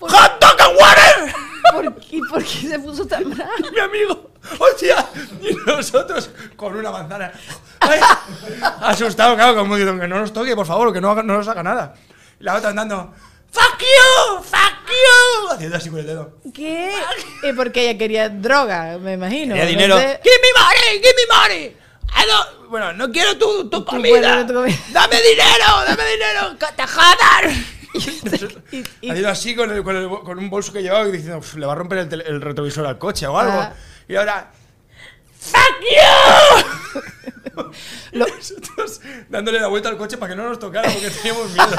¡Hot 0.00 0.40
dog 0.40 0.60
and 0.60 0.78
water! 0.78 1.34
¿Por 1.72 2.00
qué, 2.00 2.20
¿Por 2.30 2.44
qué 2.44 2.68
se 2.68 2.78
puso 2.78 3.06
tan 3.06 3.28
bravo? 3.30 3.50
mi 3.72 3.80
amigo. 3.80 4.30
¡Hostia! 4.58 5.06
Y 5.40 5.54
nosotros 5.66 6.30
con 6.56 6.76
una 6.76 6.90
manzana. 6.90 7.32
¡Ay! 7.80 8.00
Asustado, 8.80 9.34
claro, 9.34 9.56
como 9.56 9.76
diciendo 9.76 10.00
que 10.00 10.08
no 10.08 10.20
nos 10.20 10.32
toque, 10.32 10.54
por 10.54 10.66
favor, 10.66 10.92
que 10.92 11.00
no, 11.00 11.14
no 11.14 11.34
nos 11.34 11.48
haga 11.48 11.62
nada. 11.62 11.94
Y 12.40 12.44
la 12.44 12.54
otra 12.54 12.70
andando. 12.70 13.12
¡Fuck 13.50 13.80
you! 13.80 14.42
¡Fuck 14.42 14.81
Haciendo 15.52 15.76
así 15.76 15.90
con 15.90 15.98
el 16.00 16.06
dedo. 16.06 16.38
¿Qué? 16.54 16.92
Eh, 17.42 17.52
porque 17.54 17.88
ella 17.88 17.98
quería 17.98 18.28
droga, 18.28 18.98
me 18.98 19.14
imagino. 19.14 19.54
Quería 19.54 19.68
dinero. 19.70 19.98
sé. 19.98 20.20
¡Give 20.22 20.36
me 20.42 20.60
money! 20.60 21.02
¡Give 21.02 21.14
me 21.14 21.36
money! 21.36 21.76
I 22.14 22.26
don't- 22.28 22.68
Bueno, 22.68 22.92
no 22.94 23.10
quiero 23.10 23.36
tu, 23.38 23.68
tu 23.68 23.84
comida. 23.84 24.10
bueno, 24.18 24.46
tu 24.46 24.54
comida. 24.54 24.76
¡Dame 24.92 25.16
dinero! 25.22 25.64
¡Dame 25.86 26.04
dinero! 26.10 26.56
¡Que 26.58 26.66
te 26.76 26.86
jodan! 26.86 27.66
Y- 28.72 28.78
y- 29.02 29.10
Haciendo 29.10 29.28
así 29.28 29.54
con, 29.54 29.70
el- 29.70 29.82
con, 29.82 29.94
el- 29.96 30.08
con 30.08 30.38
un 30.38 30.48
bolso 30.48 30.72
que 30.72 30.82
llevaba 30.82 31.06
y 31.08 31.12
diciendo, 31.12 31.38
"Uf, 31.38 31.56
le 31.56 31.66
va 31.66 31.72
a 31.72 31.76
romper 31.76 31.98
el, 31.98 32.08
tele- 32.08 32.24
el 32.26 32.40
retrovisor 32.40 32.86
al 32.86 32.96
coche 32.98 33.26
o 33.26 33.38
algo. 33.38 33.52
Ajá. 33.58 33.74
Y 34.08 34.16
ahora, 34.16 34.50
¡Fuck 35.38 35.80
you! 35.90 37.02
Lo- 38.12 38.26
Nosotros 38.26 39.00
dándole 39.28 39.60
la 39.60 39.66
vuelta 39.66 39.90
al 39.90 39.98
coche 39.98 40.16
para 40.16 40.30
que 40.32 40.36
no 40.40 40.48
nos 40.48 40.58
tocara 40.58 40.88
porque 40.90 41.10
teníamos 41.10 41.50
miedo. 41.50 41.76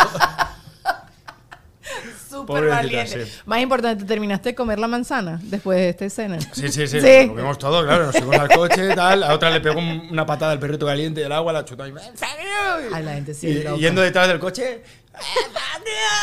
Súper 2.33 2.67
valiente. 2.67 3.25
sí. 3.25 3.31
Más 3.45 3.61
importante, 3.61 4.03
¿terminaste 4.05 4.49
de 4.49 4.55
comer 4.55 4.79
la 4.79 4.87
manzana 4.87 5.39
después 5.43 5.77
de 5.77 5.89
esta 5.89 6.05
escena? 6.05 6.39
Sí, 6.51 6.69
sí, 6.69 6.87
sí, 6.87 6.99
Sí. 7.01 7.27
Lo 7.27 7.35
vimos 7.35 7.57
todo, 7.57 7.83
claro. 7.83 8.05
Nos 8.07 8.15
subimos 8.15 8.37
al 8.37 8.49
coche 8.49 8.89
y 8.91 8.95
tal. 8.95 9.23
A 9.23 9.33
otra 9.33 9.49
le 9.49 9.61
pegó 9.61 9.79
un- 9.79 10.07
una 10.11 10.25
patada 10.25 10.51
al 10.51 10.59
perrito 10.59 10.85
caliente 10.85 11.21
del 11.21 11.31
agua, 11.31 11.53
la 11.53 11.63
chutó 11.65 11.87
y. 11.87 11.93
Ay, 12.93 13.03
la 13.03 13.13
gente 13.13 13.33
sí 13.33 13.47
y, 13.47 13.79
yendo 13.79 14.01
detrás 14.01 14.27
del 14.27 14.39
coche. 14.39 14.83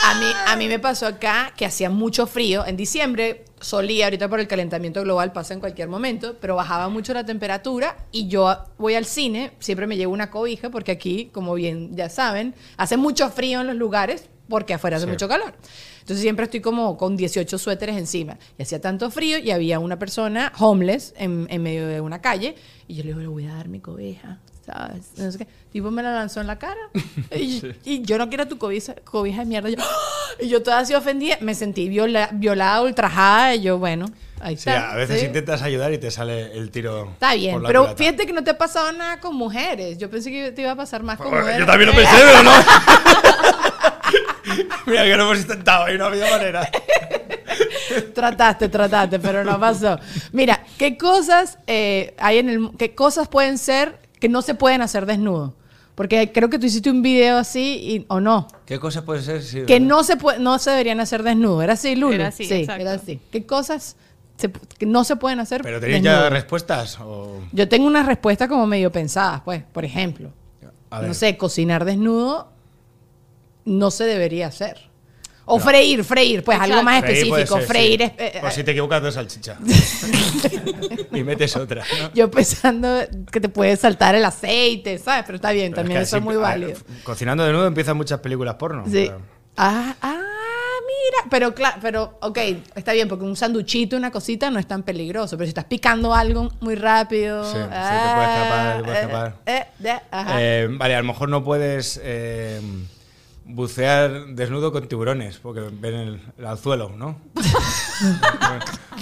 A 0.05 0.15
mí, 0.19 0.27
a 0.47 0.57
mí 0.57 0.67
me 0.69 0.79
pasó 0.81 1.07
acá 1.07 1.53
que 1.57 1.65
hacía 1.65 1.91
mucho 1.91 2.27
frío. 2.27 2.67
En 2.67 2.77
diciembre 2.77 3.45
solía, 3.61 4.07
ahorita 4.07 4.29
por 4.29 4.41
el 4.41 4.49
calentamiento 4.49 5.03
global 5.03 5.33
pasa 5.33 5.55
en 5.55 5.61
cualquier 5.61 5.87
momento, 5.89 6.37
pero 6.41 6.57
bajaba 6.57 6.89
mucho 6.89 7.13
la 7.15 7.25
temperatura 7.25 7.97
y 8.11 8.27
yo 8.29 8.57
voy 8.79 8.95
al 8.95 9.05
cine, 9.05 9.53
siempre 9.61 9.87
me 9.87 9.97
llevo 9.97 10.13
una 10.13 10.31
cobija 10.31 10.71
porque 10.71 10.91
aquí, 10.93 11.31
como 11.33 11.55
bien 11.55 11.95
ya 11.95 12.09
saben, 12.09 12.55
hace 12.79 12.97
mucho 12.97 13.31
frío 13.31 13.61
en 13.61 13.69
los 13.69 13.77
lugares 13.77 14.29
porque 14.49 14.75
afuera 14.75 14.97
hace 14.97 15.07
Sí. 15.07 15.11
mucho 15.13 15.29
calor. 15.29 15.55
Entonces 16.01 16.21
siempre 16.23 16.45
estoy 16.45 16.61
como 16.61 16.97
con 16.97 17.17
18 17.17 17.59
suéteres 17.59 17.97
encima. 17.97 18.37
Y 18.59 18.63
hacía 18.63 18.81
tanto 18.81 19.11
frío 19.11 19.39
y 19.39 19.51
había 19.51 19.79
una 19.79 19.99
persona 19.99 20.53
homeless 20.59 21.15
en, 21.17 21.47
en 21.51 21.63
medio 21.63 21.87
de 21.87 22.01
una 22.01 22.21
calle 22.21 22.55
y 22.89 22.95
yo 22.97 23.03
le 23.05 23.09
digo, 23.11 23.21
le 23.21 23.27
voy 23.29 23.47
a 23.47 23.55
dar 23.55 23.69
mi 23.69 23.81
cobija. 23.81 24.39
¿sabes? 24.67 25.13
No 25.17 25.33
sé 25.33 25.39
qué. 25.39 25.47
Tipo 25.73 25.91
me 25.91 26.03
la 26.03 26.13
lanzó 26.13 26.41
en 26.41 26.47
la 26.47 26.59
cara. 26.59 26.79
Y, 27.37 27.63
y 27.85 28.03
yo 28.03 28.19
no 28.19 28.29
quiero 28.29 28.47
tu 28.47 28.59
cobija, 28.59 28.95
cobija 29.05 29.41
de 29.41 29.47
mierda. 29.47 29.69
Y 29.71 29.75
yo, 29.77 29.83
¡ah! 29.83 30.35
y 30.41 30.49
yo 30.49 30.63
toda 30.63 30.79
así 30.81 30.95
ofendida. 30.95 31.39
Me 31.41 31.55
sentí 31.55 31.89
viola- 31.89 32.29
violada, 32.33 32.83
ultrajada. 32.83 33.55
Y 33.55 33.63
yo, 33.63 33.79
bueno, 33.79 34.07
ahí 34.41 34.57
Sí, 34.57 34.69
está. 34.69 34.93
a 34.93 34.97
veces 34.97 35.21
¿sí? 35.21 35.27
intentas 35.27 35.63
ayudar 35.63 35.93
y 35.93 35.99
te 35.99 36.11
sale 36.11 36.53
el 36.57 36.71
tiro. 36.71 37.11
Está 37.13 37.35
bien, 37.35 37.55
por 37.55 37.63
la 37.63 37.67
pero 37.69 37.97
fíjate 37.97 38.27
que 38.27 38.33
no 38.33 38.45
te 38.45 38.51
ha 38.51 38.59
pasado 38.59 38.93
nada 38.93 39.19
con 39.19 39.35
mujeres. 39.35 39.99
Yo 39.99 40.09
pensé 40.11 40.31
que 40.31 40.53
te 40.53 40.63
iba 40.63 40.73
a 40.73 40.77
pasar 40.77 41.03
más 41.03 41.17
con 41.17 41.29
Bueno, 41.31 41.41
mujeres. 41.43 41.61
Yo 41.61 41.67
también 41.67 41.91
lo 41.91 41.97
pensé, 41.97 42.17
pero 42.17 42.43
no. 42.45 42.51
Mira 44.87 45.05
que 45.05 45.17
lo 45.17 45.23
hemos 45.25 45.39
intentado 45.41 45.93
y 45.93 45.99
no 45.99 46.05
ha 46.05 46.09
habido 46.09 46.27
manera. 46.31 46.69
Trataste, 48.15 48.69
trataste, 48.69 49.19
pero 49.19 49.45
no 49.45 49.59
pasó. 49.59 49.99
Mira, 50.33 50.63
¿qué 50.79 50.97
cosas 50.97 51.59
eh, 51.67 52.15
hay 52.19 52.39
en 52.39 52.49
el 52.49 52.71
qué 52.79 52.95
cosas 52.95 53.29
pueden 53.29 53.59
ser 53.59 53.99
que 54.21 54.29
no 54.29 54.43
se 54.43 54.55
pueden 54.55 54.83
hacer 54.83 55.07
desnudo? 55.07 55.55
Porque 55.95 56.31
creo 56.33 56.49
que 56.49 56.59
tú 56.59 56.67
hiciste 56.67 56.91
un 56.91 57.03
video 57.03 57.37
así 57.39 57.79
y, 57.83 58.05
o 58.09 58.21
no. 58.21 58.49
¿Qué 58.65 58.79
cosa 58.79 59.05
puede 59.05 59.23
ser? 59.23 59.43
Sí, 59.43 59.63
Que 59.67 59.75
¿verdad? 59.75 59.87
no 59.89 60.05
se 60.05 60.17
puede, 60.17 60.39
no 60.39 60.59
se 60.59 60.71
deberían 60.71 61.01
hacer 61.01 61.23
desnudo. 61.23 61.63
¿Era 61.63 61.75
así, 61.75 61.95
Lulu? 61.97 62.15
Era 62.15 62.29
así, 62.29 62.45
sí, 62.47 62.55
exacto. 62.55 62.83
era 62.83 62.93
así. 62.95 63.21
¿Qué 63.31 63.45
cosas 63.45 63.97
se- 64.37 64.51
que 64.51 64.87
no 64.87 65.05
se 65.05 65.17
pueden 65.17 65.41
hacer 65.41 65.61
¿Pero 65.63 65.81
tenéis 65.81 66.03
ya 66.03 66.13
desnudo? 66.13 66.31
respuestas? 66.31 66.99
O... 67.01 67.41
Yo 67.53 67.69
tengo 67.69 67.87
unas 67.87 68.07
respuestas 68.07 68.49
como 68.49 68.67
medio 68.67 68.91
pensadas, 68.91 69.43
pues. 69.45 69.63
Por 69.73 69.85
ejemplo, 69.85 70.31
A 70.91 71.01
ver. 71.01 71.09
no 71.09 71.15
sé, 71.15 71.37
cocinar 71.37 71.85
desnudo 71.85 72.51
no 73.65 73.91
se 73.91 74.05
debería 74.05 74.47
hacer. 74.49 74.89
O 75.53 75.59
freír, 75.59 76.05
freír, 76.05 76.45
pues 76.45 76.61
algo 76.61 76.81
más 76.85 77.01
Freír 77.01 77.25
específico. 77.25 77.59
ser, 77.59 77.67
freír 77.67 78.01
sí. 78.01 78.13
es- 78.19 78.35
eh, 78.37 78.39
Por 78.41 78.53
si 78.53 78.63
te 78.63 78.71
equivocas 78.71 79.03
de 79.03 79.11
salchicha. 79.11 79.59
y 81.13 81.25
metes 81.25 81.57
otra. 81.57 81.83
¿no? 82.01 82.13
Yo 82.15 82.31
pensando 82.31 83.01
que 83.33 83.41
te 83.41 83.49
puede 83.49 83.77
saltar 83.77 84.15
el 84.15 84.25
aceite, 84.25 84.99
¿sabes? 84.99 85.25
Pero 85.27 85.37
está 85.37 85.51
bien, 85.51 85.73
Pero 85.73 85.83
también 85.83 85.99
que 85.99 86.05
eso 86.05 86.19
es 86.19 86.23
muy 86.23 86.37
válido. 86.37 86.79
Cocinando 87.03 87.45
de 87.45 87.51
nuevo 87.53 87.67
empiezan 87.67 87.97
muchas 87.97 88.21
películas 88.21 88.55
porno. 88.57 88.85
Sí. 88.89 89.11
Ah, 89.57 89.95
ah, 90.01 90.21
mira. 90.87 91.29
Pero 91.31 91.53
claro, 91.53 91.79
pero 91.83 92.19
ok, 92.21 92.39
está 92.77 92.93
bien, 92.93 93.09
porque 93.09 93.25
un 93.25 93.35
sanduchito, 93.35 93.97
una 93.97 94.13
cosita 94.13 94.51
no 94.51 94.61
es 94.61 94.67
tan 94.69 94.85
peligroso. 94.85 95.37
Pero 95.37 95.47
si 95.47 95.51
estás 95.51 95.65
picando 95.65 96.15
algo 96.15 96.49
muy 96.61 96.77
rápido. 96.77 97.45
Sí, 97.45 97.51
sí, 97.53 97.59
te 97.59 97.65
puede 97.67 97.77
ah, 97.77 98.77
escapar, 98.77 98.77
te 98.77 98.85
puede 98.85 98.97
eh, 98.97 99.01
escapar. 99.01 99.35
eh, 99.47 99.65
eh, 99.83 100.01
ajá. 100.13 100.37
Eh, 100.41 100.69
vale, 100.71 100.95
a 100.95 100.99
lo 101.01 101.05
mejor 101.09 101.29
no 101.29 101.43
puedes 101.43 102.01
eh, 102.05 102.61
bucear 103.55 104.27
desnudo 104.35 104.73
con 104.73 104.89
tiburones, 104.89 105.39
porque 105.39 105.61
ven 105.73 105.95
el, 105.95 106.21
el 106.39 106.47
anzuelo, 106.47 106.91
¿no? 106.97 107.21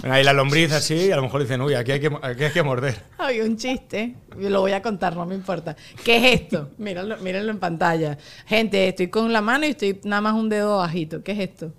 ven 0.02 0.12
ahí 0.12 0.24
la 0.24 0.32
lombriz 0.32 0.72
así 0.72 0.94
y 0.94 1.12
a 1.12 1.16
lo 1.16 1.22
mejor 1.22 1.42
dicen, 1.42 1.60
uy, 1.60 1.74
aquí 1.74 1.92
hay 1.92 2.00
que, 2.00 2.10
aquí 2.22 2.44
hay 2.44 2.52
que 2.52 2.62
morder. 2.62 3.02
Había 3.18 3.44
un 3.44 3.56
chiste, 3.56 4.16
yo 4.38 4.50
lo 4.50 4.60
voy 4.60 4.72
a 4.72 4.82
contar, 4.82 5.16
no 5.16 5.26
me 5.26 5.34
importa. 5.34 5.76
¿Qué 6.04 6.16
es 6.16 6.40
esto? 6.40 6.70
Mírenlo, 6.78 7.16
mírenlo 7.18 7.50
en 7.50 7.58
pantalla. 7.58 8.18
Gente, 8.46 8.88
estoy 8.88 9.08
con 9.08 9.32
la 9.32 9.40
mano 9.40 9.66
y 9.66 9.70
estoy 9.70 10.00
nada 10.04 10.22
más 10.22 10.34
un 10.34 10.48
dedo 10.48 10.78
bajito. 10.78 11.22
¿Qué 11.22 11.32
es 11.32 11.38
esto? 11.40 11.72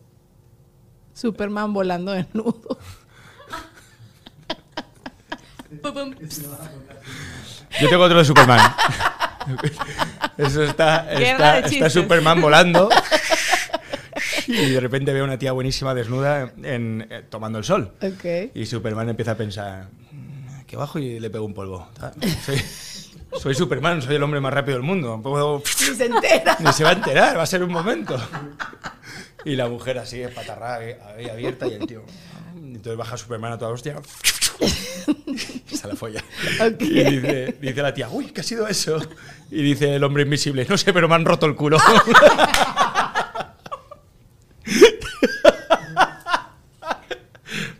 Superman 1.13 1.73
volando 1.73 2.11
desnudo. 2.11 2.77
Yo 7.79 7.89
tengo 7.89 8.03
otro 8.03 8.17
de 8.17 8.25
Superman. 8.25 8.59
Eso 10.39 10.63
está, 10.63 11.07
está. 11.13 11.89
Superman 11.89 12.41
volando 12.41 12.89
y 14.47 14.71
de 14.71 14.79
repente 14.79 15.13
ve 15.13 15.19
a 15.19 15.23
una 15.23 15.37
tía 15.37 15.51
buenísima 15.51 15.93
desnuda 15.93 16.51
en, 16.63 17.07
eh, 17.09 17.23
tomando 17.29 17.59
el 17.59 17.63
sol. 17.65 17.91
Ok. 18.01 18.51
Y 18.55 18.65
Superman 18.65 19.09
empieza 19.09 19.31
a 19.31 19.35
pensar, 19.35 19.87
"Mm, 20.11 20.61
que 20.65 20.75
bajo 20.77 20.97
y 20.99 21.19
le 21.19 21.29
pego 21.29 21.45
un 21.45 21.53
polvo. 21.53 21.89
Soy, 22.45 22.61
soy 23.39 23.55
Superman, 23.55 24.01
soy 24.01 24.15
el 24.15 24.23
hombre 24.23 24.39
más 24.39 24.53
rápido 24.53 24.77
del 24.77 24.85
mundo. 24.85 25.19
Puedo- 25.21 25.61
Ni 25.87 25.95
se 25.95 26.05
entera. 26.05 26.57
Ni 26.59 26.73
se 26.73 26.83
va 26.83 26.89
a 26.91 26.93
enterar, 26.93 27.37
va 27.37 27.43
a 27.43 27.45
ser 27.47 27.63
un 27.63 27.71
momento. 27.71 28.17
Y 29.45 29.55
la 29.55 29.67
mujer 29.69 29.97
así, 29.99 30.21
espatarrada, 30.21 30.79
abierta, 31.31 31.67
y 31.67 31.73
el 31.73 31.85
tío. 31.87 32.03
Entonces 32.55 32.97
baja 32.97 33.17
Superman 33.17 33.53
a 33.53 33.57
toda 33.57 33.71
hostia. 33.71 33.95
Y 35.71 35.75
se 35.77 35.87
la 35.87 35.95
folla. 35.95 36.23
Y 36.79 37.03
dice, 37.03 37.55
dice 37.59 37.81
la 37.81 37.93
tía, 37.93 38.09
uy, 38.09 38.25
¿qué 38.27 38.41
ha 38.41 38.43
sido 38.43 38.67
eso? 38.67 38.99
Y 39.49 39.61
dice 39.61 39.95
el 39.95 40.03
hombre 40.03 40.23
invisible, 40.23 40.65
no 40.69 40.77
sé, 40.77 40.93
pero 40.93 41.07
me 41.07 41.15
han 41.15 41.25
roto 41.25 41.45
el 41.45 41.55
culo. 41.55 41.77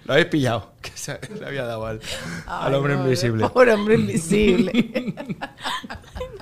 Lo 0.05 0.13
habéis 0.13 0.27
pillado, 0.27 0.73
que 0.81 0.91
se 0.95 1.19
le 1.39 1.45
había 1.45 1.65
dado 1.65 1.85
al, 1.85 2.01
al 2.47 2.73
Ay, 2.73 2.73
hombre 2.73 2.95
no, 2.95 3.03
invisible. 3.03 3.47
Pobre 3.49 3.73
hombre 3.73 3.95
invisible. 3.95 4.71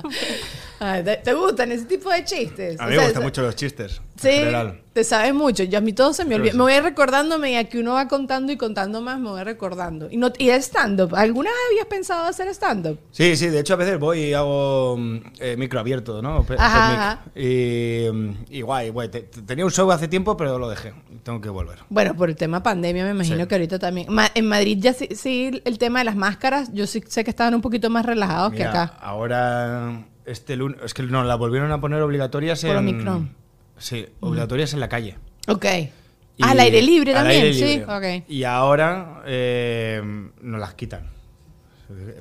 Ay, 0.79 1.03
¿te, 1.03 1.17
te 1.17 1.33
gustan 1.33 1.71
ese 1.71 1.85
tipo 1.85 2.09
de 2.09 2.23
chistes? 2.23 2.79
A 2.79 2.85
O 2.85 2.87
mí 2.87 2.93
sea, 2.93 3.01
me 3.01 3.07
gustan 3.07 3.23
mucho 3.23 3.41
los 3.41 3.55
chistes. 3.55 4.01
Sí, 4.19 4.29
general. 4.29 4.81
te 4.93 5.03
sabes 5.03 5.31
mucho. 5.33 5.63
Yo 5.63 5.77
a 5.77 5.81
mí 5.81 5.93
todo 5.93 6.11
se 6.11 6.25
me 6.25 6.35
olvida. 6.35 6.53
Me 6.53 6.59
voy 6.63 6.79
recordándome 6.79 7.51
y 7.51 7.55
aquí 7.55 7.77
uno 7.77 7.93
va 7.93 8.07
contando 8.07 8.51
y 8.51 8.57
contando 8.57 8.99
más, 9.01 9.19
me 9.19 9.29
voy 9.29 9.43
recordando. 9.43 10.07
Y, 10.09 10.17
no, 10.17 10.31
y 10.39 10.49
stand-up. 10.49 11.13
¿Alguna 11.15 11.49
vez 11.51 11.59
habías 11.71 11.85
pensado 11.85 12.25
hacer 12.25 12.47
stand-up? 12.49 12.99
Sí, 13.11 13.35
sí, 13.35 13.47
de 13.49 13.59
hecho 13.59 13.73
a 13.75 13.77
veces 13.77 13.99
voy 13.99 14.19
y 14.21 14.33
hago 14.33 14.97
mm, 14.97 15.17
eh, 15.39 15.55
micro 15.57 15.79
abierto, 15.79 16.21
¿no? 16.23 16.43
Pe- 16.43 16.55
Ajá. 16.57 17.21
Y, 17.35 18.07
mm, 18.11 18.31
y 18.49 18.61
guay, 18.61 18.89
guay. 18.89 19.09
Te- 19.09 19.21
te- 19.21 19.41
tenía 19.43 19.65
un 19.65 19.71
show 19.71 19.91
hace 19.91 20.07
tiempo, 20.07 20.35
pero 20.35 20.57
lo 20.57 20.67
dejé. 20.69 20.93
Tengo 21.23 21.39
que 21.41 21.49
volver. 21.49 21.77
Bueno, 21.89 22.15
por 22.15 22.29
el 22.29 22.35
tema 22.35 22.63
pandemia 22.63 23.03
me 23.05 23.11
imagino 23.11 23.41
Sí. 23.43 23.47
que 23.47 23.53
ahorita 23.55 23.77
también. 23.77 24.07
Ma- 24.11 24.31
en 24.33 24.47
Madrid 24.47 24.77
ya 24.81 24.93
sí, 24.93 25.09
sí, 25.15 25.61
el 25.63 25.77
tema 25.77 25.99
de 25.99 26.05
las 26.05 26.15
máscaras, 26.15 26.73
yo 26.73 26.87
sí 26.87 27.03
sé 27.07 27.23
que 27.23 27.29
estaban 27.29 27.53
un 27.53 27.61
poquito 27.61 27.89
más 27.91 28.03
relajados 28.05 28.53
que 28.53 28.63
acá. 28.63 28.93
Ahora, 28.99 30.05
este 30.27 30.55
lunes, 30.55 30.79
es 30.83 30.93
que 30.93 31.03
nos 31.03 31.25
la 31.25 31.35
volvieron 31.35 31.71
a 31.71 31.81
poner 31.81 32.01
obligatorias 32.01 32.61
Por 32.61 32.71
en... 32.71 32.77
Omicron. 32.77 33.35
Sí, 33.77 34.05
obligatorias 34.19 34.73
en 34.73 34.79
la 34.79 34.89
calle. 34.89 35.17
Ok. 35.47 35.65
Y- 35.65 36.43
Ah, 36.43 36.51
al 36.51 36.59
aire 36.59 36.81
libre 36.83 37.13
al 37.15 37.23
también, 37.23 37.41
aire 37.45 37.53
sí. 37.53 37.65
libre. 37.79 37.85
Ok. 38.21 38.29
Y 38.29 38.43
ahora 38.43 39.23
eh, 39.25 40.01
nos 40.41 40.59
las 40.59 40.73
quitan. 40.75 41.09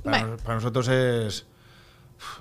Para, 0.03 0.19
Bueno. 0.19 0.27
nos- 0.35 0.43
para 0.43 0.55
nosotros 0.55 0.89
es... 0.89 1.45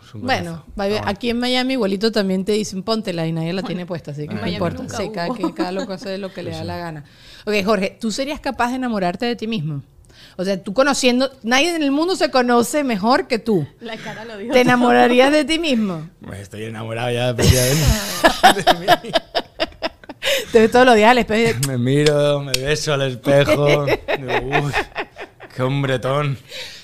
es 0.06 0.14
un 0.14 0.22
Bueno, 0.22 0.64
aquí 1.06 1.30
en 1.32 1.40
Miami 1.40 1.74
igualito 1.74 2.12
también 2.12 2.46
te 2.46 2.54
dicen 2.54 2.84
póntela 2.84 3.28
y 3.28 3.32
nadie 3.34 3.52
la 3.52 3.64
tiene 3.64 3.86
puesta, 3.86 4.12
así 4.12 4.22
que 4.28 4.36
no 4.36 4.42
Miami 4.42 4.54
importa. 4.54 4.88
Sí, 4.98 5.10
cada, 5.14 5.34
que- 5.36 5.54
cada 5.54 5.72
loco 5.74 5.92
hace 5.94 6.18
lo 6.18 6.32
que 6.32 6.44
le 6.44 6.52
da 6.52 6.64
la 6.64 6.78
gana. 6.78 7.04
Ok, 7.46 7.54
Jorge, 7.66 7.98
¿tú 8.00 8.12
serías 8.12 8.40
capaz 8.40 8.70
de 8.70 8.76
enamorarte 8.76 9.26
de 9.26 9.36
ti 9.36 9.48
mismo? 9.48 9.82
O 10.38 10.44
sea, 10.46 10.62
tú 10.62 10.74
conociendo, 10.74 11.32
nadie 11.44 11.76
en 11.76 11.84
el 11.84 11.92
mundo 11.92 12.16
se 12.16 12.30
conoce 12.30 12.84
mejor 12.84 13.28
que 13.28 13.40
tú. 13.40 13.68
La 13.80 13.98
cara 13.98 14.26
lo 14.26 14.38
dijo. 14.38 14.54
¿Te 14.54 14.62
enamorarías 14.62 15.32
de 15.32 15.46
ti 15.46 15.60
mismo? 15.60 16.10
Me 16.22 16.42
Estoy 16.42 16.66
enamorado 16.66 17.12
ya, 17.12 17.34
de 17.34 17.44
mí. 17.44 17.50
Te 20.52 20.60
ves 20.60 20.72
todos 20.72 20.86
los 20.86 20.96
días 20.96 21.12
al 21.12 21.18
espejo 21.20 21.60
Me 21.68 21.78
miro, 21.78 22.42
me 22.42 22.52
beso 22.54 22.94
al 22.94 23.04
espejo. 23.04 23.86
digo, 24.18 24.34
"Uy, 24.44 24.72
qué 25.56 25.64
hombretón. 25.64 26.38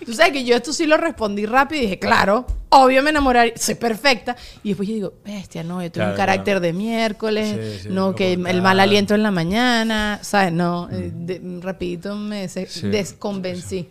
Tú 0.05 0.13
sabes 0.13 0.31
que 0.31 0.43
yo 0.45 0.55
esto 0.55 0.71
sí 0.73 0.85
lo 0.85 0.97
respondí 0.97 1.45
rápido 1.45 1.81
y 1.81 1.85
dije, 1.85 1.99
claro, 1.99 2.45
obvio 2.69 3.03
me 3.03 3.09
enamoraría, 3.09 3.53
soy 3.57 3.75
perfecta. 3.75 4.35
Y 4.63 4.69
después 4.69 4.87
yo 4.87 4.95
digo, 4.95 5.13
bestia, 5.25 5.63
no, 5.63 5.81
yo 5.83 5.91
tengo 5.91 6.09
un 6.09 6.15
carácter 6.15 6.45
claro. 6.55 6.59
de 6.61 6.73
miércoles, 6.73 7.77
Sí, 7.79 7.83
sí, 7.83 7.89
no, 7.91 8.15
que 8.15 8.33
el 8.33 8.61
mal 8.61 8.79
aliento 8.79 9.13
en 9.13 9.23
la 9.23 9.31
mañana, 9.31 10.19
¿sabes? 10.21 10.53
No, 10.53 10.89
eh, 10.91 11.11
de- 11.13 11.41
rapidito 11.61 12.15
me 12.15 12.47
Sí, 12.47 12.65
desconvencí. 12.87 13.89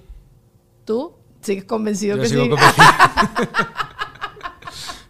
¿Tú? 0.85 1.12
¿Sigues 1.43 1.64
convencido 1.64 2.16
Yo 2.16 2.22
que 2.22 2.28
sigo 2.28 2.45
sí? 2.45 2.49
convencido. 2.51 2.87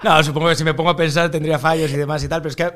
no, 0.02 0.22
supongo 0.24 0.48
que 0.48 0.56
si 0.56 0.64
me 0.64 0.74
pongo 0.74 0.90
a 0.90 0.96
pensar 0.96 1.30
tendría 1.30 1.58
fallos 1.58 1.90
y 1.90 1.96
demás 1.96 2.22
y 2.24 2.28
tal, 2.28 2.40
pero 2.42 2.50
es 2.50 2.56
que 2.56 2.70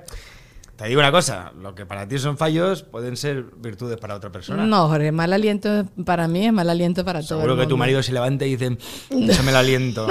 te 0.77 0.87
digo 0.89 1.01
una 1.01 1.13
cosa, 1.13 1.53
lo 1.61 1.75
que 1.75 1.87
para 1.87 2.09
ti 2.09 2.19
son 2.19 2.37
fallos 2.37 2.83
pueden 2.83 3.17
ser 3.17 3.45
virtudes 3.57 3.97
para 3.99 4.15
otra 4.17 4.31
persona. 4.33 4.65
No, 4.65 4.89
Jorge, 4.89 5.13
mal 5.13 5.33
aliento 5.33 5.85
para 6.05 6.27
mí 6.27 6.47
es 6.47 6.53
mal 6.53 6.69
aliento 6.69 7.05
para 7.05 7.21
todo 7.23 7.39
el 7.39 7.45
Seguro 7.45 7.57
que 7.57 7.67
tu 7.69 7.77
marido 7.77 8.03
se 8.03 8.13
levanta 8.13 8.45
y 8.45 8.57
dice, 8.57 8.77
échame 9.11 9.51
el 9.51 9.57
aliento. 9.57 10.07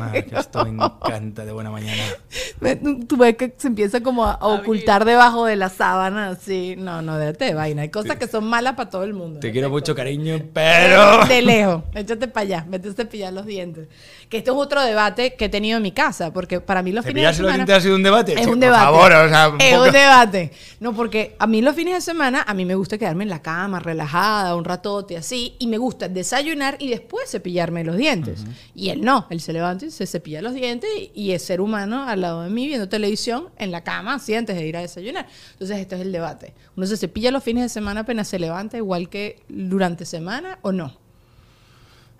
Madre, 0.00 0.26
que 0.26 0.36
esto 0.36 0.64
me 0.64 0.70
encanta 0.84 1.44
de 1.44 1.52
buena 1.52 1.70
mañana. 1.70 2.02
Tú 3.06 3.16
ves 3.16 3.36
que 3.36 3.54
se 3.56 3.68
empieza 3.68 4.00
como 4.02 4.24
a, 4.26 4.32
a 4.32 4.46
ocultar 4.46 5.04
debajo 5.04 5.44
de 5.44 5.56
la 5.56 5.68
sábana, 5.68 6.28
así. 6.30 6.74
No, 6.76 7.02
no, 7.02 7.16
déjate 7.18 7.46
de 7.46 7.54
vaina. 7.54 7.82
Hay 7.82 7.90
cosas 7.90 8.16
que 8.16 8.26
son 8.26 8.44
malas 8.44 8.74
para 8.74 8.90
todo 8.90 9.04
el 9.04 9.14
mundo. 9.14 9.40
Te 9.40 9.52
quiero 9.52 9.70
mucho, 9.70 9.94
cariño, 9.94 10.40
pero... 10.52 11.24
De 11.28 11.42
lejos. 11.42 11.82
Échate 11.94 12.28
para 12.28 12.42
allá. 12.42 12.66
Vete 12.68 12.88
a 12.88 12.92
cepillar 12.92 13.32
los 13.32 13.46
dientes. 13.46 13.88
Que 14.28 14.38
esto 14.38 14.52
es 14.52 14.56
otro 14.58 14.82
debate 14.82 15.34
que 15.34 15.46
he 15.46 15.48
tenido 15.48 15.76
en 15.76 15.82
mi 15.82 15.92
casa, 15.92 16.32
porque 16.32 16.60
para 16.60 16.82
mí 16.82 16.92
los 16.92 17.04
fines 17.04 17.14
de 17.14 17.20
¿Cepillarse 17.20 17.42
los 17.42 17.48
semana... 17.52 17.64
dientes 17.64 17.76
ha 17.76 17.80
sido 17.80 17.96
un 17.96 18.02
debate? 18.02 18.32
Es 18.34 18.46
un 18.46 18.52
por 18.52 18.58
debate. 18.60 18.84
favor, 18.84 19.12
o 19.12 19.28
sea, 19.28 19.49
es 19.58 19.78
un 19.78 19.92
debate. 19.92 20.52
No, 20.78 20.94
porque 20.94 21.36
a 21.38 21.46
mí 21.46 21.62
los 21.62 21.74
fines 21.74 21.94
de 21.94 22.00
semana, 22.00 22.44
a 22.46 22.54
mí 22.54 22.64
me 22.64 22.74
gusta 22.74 22.98
quedarme 22.98 23.24
en 23.24 23.30
la 23.30 23.42
cama, 23.42 23.80
relajada, 23.80 24.54
un 24.54 24.64
ratote 24.64 25.16
así, 25.16 25.56
y 25.58 25.66
me 25.66 25.78
gusta 25.78 26.08
desayunar 26.08 26.76
y 26.78 26.88
después 26.88 27.30
cepillarme 27.30 27.84
los 27.84 27.96
dientes. 27.96 28.44
Y 28.74 28.90
él 28.90 29.02
no, 29.02 29.26
él 29.30 29.40
se 29.40 29.52
levanta 29.52 29.86
y 29.86 29.90
se 29.90 30.06
cepilla 30.06 30.42
los 30.42 30.54
dientes 30.54 30.90
y, 30.96 31.10
y 31.14 31.32
es 31.32 31.42
ser 31.42 31.60
humano 31.60 32.04
al 32.04 32.20
lado 32.20 32.42
de 32.42 32.50
mí 32.50 32.66
viendo 32.66 32.88
televisión 32.88 33.48
en 33.58 33.70
la 33.70 33.82
cama, 33.82 34.14
así 34.14 34.34
antes 34.34 34.56
de 34.56 34.66
ir 34.66 34.76
a 34.76 34.80
desayunar. 34.80 35.26
Entonces, 35.52 35.78
esto 35.78 35.96
es 35.96 36.02
el 36.02 36.12
debate. 36.12 36.54
Uno 36.76 36.86
se 36.86 36.96
cepilla 36.96 37.30
los 37.30 37.42
fines 37.42 37.62
de 37.64 37.68
semana 37.68 38.00
apenas 38.00 38.28
se 38.28 38.38
levanta, 38.38 38.76
igual 38.76 39.08
que 39.08 39.42
durante 39.48 40.04
semana 40.04 40.58
o 40.62 40.72
no. 40.72 40.96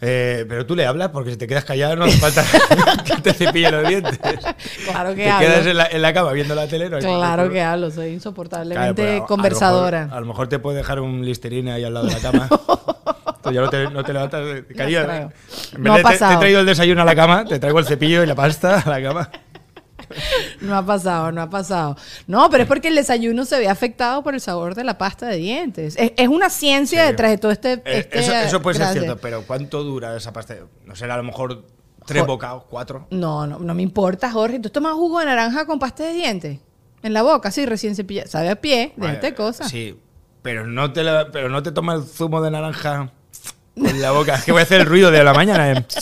Eh, 0.03 0.47
pero 0.49 0.65
tú 0.65 0.75
le 0.75 0.87
hablas 0.87 1.11
porque 1.11 1.31
si 1.33 1.37
te 1.37 1.47
quedas 1.47 1.65
callado 1.65 1.95
no 1.97 2.07
hace 2.07 2.17
falta 2.19 2.43
que 3.05 3.17
te 3.21 3.35
cepille 3.35 3.71
los 3.71 3.87
dientes. 3.87 4.19
Claro 4.19 5.11
que 5.11 5.25
te 5.25 5.31
hablo. 5.31 5.47
quedas 5.47 5.67
en 5.67 5.77
la, 5.77 5.87
en 5.87 6.01
la 6.03 6.15
cama 6.15 6.33
viendo 6.33 6.55
la 6.55 6.67
tele. 6.67 6.89
No 6.89 6.99
Claro 6.99 7.51
que 7.51 7.61
hablo, 7.61 7.87
soy 7.91 7.97
Claro, 7.97 8.09
insoportablemente 8.15 8.95
pero 8.95 9.11
a- 9.13 9.17
a 9.17 9.19
lo 9.21 9.27
conversadora. 9.27 10.01
mejor- 10.05 10.17
A 10.17 10.21
lo, 10.21 10.27
mejor 10.27 10.49
te 10.49 10.59
puede 10.59 10.79
dejar 10.79 11.01
un 11.01 11.23
listerine 11.25 11.73
ahí 11.73 11.85
al 11.85 11.93
lado 11.95 12.07
de 12.07 12.13
la 12.15 12.19
cama. 12.21 12.49
Tú 13.43 13.53
ya 13.53 13.61
no 13.63 13.69
te, 13.71 13.91
no 13.91 14.03
te 14.05 14.13
levantas. 14.13 14.45
de- 14.45 14.67
Cariño, 14.75 15.01
en 15.01 15.33
No 15.79 15.95
vez 15.95 16.05
de 16.05 16.11
te- 16.13 16.19
te, 16.19 16.33
he 16.33 16.37
traído 16.37 16.61
el 16.61 16.67
desayuno 16.67 17.03
a 17.03 17.05
la 17.05 17.15
cama, 17.15 17.45
te 17.45 17.59
traigo 17.59 17.79
el 17.79 17.85
cepillo 17.87 18.23
y 18.23 18.27
la 18.27 18.35
pasta 18.35 18.81
a 18.81 18.89
la 18.89 19.03
cama. 19.03 19.31
No 20.61 20.77
ha 20.77 20.85
pasado, 20.85 21.33
no 21.33 21.43
ha 21.43 21.51
pasado. 21.51 21.97
No, 22.27 22.51
pero 22.51 22.65
es 22.65 22.69
porque 22.69 22.89
el 22.89 22.95
desayuno 22.95 23.45
se 23.45 23.59
ve 23.59 23.69
afectado 23.69 24.23
por 24.23 24.35
el 24.35 24.41
sabor 24.41 24.75
de 24.75 24.85
la 24.85 24.99
pasta 24.99 25.27
de 25.27 25.37
dientes. 25.37 25.95
Es, 25.99 26.13
es 26.17 26.29
una 26.29 26.51
ciencia 26.51 27.03
Sí. 27.05 27.11
detrás 27.11 27.31
de 27.31 27.39
todo 27.39 27.53
este... 27.53 27.73
Eh, 27.75 27.83
este, 27.85 28.19
eso, 28.21 28.33
eso 28.35 28.63
puede 28.63 28.77
ser 28.79 28.89
cierto, 28.89 29.17
pero 29.19 29.43
¿cuánto 29.47 29.83
dura 29.83 30.17
esa 30.17 30.33
pasta? 30.33 30.57
No 30.85 30.95
sé, 30.97 31.05
a 31.05 31.17
lo 31.17 31.23
mejor 31.23 31.65
tres 32.07 32.27
bocados, 32.27 32.65
cuatro. 32.69 33.07
No, 33.11 33.47
no, 33.47 33.59
no 33.59 33.75
me 33.75 33.83
importa, 33.83 34.31
Jorge. 34.31 34.59
¿Tú 34.61 34.71
tomas 34.71 34.95
jugo 34.95 35.21
de 35.21 35.27
naranja 35.27 35.65
con 35.67 35.79
pasta 35.79 36.05
de 36.05 36.13
dientes? 36.13 36.59
En 37.03 37.13
la 37.15 37.23
boca, 37.23 37.49
así, 37.49 37.65
recién 37.65 37.95
cepillado. 37.97 38.29
Sabe 38.29 38.51
a 38.51 38.57
pie, 38.61 38.93
déjate 38.97 39.21
Vale, 39.31 39.35
cosas. 39.35 39.71
Sí, 39.71 39.99
pero 40.43 40.67
no 40.67 40.93
te 40.93 41.03
la- 41.05 41.31
pero 41.31 41.49
no 41.49 41.63
te 41.63 41.73
toma 41.73 41.95
el 41.95 42.03
zumo 42.05 42.43
de 42.43 42.51
naranja 42.51 43.11
en 43.77 44.03
la 44.03 44.11
boca. 44.11 44.35
Es 44.35 44.45
que 44.45 44.53
voy 44.53 44.61
a 44.61 44.65
hacer 44.65 44.81
el 44.83 44.87
ruido 44.87 45.11
de 45.11 45.25
la 45.25 45.33
mañana. 45.33 45.87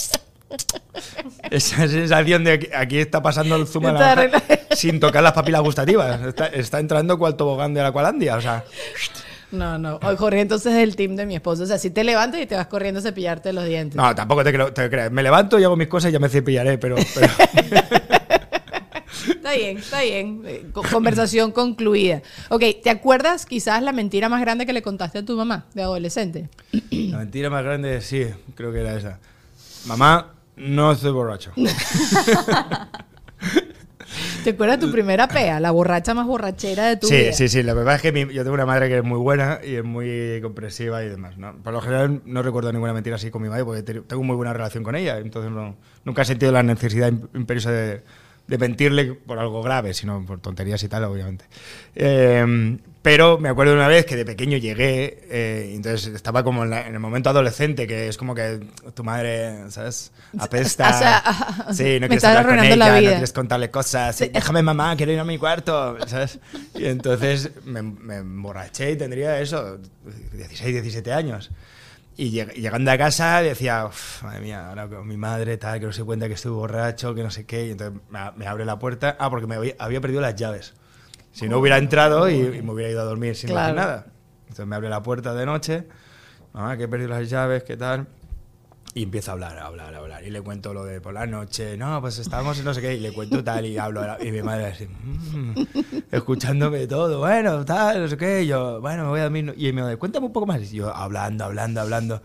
Esa 1.51 1.87
sensación 1.89 2.45
de 2.45 2.59
que 2.59 2.77
aquí 2.77 2.99
está 2.99 3.23
pasando 3.23 3.57
el 3.57 3.67
zumo 3.67 3.91
sin 4.73 5.01
tocar 5.01 5.23
las 5.23 5.33
papilas 5.33 5.61
gustativas. 5.63 6.21
Está, 6.23 6.47
está 6.47 6.81
entrando 6.81 7.19
cual 7.19 7.37
tobogán 7.37 7.75
de 7.75 7.83
la 7.83 7.93
Cualandia. 7.93 8.37
O 8.37 8.41
sea, 8.41 8.65
No, 9.51 9.79
no. 9.79 9.99
Hoy 10.03 10.17
Jorge 10.17 10.41
entonces 10.41 10.73
es 10.75 10.83
el 10.83 10.97
team 10.97 11.17
de 11.17 11.27
mi 11.27 11.35
esposo. 11.37 11.63
O 11.63 11.67
sea, 11.67 11.79
si 11.79 11.91
te 11.91 12.05
levantas 12.05 12.41
y 12.41 12.47
te 12.47 12.55
vas 12.57 12.67
corriendo 12.67 13.01
a 13.01 13.03
cepillarte 13.03 13.53
los 13.53 13.65
dientes. 13.65 13.97
no, 13.97 14.15
tampoco 14.15 14.45
te, 14.45 14.53
creo, 14.53 14.73
te 14.73 14.89
creas. 14.91 15.11
Me 15.11 15.23
levanto 15.23 15.59
y 15.59 15.65
hago 15.65 15.77
mis 15.77 15.89
cosas 15.89 16.11
y 16.11 16.13
ya 16.13 16.19
me 16.19 16.29
cepillaré, 16.29 16.79
pero, 16.79 16.97
pero 17.15 17.29
Está 19.29 19.53
bien, 19.55 19.79
está 19.79 20.03
bien. 20.03 20.71
Co- 20.73 20.83
Conversación 20.83 21.53
concluida. 21.53 22.23
Ok, 22.51 22.63
¿te 22.83 22.91
acuerdas 22.91 23.47
quizás 23.47 23.83
la 23.83 23.93
mentira 23.93 24.29
más 24.29 24.41
grande 24.41 24.67
que 24.67 24.73
le 24.75 24.83
contaste 24.83 25.19
a 25.19 25.25
tu 25.25 25.37
mamá 25.37 25.65
de 25.75 25.83
adolescente? 25.83 26.49
la 26.91 27.19
mentira 27.19 27.49
más 27.51 27.65
grande, 27.65 28.01
sí, 28.03 28.27
creo 28.55 28.73
que 28.73 28.81
era 28.81 28.95
esa. 28.97 29.19
Mamá, 29.87 30.35
no 30.59 30.93
estoy 30.93 31.13
borracho. 31.13 31.53
¿Te 34.43 34.51
acuerdas 34.51 34.81
de 34.81 34.87
tu 34.87 34.93
primera 34.93 35.29
pea? 35.29 35.61
La 35.61 35.71
borracha 35.71 36.15
más 36.15 36.27
borrachera 36.27 36.87
de 36.87 36.97
tu 36.97 37.07
Sí, 37.09 37.15
vida. 37.17 37.33
sí, 37.33 37.49
sí. 37.49 37.63
La 37.63 37.75
verdad 37.75 37.97
es 37.97 38.03
que 38.03 38.13
mi- 38.13 38.33
yo 38.33 38.43
tengo 38.43 38.55
una 38.55 38.65
madre 38.65 38.89
que 38.89 38.99
es 38.99 39.05
muy 39.05 39.19
buena 39.19 39.61
y 39.63 39.75
es 39.75 39.85
muy 39.85 40.41
comprensiva 40.41 41.05
y 41.05 41.09
demás. 41.09 41.37
¿no? 41.37 41.55
Por 41.63 41.73
lo 41.75 41.81
general 41.83 42.23
no 42.25 42.43
recuerdo 42.43 42.73
ninguna 42.73 42.95
mentira 42.95 43.17
así 43.17 43.31
con 43.31 43.43
mi 43.43 43.49
madre 43.49 43.65
porque 43.65 43.83
te- 43.83 44.01
tengo 44.01 44.23
muy 44.23 44.37
buena 44.37 44.53
relación 44.55 44.83
con 44.83 44.95
ella. 44.97 45.19
Entonces 45.19 45.53
no, 45.53 45.77
nunca 46.05 46.23
he 46.23 46.25
sentido 46.25 46.53
la 46.53 46.63
necesidad 46.63 47.13
imp- 47.13 47.29
imperiosa 47.35 47.71
de, 47.71 48.03
de 48.47 48.59
mentirle 48.59 49.13
por 49.13 49.39
algo 49.39 49.63
grave, 49.63 49.93
sino 49.93 50.25
por 50.25 50.41
tonterías 50.41 50.83
y 50.83 50.89
tal, 50.89 51.05
obviamente. 51.05 51.45
Eh, 51.95 52.79
pero 53.03 53.39
me 53.39 53.49
acuerdo 53.49 53.73
de 53.73 53.79
una 53.79 53.89
vez 53.89 54.05
que 54.07 54.17
de 54.17 54.25
pequeño 54.25 54.59
llegué, 54.59 55.21
eh, 55.31 55.73
entonces 55.75 56.15
estaba 56.15 56.43
como 56.45 56.65
en, 56.65 56.71
la- 56.71 56.87
en 56.87 56.95
el 56.95 57.01
momento 57.01 57.31
adolescente, 57.31 57.87
que 57.87 58.09
es 58.09 58.17
como 58.19 58.35
que 58.35 58.61
tu 58.95 59.05
madre, 59.05 59.71
¿sabes? 59.71 60.13
Apesta. 60.39 60.89
O 60.95 60.99
sea, 60.99 61.23
sí, 61.73 61.99
no 62.01 62.07
quieres 62.09 62.25
hablar 62.25 62.45
con 62.47 62.59
ella, 62.65 62.93
no 62.95 63.01
quieres 63.15 63.33
contarle 63.33 63.71
cosas. 63.71 64.17
sí, 64.17 64.29
Déjame, 64.33 64.63
mamá, 64.63 64.95
quiero 64.97 65.13
ir 65.13 65.19
a 65.21 65.25
mi 65.25 65.39
cuarto, 65.39 65.97
¿sabes? 66.07 66.39
Y 66.75 66.87
entonces 66.87 67.51
me, 67.65 67.83
me 67.83 68.17
emborraché 68.17 68.93
y 68.93 68.97
tendría 68.97 69.41
eso, 69.41 69.79
16, 70.33 70.73
17 70.75 71.13
años. 71.13 71.51
Y 72.17 72.33
lleg- 72.33 72.53
llegando 72.55 72.91
a 72.91 72.99
casa 72.99 73.41
decía, 73.43 73.87
"Uf, 73.87 74.25
madre 74.25 74.41
mía, 74.41 74.69
ahora 74.69 74.89
con 74.89 75.07
mi 75.07 75.17
madre, 75.17 75.57
tal, 75.57 75.79
que 75.79 75.87
no 75.87 75.93
se 75.93 76.03
cuenta 76.03 76.27
que 76.27 76.35
estoy 76.35 76.51
borracho, 76.51 77.15
que 77.15 77.23
no 77.23 77.31
sé 77.31 77.47
qué. 77.47 77.67
Y 77.69 77.71
entonces 77.71 78.01
me 78.37 78.47
abre 78.47 78.65
la 78.65 78.77
puerta. 78.79 79.17
Ah, 79.21 79.31
porque 79.31 79.47
me 79.47 79.55
había, 79.55 79.75
había 79.79 80.01
perdido 80.01 80.21
las 80.21 80.35
llaves. 80.35 80.75
Si 81.33 81.49
no 81.49 81.59
hubiera 81.59 81.79
entrado 81.79 82.29
y, 82.29 82.35
y 82.35 82.63
me 82.63 82.73
hubiera 82.73 82.91
ido 82.91 83.01
a 83.01 83.05
dormir 83.05 83.37
sin 83.37 83.51
Claro. 83.51 83.75
nada. 83.75 84.07
Entonces 84.43 84.67
me 84.67 84.77
abre 84.77 84.89
la 84.89 85.03
puerta 85.03 85.35
de 85.35 85.47
noche, 85.47 85.87
mamá, 86.53 86.77
que 86.77 86.85
he 86.85 86.89
perdido 86.89 87.11
las 87.11 87.29
llaves, 87.29 87.63
¿qué 87.65 87.77
tal? 87.77 88.07
Y 88.95 89.05
empieza 89.05 89.31
a 89.31 89.35
hablar, 89.35 89.59
a 89.59 89.67
hablar, 89.67 89.95
a 89.95 89.99
hablar. 89.99 90.25
Y 90.25 90.31
le 90.31 90.41
cuento 90.41 90.73
lo 90.75 90.85
de 90.85 91.01
por 91.01 91.13
la 91.15 91.27
noche. 91.27 91.77
No, 91.77 92.01
pues 92.01 92.19
estábamos 92.19 92.59
en 92.59 92.65
no 92.65 92.75
sé 92.75 92.81
qué. 92.81 92.95
Y 92.95 93.01
le 93.01 93.13
cuento 93.13 93.45
tal 93.45 93.67
y 93.67 93.79
hablo. 93.79 94.03
Y 94.21 94.33
mi 94.33 94.43
madre 94.43 94.67
así, 94.67 94.87
"Mm", 94.89 95.53
escuchándome 96.11 96.87
todo. 96.87 97.19
Bueno, 97.21 97.65
tal, 97.65 98.01
no 98.03 98.09
sé 98.09 98.17
qué. 98.17 98.43
Y 98.43 98.47
yo, 98.49 98.81
bueno, 98.81 99.05
me 99.05 99.11
voy 99.11 99.21
a 99.21 99.25
dormir. 99.25 99.55
Y 99.57 99.73
me 99.73 99.83
dice, 99.83 99.97
cuéntame 99.99 100.27
un 100.27 100.33
poco 100.33 100.47
más. 100.47 100.61
Y 100.73 100.77
yo, 100.77 100.93
hablando, 100.93 101.45
hablando, 101.45 101.81
hablando. 101.83 102.23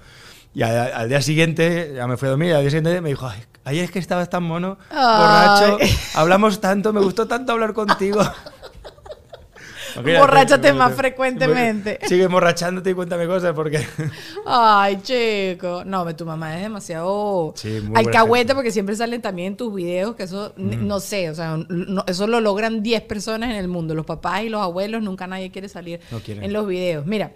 Y 0.55 0.63
al, 0.63 0.93
al 0.93 1.09
día 1.09 1.21
siguiente, 1.21 1.93
ya 1.95 2.07
me 2.07 2.17
fui 2.17 2.27
a 2.27 2.31
dormir. 2.31 2.49
Y 2.49 2.53
al 2.53 2.61
día 2.61 2.69
siguiente 2.71 3.01
me 3.01 3.09
dijo, 3.09 3.27
ay, 3.27 3.41
ahí 3.65 3.79
es 3.79 3.91
que 3.91 3.99
estabas 3.99 4.29
tan 4.29 4.43
mono, 4.43 4.77
borracho. 4.89 5.77
Ay. 5.79 5.91
Hablamos 6.15 6.59
tanto, 6.61 6.91
me 6.93 7.01
gustó 7.01 7.27
tanto 7.27 7.51
hablar 7.51 7.73
contigo. 7.73 8.21
Borráchate 9.95 10.73
más 10.73 10.93
frecuentemente. 10.95 11.99
Sigue 12.07 12.23
emborrachándote 12.23 12.89
y 12.91 12.93
cuéntame 12.93 13.27
cosas 13.27 13.53
porque... 13.53 13.85
Ay, 14.45 14.99
chico. 15.01 15.83
No, 15.85 16.15
tu 16.15 16.25
mamá 16.25 16.55
es 16.57 16.63
demasiado 16.63 17.53
Sí, 17.55 17.81
alcahueta 17.95 18.55
porque 18.55 18.71
siempre 18.71 18.95
salen 18.95 19.21
también 19.21 19.55
tus 19.57 19.73
videos 19.73 20.15
que 20.15 20.23
eso, 20.23 20.53
n- 20.57 20.77
no 20.77 20.99
sé, 20.99 21.29
o 21.29 21.35
sea, 21.35 21.57
no- 21.69 22.03
eso 22.07 22.27
lo 22.27 22.39
logran 22.41 22.83
10 22.83 23.01
personas 23.03 23.49
en 23.49 23.55
el 23.55 23.67
mundo. 23.67 23.95
Los 23.95 24.05
papás 24.05 24.43
y 24.43 24.49
los 24.49 24.61
abuelos, 24.61 25.01
nunca 25.01 25.27
nadie 25.27 25.51
quiere 25.51 25.69
salir 25.69 25.99
No 26.11 26.21
en 26.25 26.53
los 26.53 26.67
videos. 26.67 27.05
Mira, 27.05 27.31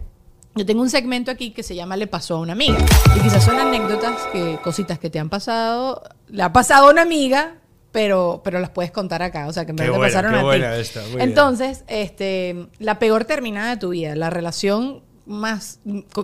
yo 0.55 0.65
tengo 0.65 0.81
un 0.81 0.89
segmento 0.89 1.29
aquí 1.31 1.51
que 1.51 1.61
se 1.63 1.75
llama 1.75 1.95
Le 1.97 2.07
pasó 2.07 2.35
a 2.35 2.39
una 2.39 2.53
amiga. 2.53 2.77
Y 3.15 3.19
quizás 3.19 3.43
son 3.43 3.59
anécdotas, 3.59 4.15
que, 4.33 4.57
cositas 4.63 4.97
que 4.99 5.09
te 5.09 5.19
han 5.19 5.29
pasado. 5.29 6.01
Le 6.29 6.41
ha 6.43 6.51
pasado 6.51 6.87
a 6.87 6.91
una 6.91 7.03
amiga, 7.03 7.55
pero, 7.97 8.41
pero 8.43 8.59
las 8.59 8.69
puedes 8.69 8.91
contar 8.91 9.23
acá. 9.23 9.47
O 9.47 9.53
sea, 9.53 9.65
que 9.65 9.73
te 9.73 9.89
buena, 9.89 10.05
pasaron 10.05 10.31
qué 10.33 10.37
a 10.37 10.41
ti. 10.41 10.45
buena 10.45 10.75
esta, 10.75 11.01
muy 11.01 11.15
bien. 11.15 11.21
Entonces, 11.21 11.83
este, 11.87 12.67
la 12.77 12.99
peor 12.99 13.25
terminada 13.25 13.71
de 13.71 13.77
tu 13.77 13.89
vida, 13.89 14.15
la 14.15 14.29
relación 14.29 15.01
más 15.25 15.79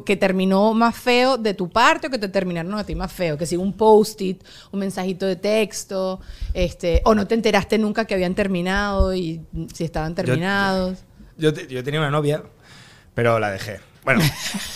que 0.05 0.15
terminó 0.15 0.75
más 0.75 0.95
feo 0.95 1.39
de 1.39 1.55
tu 1.55 1.69
parte 1.71 2.07
o 2.07 2.09
que 2.11 2.19
te 2.19 2.29
terminaron 2.29 2.75
a 2.75 2.83
ti 2.83 2.93
más 2.93 3.11
feo, 3.11 3.39
que 3.39 3.47
si 3.47 3.57
un 3.57 3.73
post-it, 3.73 4.43
un 4.71 4.81
mensajito 4.81 5.25
de 5.25 5.35
texto, 5.35 6.21
este, 6.53 7.01
o 7.05 7.15
no 7.15 7.25
te 7.25 7.33
enteraste 7.33 7.79
nunca 7.79 8.05
que 8.05 8.13
habían 8.13 8.35
terminado 8.35 9.15
y 9.15 9.41
si 9.73 9.83
estaban 9.83 10.13
terminados. 10.13 10.99
Yo, 11.39 11.51
te- 11.51 11.65
yo 11.65 11.83
tenía 11.83 12.01
una 12.01 12.11
novia, 12.11 12.43
pero 13.15 13.39
la 13.39 13.49
dejé. 13.49 13.79
Bueno, 14.03 14.21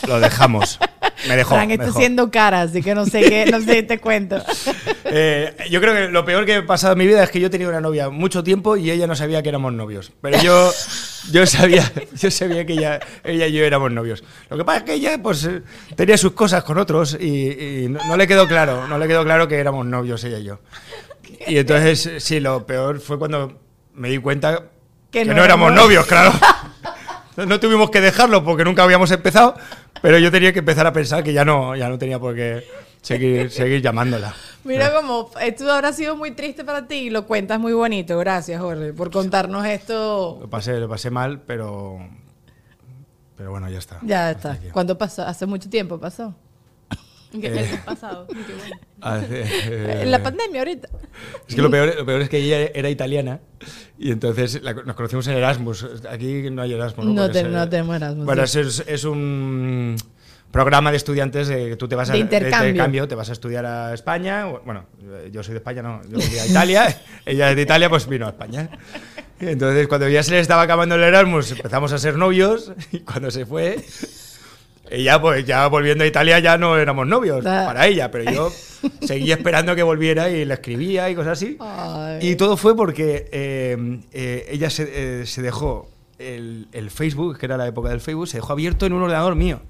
lo 0.08 0.20
dejamos. 0.20 0.80
me 1.28 1.36
dejó. 1.36 1.56
Frank 1.56 1.72
está 1.72 1.88
haciendo 1.88 2.32
cara, 2.32 2.62
así 2.62 2.82
que 2.82 2.96
no 2.96 3.06
sé 3.06 3.22
qué, 3.22 3.46
no 3.52 3.60
sé, 3.62 3.84
te 3.84 4.00
cuento. 4.00 4.42
Eh, 5.10 5.56
yo 5.72 5.80
creo 5.80 5.94
que 5.94 6.10
lo 6.12 6.26
peor 6.26 6.46
que 6.46 6.56
he 6.58 6.62
pasado 6.64 6.92
en 6.92 7.00
mi 7.00 7.08
vida 7.08 7.24
es 7.24 7.32
que 7.32 7.40
yo 7.40 7.50
tenía 7.50 7.70
una 7.70 7.80
novia 7.80 8.10
mucho 8.10 8.44
tiempo 8.44 8.76
y 8.76 8.92
ella 8.92 9.08
no 9.08 9.16
sabía 9.16 9.42
que 9.42 9.48
éramos 9.48 9.72
novios. 9.72 10.12
Pero 10.22 10.38
yo, 10.42 10.70
yo 11.32 11.46
sabía, 11.46 11.90
yo 12.14 12.30
sabía 12.30 12.66
que 12.66 12.74
ella, 12.74 13.00
ella 13.24 13.48
y 13.48 13.54
yo 13.54 13.64
éramos 13.64 13.90
novios. 13.94 14.26
Lo 14.50 14.58
que 14.58 14.66
pasa 14.66 14.80
es 14.80 14.84
que 14.84 14.94
ella 14.96 15.18
pues 15.24 15.46
eh, 15.46 15.62
tenía 15.96 16.18
sus 16.18 16.34
cosas 16.34 16.66
con 16.66 16.78
otros 16.78 17.18
y, 17.18 17.84
y 17.86 17.88
no, 17.88 18.02
no 18.06 18.18
le 18.18 18.28
quedó 18.28 18.50
claro, 18.50 18.86
no 18.90 18.98
le 18.98 19.08
quedó 19.08 19.24
claro 19.24 19.48
que 19.48 19.56
éramos 19.58 19.86
novios 19.86 20.22
ella 20.26 20.40
y 20.40 20.44
yo. 20.44 20.60
Y 21.48 21.58
entonces 21.58 22.22
sí, 22.22 22.42
lo 22.42 22.66
peor 22.66 23.00
fue 23.00 23.18
cuando 23.18 23.58
me 23.94 24.10
di 24.10 24.18
cuenta 24.18 24.64
Que 25.10 25.20
que, 25.20 25.26
no 25.26 25.36
no, 25.36 25.44
éramos- 25.46 25.72
novios, 25.72 26.06
claro. 26.06 26.34
No 27.46 27.60
tuvimos 27.60 27.92
que 27.92 28.02
dejarlo 28.02 28.44
porque 28.44 28.64
nunca 28.64 28.84
habíamos 28.84 29.12
empezado, 29.12 29.56
pero 30.02 30.18
yo 30.18 30.32
tenía 30.32 30.52
que 30.54 30.60
empezar 30.60 30.88
a 30.88 30.94
pensar 30.94 31.24
que 31.24 31.34
ya 31.34 31.46
no, 31.46 31.76
ya 31.76 31.88
no 31.88 32.00
tenía 32.00 32.18
por 32.20 32.36
qué 32.36 32.64
seguir, 33.02 33.52
seguir 33.52 33.82
llamándola. 33.82 34.34
Mira 34.64 34.92
como 34.92 35.30
esto 35.40 35.72
habrá 35.72 35.94
sido 35.94 36.16
muy 36.16 36.32
triste 36.32 36.66
para 36.66 36.88
ti 36.88 36.96
y 36.96 37.10
lo 37.12 37.28
cuentas 37.28 37.60
muy 37.60 37.74
bonito. 37.74 38.18
Gracias, 38.18 38.60
Jorge, 38.60 38.92
por 38.92 39.12
contarnos 39.12 39.66
esto. 39.66 40.40
Lo 40.42 40.50
pasé, 40.50 40.80
lo 40.80 40.90
pasé 40.90 41.12
mal, 41.12 41.42
pero. 41.42 42.00
Pero 43.38 43.52
bueno, 43.52 43.70
ya 43.70 43.78
está. 43.78 44.00
Ya 44.02 44.32
está. 44.32 44.54
aquí. 44.54 44.70
¿Cuándo 44.70 44.98
pasó? 44.98 45.22
Hace 45.22 45.46
mucho 45.46 45.70
tiempo 45.70 46.00
pasó. 46.00 46.34
Que 47.32 47.48
Eh. 47.48 47.70
el 47.74 47.80
pasado. 47.80 48.28
Qué 48.48 48.54
bueno. 48.54 48.78
Hace- 49.02 50.02
En 50.04 50.12
la 50.12 50.24
pandemia 50.24 50.62
ahorita. 50.62 50.90
Es 51.48 51.56
que 51.56 51.62
lo 51.62 51.70
peor, 51.70 51.94
lo 51.98 52.06
peor 52.06 52.22
es 52.22 52.30
que 52.30 52.38
ella 52.38 52.72
era 52.74 52.90
italiana 52.90 53.40
y 54.00 54.12
entonces 54.12 54.62
la- 54.64 54.74
nos 54.74 54.96
conocimos 54.96 55.28
en 55.28 55.34
Erasmus. 55.38 55.86
Aquí 56.10 56.50
no 56.50 56.62
hay 56.62 56.74
Erasmus. 56.74 57.06
No 57.08 57.24
Porque 57.24 57.34
te- 57.34 57.40
es, 57.46 57.48
no 57.52 57.64
eh, 57.64 57.68
tenemos 57.68 57.96
Erasmus, 57.98 58.26
Bueno, 58.26 58.48
sí. 58.48 58.60
es, 58.60 58.84
es 58.88 59.04
un 59.04 59.96
programa 60.52 60.90
de 60.92 60.98
estudiantes 60.98 61.50
de 61.50 61.70
que 61.70 61.76
tú 61.76 61.88
te 61.88 61.96
vas 61.96 62.10
a, 62.10 62.14
De 62.14 62.20
intercambio. 62.20 63.08
te 63.08 63.16
vas 63.16 63.30
a 63.30 63.34
estudiar 63.34 63.66
a 63.66 63.94
España. 63.94 64.48
o- 64.48 64.62
Bueno, 64.66 64.86
yo 65.32 65.44
soy 65.44 65.54
de 65.54 65.58
España, 65.60 65.82
no, 65.82 66.02
yo 66.10 66.20
soy 66.22 66.30
de 66.34 66.48
Italia. 66.48 67.02
ella 67.26 67.50
es 67.52 67.56
de 67.56 67.62
Italia, 67.62 67.90
pues 67.90 68.08
vino 68.08 68.26
a 68.26 68.30
España. 68.30 68.70
Entonces, 69.40 69.88
cuando 69.88 70.08
ya 70.10 70.24
se 70.24 70.32
le 70.32 70.40
estaba 70.40 70.64
acabando 70.64 70.96
el 70.96 71.04
Erasmus, 71.04 71.52
empezamos 71.52 71.92
a 71.94 71.98
ser 72.00 72.16
novios 72.18 72.72
y 72.92 73.02
cuando 73.02 73.30
se 73.30 73.46
fue. 73.46 73.86
Ella, 74.90 75.20
pues 75.22 75.46
ya 75.46 75.68
volviendo 75.68 76.04
a 76.04 76.08
Italia, 76.08 76.40
ya 76.40 76.58
no 76.58 76.78
éramos 76.78 77.08
novios 77.08 77.46
Ah. 77.46 77.64
para 77.68 77.88
ella, 77.88 78.10
pero 78.12 78.32
yo 78.32 78.50
seguía 79.02 79.36
esperando 79.36 79.76
que 79.76 79.84
volviera 79.84 80.30
y 80.30 80.46
le 80.46 80.54
escribía 80.54 81.10
y 81.10 81.16
cosas 81.16 81.34
así. 81.34 81.58
Ay. 81.60 82.20
Y 82.32 82.36
todo 82.36 82.58
fue 82.58 82.76
porque 82.76 83.30
eh, 83.32 84.00
eh, 84.14 84.46
ella 84.52 84.70
se, 84.70 85.22
eh, 85.22 85.26
se 85.26 85.42
dejó 85.42 85.90
el, 86.20 86.68
el 86.72 86.90
Facebook, 86.90 87.38
que 87.38 87.46
era 87.46 87.58
la 87.58 87.68
época 87.68 87.90
del 87.90 88.00
Facebook, 88.02 88.28
se 88.28 88.38
dejó 88.38 88.54
abierto 88.54 88.86
en 88.86 88.94
un 88.94 89.04
ordenador 89.04 89.36
mío. 89.36 89.62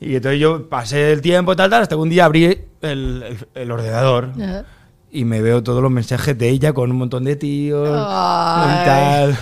Y 0.00 0.16
entonces 0.16 0.40
yo 0.40 0.68
pasé 0.68 1.12
el 1.12 1.20
tiempo, 1.22 1.54
tal, 1.56 1.70
tal, 1.70 1.82
hasta 1.82 1.94
que 1.94 2.00
un 2.00 2.08
día 2.10 2.24
abrí 2.24 2.44
el, 2.44 2.62
el- 2.82 3.36
el 3.54 3.70
ordenador 3.70 4.32
Ajá. 4.40 4.64
y 5.10 5.24
me 5.24 5.40
veo 5.40 5.62
todos 5.62 5.82
los 5.82 5.90
mensajes 5.90 6.36
de 6.36 6.48
ella 6.48 6.72
con 6.72 6.90
un 6.90 6.96
montón 6.98 7.24
de 7.24 7.36
tíos 7.36 7.88
Ay. 7.92 8.82
y 8.82 8.84
tal. 8.86 9.38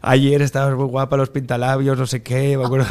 Ayer 0.00 0.40
estabas 0.42 0.74
muy 0.76 0.86
guapa, 0.86 1.16
los 1.16 1.30
pintalabios, 1.30 1.98
no 1.98 2.06
sé 2.06 2.22
qué, 2.22 2.56
me 2.56 2.64
acuerdo. 2.64 2.86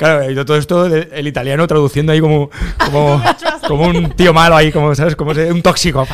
Claro, 0.00 0.30
y 0.30 0.34
yo 0.34 0.46
todo 0.46 0.56
esto, 0.56 0.86
el, 0.86 1.10
el 1.12 1.28
italiano 1.28 1.66
traduciendo 1.66 2.12
ahí 2.12 2.22
como, 2.22 2.48
como, 2.86 3.22
como 3.68 3.84
un 3.86 4.12
tío 4.12 4.32
malo 4.32 4.56
ahí, 4.56 4.72
como, 4.72 4.94
¿sabes? 4.94 5.14
Como 5.14 5.32
un 5.32 5.60
tóxico. 5.60 6.08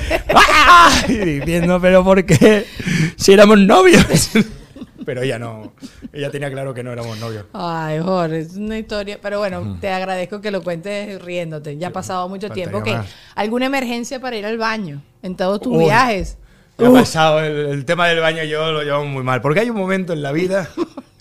y 1.08 1.12
diciendo, 1.18 1.78
pero 1.78 2.02
¿por 2.02 2.24
qué? 2.24 2.64
Si 3.16 3.34
éramos 3.34 3.58
novios. 3.58 4.30
Pero 5.04 5.20
ella 5.22 5.36
no, 5.36 5.72
ella 6.12 6.30
tenía 6.30 6.48
claro 6.48 6.72
que 6.72 6.84
no 6.84 6.92
éramos 6.92 7.18
novios. 7.18 7.44
Ay, 7.52 7.98
Jorge, 7.98 8.38
es 8.38 8.54
una 8.54 8.78
historia. 8.78 9.18
Pero 9.20 9.40
bueno, 9.40 9.76
te 9.80 9.90
agradezco 9.90 10.40
que 10.40 10.52
lo 10.52 10.62
cuentes 10.62 11.20
riéndote. 11.20 11.76
Ya 11.76 11.88
ha 11.88 11.92
pasado 11.92 12.28
mucho 12.28 12.46
faltaría 12.46 12.70
tiempo. 12.70 12.88
Más. 12.88 13.12
¿Alguna 13.34 13.66
emergencia 13.66 14.20
para 14.20 14.36
ir 14.36 14.46
al 14.46 14.58
baño 14.58 15.02
en 15.22 15.36
todos 15.36 15.60
tus 15.60 15.76
Uy. 15.76 15.86
viajes? 15.86 16.38
Me 16.78 16.86
ha 16.86 16.92
pasado, 16.92 17.40
el, 17.40 17.66
el 17.66 17.84
tema 17.84 18.06
del 18.06 18.20
baño 18.20 18.44
yo 18.44 18.70
lo 18.70 18.82
llevo 18.82 19.04
muy 19.04 19.24
mal. 19.24 19.40
Porque 19.42 19.58
hay 19.58 19.70
un 19.70 19.76
momento 19.76 20.12
en 20.12 20.22
la 20.22 20.30
vida 20.30 20.70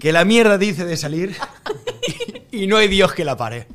que 0.00 0.12
la 0.12 0.24
mierda 0.24 0.58
dice 0.58 0.84
de 0.84 0.96
salir 0.96 1.36
y, 2.50 2.64
y 2.64 2.66
no 2.66 2.76
hay 2.78 2.88
Dios 2.88 3.12
que 3.12 3.24
la 3.24 3.36
pare. 3.36 3.66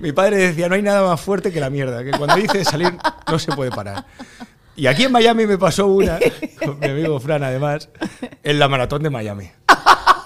Mi 0.00 0.12
padre 0.12 0.36
decía, 0.36 0.68
no 0.68 0.74
hay 0.74 0.82
nada 0.82 1.02
más 1.08 1.20
fuerte 1.20 1.50
que 1.52 1.60
la 1.60 1.70
mierda, 1.70 2.04
que 2.04 2.10
cuando 2.12 2.36
dice 2.36 2.58
de 2.58 2.64
salir 2.64 2.92
no 3.30 3.38
se 3.38 3.50
puede 3.52 3.70
parar. 3.70 4.04
Y 4.76 4.86
aquí 4.86 5.04
en 5.04 5.12
Miami 5.12 5.44
me 5.46 5.58
pasó 5.58 5.86
una, 5.88 6.18
con 6.64 6.78
mi 6.78 6.86
amigo 6.86 7.18
Fran 7.18 7.42
además, 7.42 7.88
en 8.44 8.58
la 8.60 8.68
maratón 8.68 9.02
de 9.02 9.10
Miami. 9.10 9.50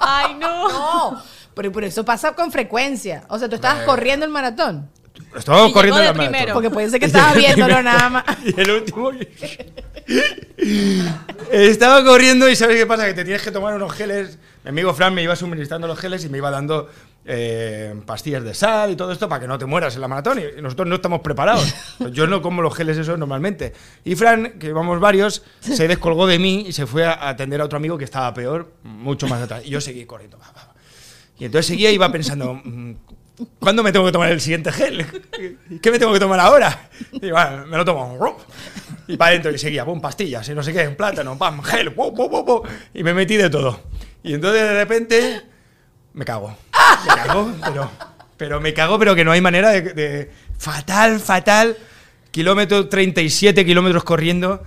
Ay, 0.00 0.34
no. 0.34 0.68
No, 0.68 1.22
pero 1.54 1.72
por 1.72 1.84
eso 1.84 2.04
pasa 2.04 2.34
con 2.34 2.52
frecuencia. 2.52 3.24
O 3.28 3.38
sea, 3.38 3.48
tú 3.48 3.54
estabas 3.54 3.82
Eh. 3.82 3.86
corriendo 3.86 4.26
el 4.26 4.32
maratón. 4.32 4.90
Estábamos 5.34 5.70
Y 5.70 5.72
corriendo 5.72 6.02
la 6.02 6.12
maratón. 6.12 6.52
Porque 6.52 6.68
puede 6.70 6.90
ser 6.90 7.00
que 7.00 7.06
estabas 7.12 7.34
viéndolo 7.34 7.76
primero. 7.76 7.82
nada 7.82 8.08
más. 8.10 8.24
Y 8.44 8.60
el 8.60 8.70
último. 8.72 9.10
Estaba 11.50 12.04
corriendo 12.04 12.48
y 12.48 12.56
¿sabes 12.56 12.76
qué 12.76 12.86
pasa? 12.86 13.06
Que 13.06 13.14
te 13.14 13.24
tienes 13.24 13.42
que 13.42 13.50
tomar 13.50 13.74
unos 13.74 13.92
geles. 13.92 14.38
Mi 14.64 14.68
amigo 14.70 14.94
Fran 14.94 15.12
me 15.12 15.22
iba 15.22 15.34
suministrando 15.34 15.86
los 15.88 15.98
geles 15.98 16.24
y 16.24 16.28
me 16.28 16.38
iba 16.38 16.50
dando 16.50 16.88
eh, 17.24 17.94
pastillas 18.06 18.44
de 18.44 18.54
sal 18.54 18.92
y 18.92 18.96
todo 18.96 19.10
esto 19.10 19.28
para 19.28 19.40
que 19.40 19.48
no 19.48 19.58
te 19.58 19.66
mueras 19.66 19.94
en 19.96 20.00
la 20.00 20.08
maratón. 20.08 20.38
Y 20.38 20.60
nosotros 20.60 20.86
no 20.86 20.96
estamos 20.96 21.20
preparados. 21.20 21.74
Yo 22.12 22.26
no 22.26 22.42
como 22.42 22.62
los 22.62 22.74
geles 22.74 22.96
esos 22.96 23.18
normalmente. 23.18 23.72
Y 24.04 24.14
Fran, 24.14 24.58
que 24.58 24.68
íbamos 24.68 25.00
varios, 25.00 25.42
se 25.60 25.88
descolgó 25.88 26.26
de 26.26 26.38
mí 26.38 26.64
y 26.68 26.72
se 26.72 26.86
fue 26.86 27.04
a 27.04 27.28
atender 27.28 27.60
a 27.60 27.64
otro 27.64 27.76
amigo 27.76 27.98
que 27.98 28.04
estaba 28.04 28.32
peor, 28.34 28.72
mucho 28.84 29.26
más 29.26 29.42
atrás. 29.42 29.62
Y 29.64 29.70
yo 29.70 29.80
seguí 29.80 30.04
corriendo. 30.04 30.38
Y 31.38 31.46
entonces 31.46 31.66
seguía 31.66 31.90
y 31.90 31.94
iba 31.94 32.10
pensando, 32.12 32.54
mm, 32.54 32.92
¿cuándo 33.58 33.82
me 33.82 33.90
tengo 33.90 34.06
que 34.06 34.12
tomar 34.12 34.30
el 34.30 34.40
siguiente 34.40 34.70
gel? 34.70 35.04
¿Qué 35.82 35.90
me 35.90 35.98
tengo 35.98 36.12
que 36.12 36.20
tomar 36.20 36.38
ahora? 36.38 36.88
Y 37.12 37.32
bueno, 37.32 37.66
me 37.66 37.76
lo 37.76 37.84
tomo. 37.84 38.38
Y 39.08 39.16
para 39.16 39.30
adentro 39.30 39.50
y 39.50 39.58
seguía, 39.58 39.84
pum, 39.84 40.00
pastillas 40.00 40.48
y 40.48 40.54
no 40.54 40.62
sé 40.62 40.72
qué, 40.72 40.86
un 40.86 40.94
plátano, 40.94 41.36
pam, 41.36 41.60
gel, 41.62 41.92
pum, 41.92 42.14
pum, 42.14 42.30
pum, 42.30 42.44
pum. 42.44 42.60
Y 42.94 43.02
me 43.02 43.12
metí 43.12 43.36
de 43.36 43.50
todo. 43.50 43.80
Y 44.22 44.34
entonces 44.34 44.60
de 44.62 44.74
repente 44.74 45.42
me 46.14 46.24
cago. 46.24 46.56
Me 47.06 47.14
cago, 47.14 47.52
pero, 47.64 47.90
pero 48.36 48.60
me 48.60 48.74
cago, 48.74 48.98
pero 48.98 49.14
que 49.14 49.24
no 49.24 49.32
hay 49.32 49.40
manera 49.40 49.70
de... 49.70 49.82
de- 49.82 50.30
fatal, 50.58 51.18
fatal. 51.20 51.76
Kilómetro 52.30 52.88
37 52.88 53.64
kilómetros 53.64 54.04
corriendo. 54.04 54.62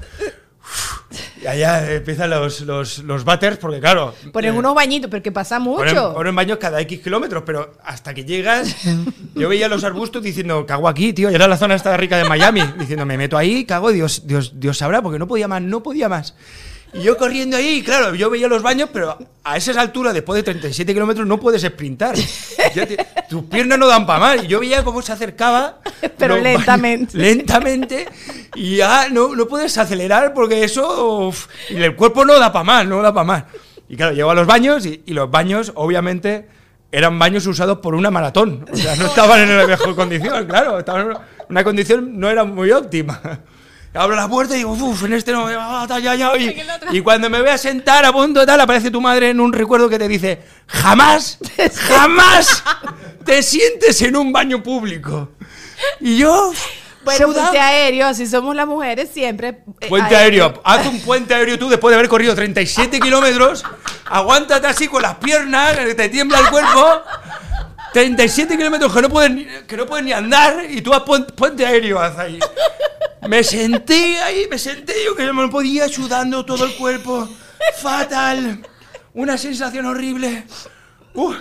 Y 1.42 1.48
allá 1.48 1.92
empiezan 1.94 2.30
los, 2.32 2.62
los, 2.62 3.00
los 3.00 3.24
batters, 3.24 3.58
porque 3.58 3.80
claro... 3.80 4.14
Ponen 4.34 4.56
eh, 4.56 4.58
unos 4.58 4.74
bañitos, 4.74 5.10
pero 5.10 5.22
que 5.24 5.32
pasa 5.32 5.60
mucho. 5.60 6.14
ponen 6.14 6.36
baños 6.36 6.58
cada 6.58 6.82
X 6.82 7.00
kilómetros, 7.02 7.44
pero 7.46 7.74
hasta 7.84 8.14
que 8.14 8.26
llegas, 8.26 8.76
yo 9.36 9.48
veía 9.48 9.68
los 9.68 9.84
arbustos 9.84 10.24
diciendo, 10.24 10.66
cago 10.66 10.88
aquí, 10.88 11.14
tío, 11.14 11.30
y 11.30 11.36
era 11.36 11.48
la 11.48 11.58
zona 11.58 11.76
esta 11.76 11.96
rica 11.96 12.18
de 12.18 12.26
Miami, 12.28 12.62
diciendo, 12.80 13.06
me 13.06 13.18
meto 13.18 13.38
ahí, 13.38 13.64
cago, 13.66 13.92
Dios, 13.92 14.24
Dios, 14.26 14.60
Dios 14.60 14.78
sabrá, 14.78 15.02
porque 15.02 15.20
no 15.20 15.28
podía 15.28 15.48
más, 15.48 15.62
no 15.62 15.84
podía 15.84 16.10
más. 16.10 16.34
Y 16.94 17.02
yo 17.04 17.18
corriendo 17.18 17.58
ahí, 17.58 17.80
y 17.80 17.84
claro, 17.84 18.16
yo 18.16 18.30
veía 18.30 18.48
los 18.48 18.62
baños, 18.62 18.90
pero 18.94 19.18
a 19.44 19.58
esas 19.58 19.76
alturas, 19.76 20.14
después 20.14 20.38
de 20.38 20.44
37 20.44 20.94
kilómetros, 20.94 21.28
no 21.28 21.38
puedes 21.40 21.62
sprintar. 21.62 22.16
Te- 22.74 22.98
tus 23.30 23.44
piernas 23.46 23.78
no 23.78 23.88
dan 23.88 24.06
para 24.06 24.20
más. 24.20 24.44
Y 24.46 24.48
yo 24.48 24.62
veía 24.62 24.84
cómo 24.84 25.02
se 25.02 25.12
acercaba. 25.12 25.80
Pero 26.18 26.38
lentamente. 26.38 27.18
baños- 27.18 27.22
lentamente. 27.36 28.08
Y 28.56 28.78
ya 28.78 29.10
no, 29.10 29.36
no 29.36 29.46
puedes 29.48 29.78
acelerar 29.78 30.34
porque 30.34 30.64
eso. 30.64 31.28
uf, 31.28 31.48
y 31.70 31.76
el 31.76 31.96
cuerpo 31.98 32.24
no 32.24 32.40
da 32.40 32.54
para 32.54 32.64
más, 32.64 32.86
no 32.88 33.02
da 33.02 33.14
para 33.14 33.26
más. 33.26 33.44
Y 33.90 33.98
claro, 33.98 34.14
llego 34.14 34.32
a 34.32 34.36
los 34.36 34.48
baños 34.48 34.86
y, 34.86 35.04
y 35.06 35.14
los 35.14 35.30
baños, 35.30 35.74
obviamente, 35.76 36.48
eran 36.94 37.20
baños 37.20 37.46
usados 37.46 37.80
por 37.80 37.94
una 37.94 38.10
maratón. 38.10 38.66
O 38.72 38.76
sea, 38.76 38.96
no 38.96 39.06
estaban 39.08 39.42
en 39.42 39.58
la 39.58 39.68
mejor 39.68 39.96
condición, 39.96 40.46
claro. 40.46 40.80
Estaban 40.80 41.12
en 41.12 41.18
una 41.50 41.64
condición 41.66 42.18
no 42.20 42.30
era 42.30 42.46
muy 42.46 42.72
óptima. 42.72 43.42
Abro 43.96 44.16
la 44.16 44.28
puerta 44.28 44.54
y 44.56 44.60
digo, 44.60 44.72
uff, 44.74 45.04
en 45.06 45.14
este 45.14 45.32
no, 45.32 45.48
ta, 45.88 46.00
ya, 46.00 46.16
ya", 46.16 46.36
y, 46.38 46.56
y 46.92 47.02
cuando 47.02 47.30
me 47.30 47.40
voy 47.40 47.50
a 47.50 47.58
sentar 47.58 48.04
a 48.06 48.12
punto 48.12 48.46
tal, 48.46 48.60
aparece 48.60 48.92
tu 48.92 49.00
madre 49.02 49.30
en 49.30 49.40
un 49.40 49.54
recuerdo 49.54 49.88
que 49.90 49.98
te 49.98 50.08
dice, 50.08 50.42
jamás, 50.68 51.38
jamás 51.88 52.64
te 53.24 53.42
sientes 53.42 54.02
en 54.02 54.16
un 54.16 54.32
baño 54.34 54.62
público. 54.62 55.30
Y 56.00 56.18
yo, 56.18 56.52
Bueno, 57.04 57.28
puente 57.34 57.60
aéreo, 57.60 58.08
así 58.08 58.28
somos 58.28 58.56
las 58.56 58.68
mujeres 58.68 59.10
siempre. 59.14 59.64
eh, 59.80 59.88
Puente 59.88 60.16
aéreo. 60.16 60.62
Haz 60.64 60.86
un 60.88 61.00
puente 61.02 61.34
aéreo 61.34 61.58
tú 61.60 61.70
después 61.70 61.92
de 61.92 61.96
haber 61.96 62.10
corrido 62.10 62.34
37 62.36 63.00
kilómetros. 63.00 63.64
Aguántate 64.06 64.68
así 64.68 64.88
con 64.88 65.02
las 65.02 65.16
piernas, 65.16 65.76
que 65.78 65.96
te 65.96 66.10
tiembla 66.10 66.40
el 66.40 66.50
cuerpo. 66.50 67.02
37 67.94 68.58
kilómetros 68.58 68.94
que 68.94 69.02
no 69.02 69.10
puedes 69.10 69.32
ni, 69.32 69.46
que 69.46 69.78
no 69.78 69.86
ni 70.02 70.12
andar 70.12 70.66
y 70.70 70.82
tú 70.82 70.94
haz 70.94 71.04
puen- 71.04 71.26
puente 71.34 71.66
aéreo 71.66 72.00
haz 72.00 72.18
ahí. 72.18 72.40
Me 73.28 73.44
senté 73.44 74.20
ahí, 74.22 74.48
me 74.50 74.58
senté 74.58 74.94
yo 75.06 75.16
que 75.16 75.26
no 75.26 75.34
me 75.34 75.48
podía 75.50 75.88
sudando 75.90 76.46
todo 76.46 76.66
el 76.66 76.76
cuerpo. 76.76 77.28
Fatal. 77.78 78.62
Una 79.14 79.38
sensación 79.38 79.86
horrible. 79.86 80.46
Uf. 81.14 81.36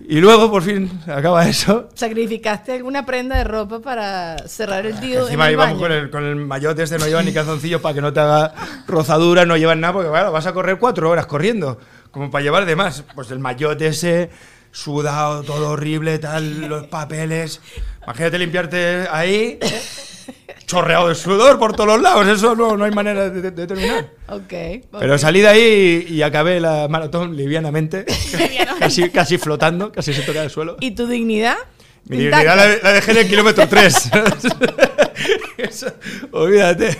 Y 0.00 0.20
luego 0.20 0.50
por 0.50 0.62
fin 0.62 0.90
acaba 1.06 1.46
eso. 1.48 1.88
¿Sacrificaste 1.94 2.72
alguna 2.72 3.06
prenda 3.06 3.36
de 3.36 3.44
ropa 3.44 3.80
para 3.80 4.36
cerrar 4.48 4.84
el 4.84 4.98
tío 4.98 5.22
Encima 5.22 5.44
en 5.44 5.48
el 5.48 5.52
íbamos 5.52 5.78
baño? 5.78 5.80
con 5.80 5.92
el, 5.92 6.10
con 6.10 6.24
el 6.24 6.36
maillot 6.36 6.76
este, 6.80 6.98
no 6.98 7.06
llevan 7.06 7.24
ni 7.24 7.32
calzoncillos 7.32 7.80
para 7.80 7.94
que 7.94 8.00
no 8.00 8.12
te 8.12 8.18
haga 8.18 8.52
rozadura, 8.88 9.44
no 9.46 9.56
llevan 9.56 9.80
nada, 9.80 9.92
porque 9.92 10.08
claro, 10.08 10.32
vas 10.32 10.46
a 10.46 10.52
correr 10.52 10.78
cuatro 10.78 11.08
horas 11.08 11.26
corriendo, 11.26 11.78
como 12.10 12.32
para 12.32 12.42
llevar 12.42 12.66
de 12.66 12.74
más. 12.74 13.04
Pues 13.14 13.30
el 13.30 13.38
maillot 13.38 13.80
ese, 13.80 14.30
sudado, 14.72 15.44
todo 15.44 15.70
horrible, 15.70 16.18
tal, 16.18 16.68
los 16.68 16.88
papeles. 16.88 17.60
Imagínate 18.02 18.38
limpiarte 18.38 19.06
ahí, 19.08 19.60
chorreado 20.66 21.08
de 21.08 21.14
sudor 21.14 21.58
por 21.58 21.74
todos 21.74 21.86
los 21.88 22.00
lados. 22.02 22.26
Eso 22.26 22.54
no, 22.54 22.76
no 22.76 22.84
hay 22.84 22.90
manera 22.92 23.28
de, 23.30 23.40
de- 23.42 23.50
de 23.50 23.66
terminar. 23.66 24.10
Ok. 24.28 24.52
Pero 24.98 25.18
salí 25.18 25.40
de 25.40 25.48
ahí 25.48 26.06
y, 26.08 26.14
y 26.14 26.22
acabé 26.22 26.60
la 26.60 26.88
maratón 26.88 27.36
livianamente, 27.36 28.04
casi, 28.78 29.10
casi 29.10 29.38
flotando, 29.38 29.92
casi 29.92 30.12
se 30.14 30.22
toca 30.22 30.42
el 30.42 30.50
suelo. 30.50 30.76
¿Y 30.80 30.92
tu 30.92 31.06
dignidad? 31.06 31.56
Mi 32.04 32.16
dignidad 32.16 32.56
la, 32.56 32.66
la 32.82 32.92
dejé 32.94 33.12
en 33.12 33.16
el 33.18 33.28
kilómetro 33.28 33.68
3. 33.68 34.10
olvídate. 36.32 36.96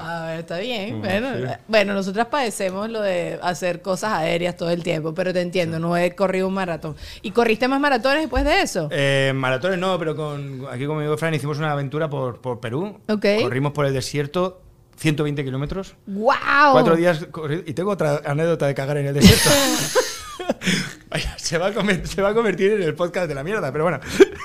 A 0.00 0.26
ver, 0.26 0.40
está 0.40 0.58
bien. 0.58 1.00
Bueno, 1.00 1.28
bueno, 1.68 1.94
nosotras 1.94 2.26
padecemos 2.26 2.88
lo 2.90 3.00
de 3.00 3.38
hacer 3.42 3.82
cosas 3.82 4.12
aéreas 4.12 4.56
todo 4.56 4.70
el 4.70 4.82
tiempo, 4.82 5.14
pero 5.14 5.32
te 5.32 5.40
entiendo, 5.40 5.78
no 5.78 5.96
he 5.96 6.14
corrido 6.14 6.48
un 6.48 6.54
maratón. 6.54 6.96
¿Y 7.22 7.30
corriste 7.32 7.68
más 7.68 7.80
maratones 7.80 8.20
después 8.22 8.44
de 8.44 8.62
eso? 8.62 8.88
Eh, 8.90 9.32
maratones 9.34 9.78
no, 9.78 9.98
pero 9.98 10.14
con, 10.16 10.66
aquí 10.70 10.86
con 10.86 10.96
mi 10.96 11.02
amigo 11.04 11.16
Fran 11.18 11.34
hicimos 11.34 11.58
una 11.58 11.72
aventura 11.72 12.08
por, 12.10 12.40
por 12.40 12.60
Perú. 12.60 12.98
Ok. 13.08 13.24
Corrimos 13.42 13.72
por 13.72 13.86
el 13.86 13.92
desierto 13.94 14.60
120 14.96 15.44
kilómetros. 15.44 15.94
¡Wow! 16.06 16.34
Cuatro 16.72 16.96
días 16.96 17.26
y 17.66 17.72
tengo 17.74 17.90
otra 17.90 18.20
anécdota 18.24 18.66
de 18.66 18.74
cagar 18.74 18.98
en 18.98 19.06
el 19.06 19.14
desierto. 19.14 19.48
Vaya, 21.10 21.34
se, 21.38 21.58
va 21.58 21.68
a 21.68 21.72
conver- 21.74 22.04
se 22.04 22.22
va 22.22 22.28
a 22.30 22.34
convertir 22.34 22.72
en 22.72 22.82
el 22.82 22.94
podcast 22.94 23.26
de 23.28 23.34
la 23.34 23.42
mierda, 23.42 23.72
pero 23.72 23.84
bueno. 23.84 23.98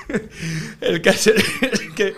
El 0.80 1.00
caso 1.02 1.30
es 1.60 1.80
que 1.94 2.14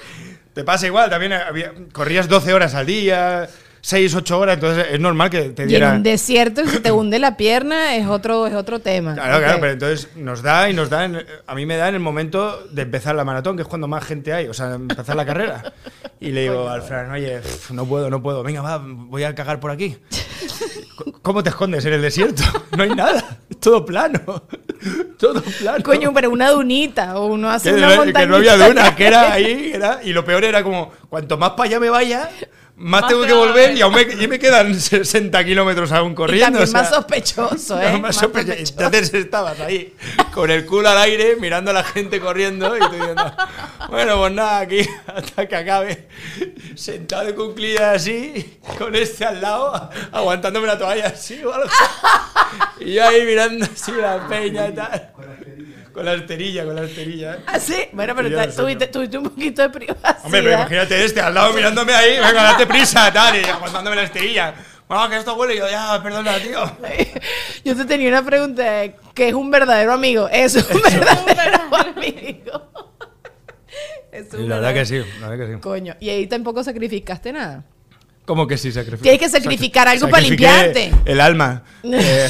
te 0.59 0.65
pasa 0.65 0.89
igual, 0.89 1.09
también 1.09 1.33
había- 1.35 1.73
corrías 1.93 2.29
12 2.29 2.53
horas 2.53 2.75
al 2.75 2.85
día, 2.85 3.49
6, 3.81 4.13
8 4.17 4.39
horas, 4.41 4.55
entonces 4.57 4.87
es 4.91 4.99
normal 4.99 5.31
que 5.31 5.51
te 5.51 5.63
Y 5.63 5.67
en 5.67 5.69
diera... 5.69 5.93
un 5.93 6.03
desierto, 6.03 6.67
si 6.67 6.81
te 6.81 6.91
hunde 6.99 7.21
la 7.21 7.37
pierna, 7.37 7.95
es 7.95 8.09
otro, 8.09 8.49
es 8.49 8.55
otro 8.55 8.81
tema. 8.81 9.15
Claro, 9.15 9.39
claro, 9.39 9.59
pero 9.61 9.73
entonces 9.75 10.09
nos 10.17 10.43
da 10.43 10.69
y 10.69 10.75
nos 10.75 10.91
da, 10.91 11.05
en- 11.05 11.25
a 11.47 11.55
mí 11.55 11.65
me 11.65 11.77
da 11.77 11.89
en 11.89 11.95
el 11.95 12.01
momento 12.01 12.67
de 12.73 12.83
empezar 12.83 13.15
la 13.15 13.25
maratón, 13.25 13.55
que 13.55 13.63
es 13.63 13.69
cuando 13.69 13.87
más 13.87 14.05
gente 14.05 14.33
hay, 14.33 14.49
o 14.49 14.53
sea, 14.55 14.75
empezar 14.75 15.15
la 15.15 15.25
carrera. 15.25 15.73
Y 16.19 16.33
le 16.33 16.43
digo 16.43 16.69
al 16.69 16.83
Fran, 16.83 17.13
oye, 17.13 17.41
no 17.71 17.87
puedo, 17.87 18.11
no 18.11 18.21
puedo, 18.21 18.43
venga, 18.43 18.63
va, 18.63 18.83
voy 18.85 19.23
a 19.23 19.33
cagar 19.37 19.61
por 19.61 19.71
aquí. 19.71 19.97
¿Cómo 21.23 21.43
te 21.43 21.51
escondes 21.51 21.85
en 21.85 21.95
el 21.95 22.03
desierto? 22.03 22.43
No 22.77 22.85
hay 22.85 22.91
nada, 22.91 23.39
es 23.51 23.59
todo 23.59 23.85
plano, 23.85 24.21
todo 25.19 25.43
plano. 25.43 25.83
Coño, 25.83 26.13
pero 26.15 26.31
una 26.31 26.51
dunita 26.51 27.19
o 27.19 27.27
uno 27.27 27.51
hace 27.51 27.75
una 27.75 27.97
montaña. 27.97 28.21
que 28.21 28.27
no 28.29 28.37
había 28.37 28.57
duna, 28.57 28.95
que 28.95 29.07
era 29.07 29.33
ahí, 29.33 29.73
era, 29.75 30.01
y 30.05 30.13
lo 30.13 30.25
peor 30.25 30.45
era 30.45 30.63
como, 30.63 30.93
cuanto 31.09 31.37
más 31.39 31.51
para 31.51 31.65
allá 31.65 31.81
me 31.81 31.91
vaya, 31.91 32.31
más, 32.79 33.03
Más 33.03 33.09
tengo 33.11 33.23
te 33.23 33.29
que 33.29 33.33
volver 33.35 33.77
y 33.77 33.81
aún 33.81 33.95
me, 33.95 34.03
y 34.03 34.29
me 34.29 34.39
quedan 34.39 34.75
60 34.81 35.45
kilómetros 35.45 35.91
aún 35.93 36.13
Y 36.13 36.15
corriendo. 36.15 36.59
también 36.59 36.63
o 36.63 36.67
sea, 36.67 36.83
más 36.83 36.91
sospechoso, 36.91 37.81
¿eh? 37.81 37.87
no, 37.87 37.93
más 37.95 38.01
Más 38.03 38.17
sospechoso. 38.17 38.59
Entonces 38.59 39.15
estabas 39.15 39.59
ahí 39.61 39.95
con 40.33 40.51
el 40.51 40.65
culo 40.65 40.89
al 40.89 40.99
aire 40.99 41.37
mirando 41.37 41.71
a 41.73 41.75
la 41.75 41.85
gente 41.85 42.21
corriendo 42.21 42.77
y 42.77 42.81
tú 42.81 42.91
diciendo, 42.91 43.33
bueno, 43.89 44.19
pues 44.19 44.33
nada, 44.33 44.59
aquí 44.61 44.81
hasta 45.07 45.47
que 45.49 45.57
acabe 45.57 46.09
sentado 46.77 47.25
de 47.27 47.35
cuclillas 47.35 47.97
así, 47.97 48.59
con 48.79 48.95
este 48.95 49.25
al 49.25 49.41
lado, 49.41 49.91
aguantándome 50.13 50.67
la 50.69 50.79
toalla 50.79 51.07
así 51.09 51.43
o 51.43 51.53
algo. 51.53 51.69
Y 52.81 52.95
yo 52.95 53.05
ahí 53.07 53.25
mirando 53.25 53.65
así 53.65 53.93
la 53.93 54.27
peña 54.29 54.69
y 54.69 54.73
tal. 54.75 55.13
Con 55.99 56.05
la 56.05 56.15
esterilla, 56.15 56.65
con 56.65 56.77
la 56.77 56.85
esterilla. 56.85 57.35
¿eh? 57.35 57.39
¿Ah, 57.47 57.59
sí? 57.59 57.75
Bueno, 57.91 58.15
pero 58.15 58.53
tuviste, 58.55 58.87
tuviste 58.87 59.19
un 59.19 59.25
poquito 59.25 59.63
de 59.63 59.69
privacidad. 59.71 60.19
Hombre, 60.23 60.43
pero 60.45 60.55
imagínate 60.55 61.05
este 61.05 61.21
al 61.21 61.35
lado 61.35 61.53
mirándome 61.53 61.93
ahí, 61.93 62.11
venga, 62.21 62.41
date 62.45 62.69
prisa, 62.69 63.13
tal, 63.13 63.35
y 63.35 63.43
aguantándome 63.45 63.97
la 63.97 64.03
esterilla. 64.05 64.55
Bueno, 64.87 65.09
que 65.11 65.17
esto 65.17 65.35
huele, 65.35 65.57
y 65.57 65.59
yo, 65.59 65.69
ya, 65.69 66.01
perdona, 66.01 66.39
tío. 66.39 66.61
Yo 67.65 67.75
te 67.77 67.85
tenía 67.85 68.09
una 68.11 68.25
pregunta 68.25 68.63
de 68.63 68.95
¿qué 69.13 69.27
es 69.31 69.35
un 69.35 69.51
verdadero 69.51 69.93
amigo? 69.93 70.29
Es 70.31 70.55
un 70.55 70.81
verdadero 70.83 71.65
amigo. 71.75 72.71
Es 74.13 74.33
un 74.35 74.49
la 74.49 74.61
verdad 74.61 74.75
que 74.75 74.83
verdadero- 74.83 75.05
sí, 75.05 75.21
la 75.21 75.29
verdad 75.31 75.47
que 75.49 75.53
sí. 75.55 75.61
Coño, 75.61 75.97
y 75.99 76.11
ahí 76.11 76.29
tampoco 76.29 76.63
sacrificaste 76.63 77.33
nada. 77.33 77.65
¿Cómo 78.29 78.47
que 78.47 78.59
sí 78.59 78.71
sacrificar? 78.71 79.05
Tienes 79.05 79.21
que 79.21 79.29
sacrificar 79.31 79.89
algo 79.89 80.07
para 80.11 80.23
limpiarte. 80.23 80.93
El 81.07 81.21
alma. 81.21 81.65
Eh, 81.91 82.29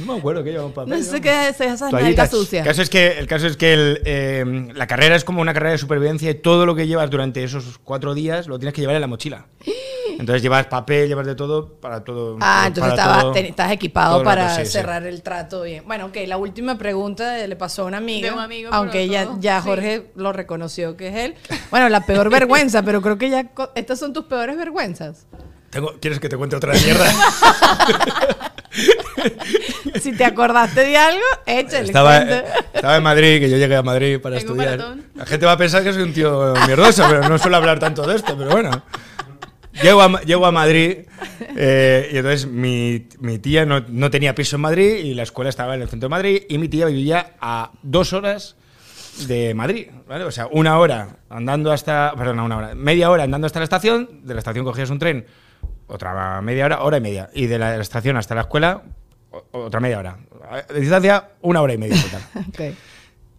no 0.00 0.12
me 0.12 0.18
acuerdo 0.18 0.44
que 0.44 0.50
llevaba. 0.50 0.84
No 0.84 1.02
sé 1.02 1.20
qué 1.20 1.48
es 1.48 1.60
esas 1.60 1.92
nalgas 1.92 2.30
sucias. 2.30 2.66
El 2.66 2.68
caso 2.68 2.82
es 2.82 2.90
que, 2.90 3.18
el 3.18 3.26
caso 3.26 3.46
es 3.46 3.56
que 3.56 3.72
el, 3.72 4.00
eh, 4.04 4.68
la 4.74 4.86
carrera 4.86 5.16
es 5.16 5.24
como 5.24 5.40
una 5.40 5.54
carrera 5.54 5.72
de 5.72 5.78
supervivencia 5.78 6.30
y 6.30 6.34
todo 6.34 6.66
lo 6.66 6.74
que 6.74 6.86
llevas 6.86 7.10
durante 7.10 7.42
esos 7.42 7.78
cuatro 7.82 8.14
días 8.14 8.46
lo 8.46 8.58
tienes 8.58 8.74
que 8.74 8.82
llevar 8.82 8.96
en 8.96 9.00
la 9.00 9.06
mochila. 9.06 9.46
Entonces 10.20 10.42
llevas 10.42 10.66
papel, 10.66 11.08
llevas 11.08 11.26
de 11.26 11.34
todo 11.34 11.74
para 11.80 12.04
todo. 12.04 12.36
Ah, 12.40 12.64
entonces 12.68 12.92
para 12.92 13.02
estaba, 13.02 13.20
todo- 13.22 13.32
te- 13.32 13.48
estás 13.48 13.72
equipado 13.72 14.20
el 14.20 14.24
rato, 14.26 14.36
para 14.36 14.54
sí, 14.56 14.66
sí. 14.66 14.72
cerrar 14.72 15.04
el 15.06 15.22
trato 15.22 15.62
bien. 15.62 15.82
Bueno, 15.86 16.06
ok, 16.06 16.16
la 16.26 16.36
última 16.36 16.78
pregunta 16.78 17.38
le 17.46 17.56
pasó 17.56 17.82
a 17.82 17.84
una 17.86 17.96
amiga. 17.96 18.28
De 18.28 18.34
un 18.34 18.40
amigo, 18.40 18.70
aunque 18.72 19.08
ya, 19.08 19.24
todo, 19.24 19.38
ya 19.40 19.60
sí. 19.62 19.68
Jorge 19.68 20.10
lo 20.14 20.32
reconoció 20.32 20.96
que 20.96 21.08
es 21.08 21.16
él. 21.16 21.34
Bueno, 21.70 21.88
la 21.88 22.04
peor 22.06 22.30
vergüenza, 22.30 22.82
pero 22.82 23.00
creo 23.02 23.18
que 23.18 23.30
ya. 23.30 23.46
Estas 23.74 23.98
son 23.98 24.12
tus 24.12 24.24
peores 24.26 24.56
vergüenzas. 24.56 25.26
Tengo- 25.70 25.94
¿Quieres 26.00 26.18
que 26.20 26.28
te 26.28 26.36
cuente 26.36 26.56
otra 26.56 26.72
mierda? 26.74 27.06
Si 30.00 30.12
te 30.12 30.24
acordaste 30.24 30.80
de 30.84 30.96
algo, 30.96 31.20
échale. 31.44 31.86
estaba, 31.86 32.18
estaba 32.18 32.96
en 32.96 33.02
Madrid, 33.02 33.40
que 33.40 33.50
yo 33.50 33.56
llegué 33.56 33.76
a 33.76 33.82
Madrid 33.82 34.20
para 34.20 34.36
estudiar. 34.38 34.78
maratón. 34.78 35.04
La 35.14 35.26
gente 35.26 35.44
va 35.46 35.52
a 35.52 35.56
pensar 35.56 35.82
que 35.82 35.92
soy 35.92 36.02
un 36.04 36.12
tío 36.12 36.54
mierdoso, 36.66 37.04
pero 37.08 37.28
no 37.28 37.36
suelo 37.38 37.56
hablar 37.56 37.78
tanto 37.78 38.06
de 38.06 38.16
esto, 38.16 38.36
pero 38.38 38.50
bueno. 38.50 38.70
Llego 39.82 40.02
a, 40.02 40.20
llego 40.22 40.46
a 40.46 40.52
Madrid 40.52 40.98
eh, 41.56 42.10
y 42.12 42.16
entonces 42.16 42.46
mi, 42.46 43.06
mi 43.20 43.38
tía 43.38 43.64
no, 43.64 43.80
no 43.88 44.10
tenía 44.10 44.34
piso 44.34 44.56
en 44.56 44.62
Madrid 44.62 44.96
y 44.96 45.14
la 45.14 45.22
escuela 45.22 45.48
estaba 45.48 45.74
en 45.74 45.82
el 45.82 45.88
centro 45.88 46.08
de 46.08 46.10
Madrid 46.10 46.42
y 46.48 46.58
mi 46.58 46.68
tía 46.68 46.86
vivía 46.86 47.34
a 47.40 47.70
dos 47.82 48.12
horas 48.12 48.56
de 49.26 49.54
Madrid, 49.54 49.88
¿vale? 50.08 50.24
O 50.24 50.30
sea, 50.30 50.48
una 50.50 50.78
hora 50.78 51.16
andando 51.28 51.72
hasta, 51.72 52.12
perdón, 52.16 52.40
una 52.40 52.56
hora, 52.56 52.74
media 52.74 53.10
hora 53.10 53.24
andando 53.24 53.46
hasta 53.46 53.60
la 53.60 53.64
estación, 53.64 54.20
de 54.24 54.34
la 54.34 54.40
estación 54.40 54.64
cogías 54.64 54.90
un 54.90 54.98
tren, 54.98 55.26
otra 55.86 56.40
media 56.42 56.64
hora, 56.64 56.82
hora 56.82 56.98
y 56.98 57.00
media, 57.00 57.30
y 57.34 57.46
de 57.46 57.58
la 57.58 57.76
estación 57.76 58.16
hasta 58.16 58.34
la 58.34 58.42
escuela, 58.42 58.82
otra 59.52 59.80
media 59.80 59.98
hora. 59.98 60.18
De 60.68 60.80
distancia, 60.80 61.30
una 61.42 61.60
hora 61.62 61.74
y 61.74 61.78
media 61.78 61.96
total. 62.02 62.22
Ok. 62.48 62.76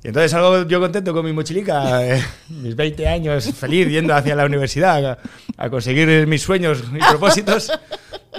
Y 0.04 0.08
entonces 0.08 0.32
salgo 0.32 0.66
yo 0.68 0.80
contento 0.80 1.14
con 1.14 1.24
mi 1.24 1.32
mochilica, 1.32 2.04
eh, 2.08 2.24
mis 2.49 2.76
20 2.76 3.08
años, 3.08 3.54
feliz, 3.54 3.88
yendo 3.88 4.16
hacia 4.16 4.36
la 4.36 4.45
universidad 4.45 5.06
a, 5.06 5.18
a 5.58 5.70
conseguir 5.70 6.26
mis 6.28 6.41
sueños 6.41 6.84
y 6.93 6.97
propósitos. 6.97 7.72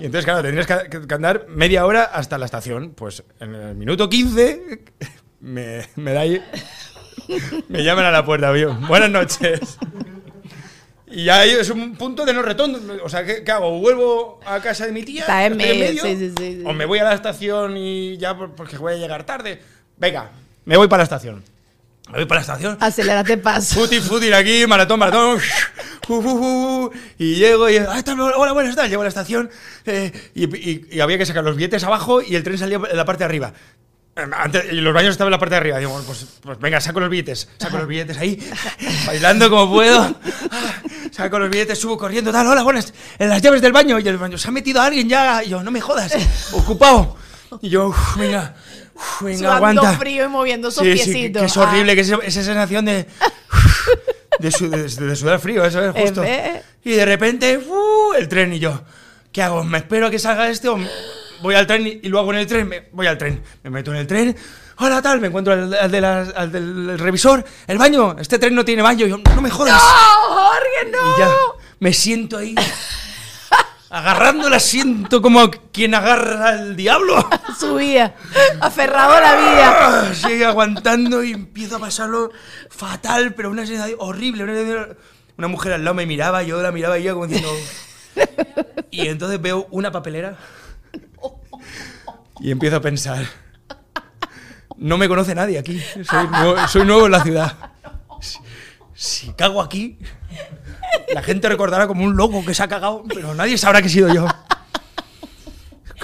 Y 0.01 0.07
entonces, 0.07 0.25
claro, 0.25 0.43
tendrías 0.43 0.67
que, 0.67 1.15
andar 1.15 1.47
media 1.49 1.87
hora 1.87 2.03
hasta 2.05 2.37
la 2.39 2.47
estación. 2.47 2.91
Pues 2.97 3.23
en 3.39 3.55
el 3.55 3.75
minuto 3.77 4.09
15 4.09 4.81
me, 5.41 5.83
me 5.97 6.13
da 6.13 6.21
ahí- 6.23 6.43
me 7.69 7.85
llaman 7.85 8.07
a 8.07 8.11
la 8.11 8.25
puerta. 8.25 8.57
yo, 8.57 8.75
Buenas 8.89 9.11
noches. 9.11 9.79
Y 11.07 11.25
ya 11.27 11.41
ahí 11.41 11.51
es 11.51 11.69
un 11.71 11.95
punto 11.95 12.25
de 12.25 12.33
no 12.33 12.43
retorno. 12.43 12.79
O 13.05 13.09
sea, 13.09 13.25
¿qué, 13.25 13.45
qué 13.45 13.53
hago? 13.53 13.79
¿Vuelvo 13.79 14.41
a 14.47 14.59
casa 14.61 14.87
de 14.87 14.93
mi 14.93 15.03
tía? 15.05 15.21
Está 15.21 15.45
en 15.47 15.61
¿Estoy 15.61 15.79
medio, 15.79 16.03
sí, 16.03 16.17
sí, 16.17 16.33
sí, 16.37 16.57
sí. 16.61 16.63
¿O 16.67 16.73
me 16.73 16.87
voy 16.87 16.99
a 17.01 17.05
la 17.05 17.15
estación 17.15 17.77
y 17.77 18.17
ya 18.17 18.37
por- 18.37 18.55
porque 18.55 18.79
voy 18.79 18.95
a 18.95 18.97
llegar 18.97 19.25
tarde? 19.25 19.61
Venga, 19.99 20.31
me 20.65 20.77
voy 20.77 20.89
para 20.89 21.03
la 21.03 21.05
estación. 21.05 21.45
Me 22.11 22.19
voy 22.19 22.27
para 22.27 22.41
la 22.41 22.43
estación. 22.43 22.77
Acelérate 22.81 23.39
paso. 23.39 23.75
Footing, 23.77 24.03
footing 24.03 24.33
aquí, 24.35 24.67
maratón, 24.67 24.99
maratón. 24.99 25.39
Uh, 26.09 26.15
uh, 26.15 26.85
uh, 26.87 26.91
y 27.19 27.37
llego 27.37 27.71
y. 27.71 27.77
Ah, 27.79 27.97
está, 27.99 28.15
hola, 28.15 28.53
buenas 28.53 28.75
tardes. 28.75 28.91
Llego 28.91 29.03
a 29.03 29.05
la 29.05 29.09
estación 29.09 29.49
eh, 29.87 30.13
y, 30.35 30.45
y- 30.57 30.87
y 30.91 31.01
había 31.01 31.17
que 31.17 31.25
sacar 31.25 31.45
los 31.45 31.57
billetes 31.57 31.85
abajo 31.85 32.21
y 32.21 32.35
el 32.35 32.43
tren 32.43 32.59
salía 32.59 32.77
en 32.91 32.97
la 32.97 33.05
parte 33.05 33.21
de 33.21 33.25
arriba. 33.27 33.53
Eh, 34.17 34.27
Antes, 34.37 34.65
y 34.73 34.77
los 34.81 34.93
baños 34.93 35.13
estaban 35.13 35.29
en 35.29 35.33
la 35.33 35.39
parte 35.39 35.55
de 35.55 35.59
arriba. 35.61 35.79
Digo, 35.79 36.03
pues, 36.07 36.27
pues 36.43 36.59
venga, 36.59 36.81
saco 36.81 37.01
los 37.01 37.09
billetes. 37.09 37.49
Saco 37.57 37.79
los 37.79 37.87
billetes 37.87 38.19
ahí, 38.19 38.39
bailando 39.07 39.49
como 39.49 39.73
puedo. 39.73 40.15
Ah, 40.51 40.75
Saco 41.13 41.39
los 41.39 41.49
billetes, 41.51 41.79
subo 41.79 41.97
corriendo, 41.97 42.33
tal, 42.33 42.47
hola, 42.47 42.63
buenas. 42.63 42.93
En 43.19 43.29
las 43.29 43.41
llaves 43.41 43.63
del 43.63 43.73
baño. 43.73 43.99
Y 44.01 44.09
el 44.09 44.19
baño, 44.19 44.37
se 44.37 44.49
ha 44.49 44.51
metido 44.51 44.83
alguien 44.83 45.09
ya. 45.09 45.43
Y 45.45 45.51
yo, 45.51 45.63
no 45.63 45.71
me 45.71 45.81
jodas, 45.81 46.15
ocupado. 46.53 47.17
Y 47.61 47.69
yo, 47.69 47.89
"Uf, 47.89 48.17
venga, 48.17 48.55
uf, 49.03 49.23
venga, 49.23 49.39
Sudando 49.39 49.57
aguanta. 49.83 49.93
frío 49.99 50.25
y 50.25 50.29
moviendo 50.29 50.69
esos 50.69 50.83
Sí, 50.85 50.97
sí, 50.97 51.05
que- 51.05 51.13
piecitos. 51.13 51.43
que 51.43 51.47
es 51.47 51.57
Ah. 51.57 51.61
horrible, 51.63 51.95
que 51.95 52.01
es 52.03 52.09
esa 52.11 52.43
sensación 52.45 52.85
de. 52.85 53.07
De, 54.39 54.51
su- 54.51 54.71
de- 54.71 54.89
de 54.89 55.17
sudar 55.17 55.39
frío, 55.41 55.65
eso 55.65 55.85
es 55.85 55.93
justo. 55.95 56.25
Y 56.85 56.91
de 56.93 57.05
repente, 57.05 57.59
¡uh! 57.59 58.15
el 58.15 58.29
tren 58.29 58.53
y 58.53 58.59
yo. 58.59 58.83
¿Qué 59.31 59.43
hago? 59.43 59.63
¿Me 59.65 59.79
espero 59.79 60.07
a 60.09 60.11
que 60.11 60.19
salga 60.19 60.49
este 60.49 60.69
o 60.69 60.79
voy 61.43 61.55
al 61.55 61.67
tren 61.67 61.87
y, 62.03 62.09
lo 62.09 62.19
hago 62.19 62.33
en 62.33 62.39
el 62.41 62.47
tren? 62.47 62.69
Me- 62.69 62.89
voy 62.93 63.07
al 63.07 63.19
tren. 63.19 63.43
Me 63.63 63.71
meto 63.71 63.93
en 63.93 63.99
el 63.99 64.07
tren. 64.07 64.37
Hola, 64.79 65.01
tal. 65.01 65.21
Me 65.21 65.29
encuentro 65.29 65.53
al, 65.53 65.73
al 65.75 65.91
de 65.91 66.01
las- 66.01 66.35
al 66.35 66.51
del 66.51 66.99
revisor. 66.99 67.45
El 67.67 67.79
baño. 67.79 68.17
Este 68.19 68.39
tren 68.39 68.55
no 68.55 68.65
tiene 68.65 68.83
baño. 68.83 69.07
Yo, 69.07 69.19
no 69.19 69.41
me 69.43 69.51
jodas. 69.51 69.75
¡No, 69.81 70.35
Jorge, 70.35 70.91
no! 70.91 71.17
Y 71.17 71.19
ya 71.21 71.31
me 71.79 71.93
siento 71.93 72.39
ahí. 72.39 72.55
Agarrando 73.95 74.47
el 74.49 74.55
asiento 74.55 75.21
como 75.21 75.51
quien 75.71 75.95
agarra 75.95 76.49
al 76.49 76.77
diablo. 76.77 77.29
Su 77.61 77.75
vida. 77.75 78.15
Aferrado 78.61 79.13
a 79.13 79.21
la 79.21 79.37
vida. 79.37 80.15
Sigue 80.15 80.47
aguantando 80.47 81.23
y 81.23 81.33
empiezo 81.33 81.77
a 81.77 81.79
pasarlo 81.79 82.31
fatal, 82.71 83.35
pero 83.35 83.51
una 83.51 83.67
sensación 83.67 83.99
horrible. 84.01 84.45
Una, 84.45 84.55
sensación- 84.55 84.97
una 85.37 85.49
mujer 85.49 85.75
al 85.75 85.85
lado 85.85 85.95
me 85.95 86.07
miraba, 86.07 86.43
yo 86.43 86.63
la 86.63 86.73
miraba 86.73 86.99
y 86.99 87.03
yo 87.03 87.15
como 87.15 87.27
diciendo. 87.27 87.51
Y 88.91 89.09
entonces 89.09 89.41
veo 89.41 89.67
una 89.71 89.91
papelera 89.91 90.37
y 92.41 92.51
empiezo 92.51 92.77
a 92.77 92.81
pensar. 92.81 93.25
No 94.77 94.99
me 94.99 95.09
conoce 95.09 95.35
nadie 95.35 95.59
aquí. 95.59 95.81
Soy 96.05 96.29
nuevo, 96.29 96.69
soy 96.69 96.85
nuevo 96.85 97.07
en 97.07 97.13
la 97.13 97.23
ciudad. 97.23 97.57
Si, 98.21 98.39
si 98.95 99.33
cago 99.33 99.63
aquí, 99.63 99.99
la 101.15 101.23
gente 101.23 101.49
recordará 101.49 101.87
como 101.87 102.05
un 102.05 102.17
loco 102.17 102.45
que 102.45 102.55
se 102.55 102.63
ha 102.63 102.69
cagado, 102.69 103.05
pero 103.13 103.35
nadie 103.35 103.57
sabrá 103.59 103.81
que 103.81 103.89
he 103.89 103.91
sido 103.91 104.13
yo. 104.13 104.27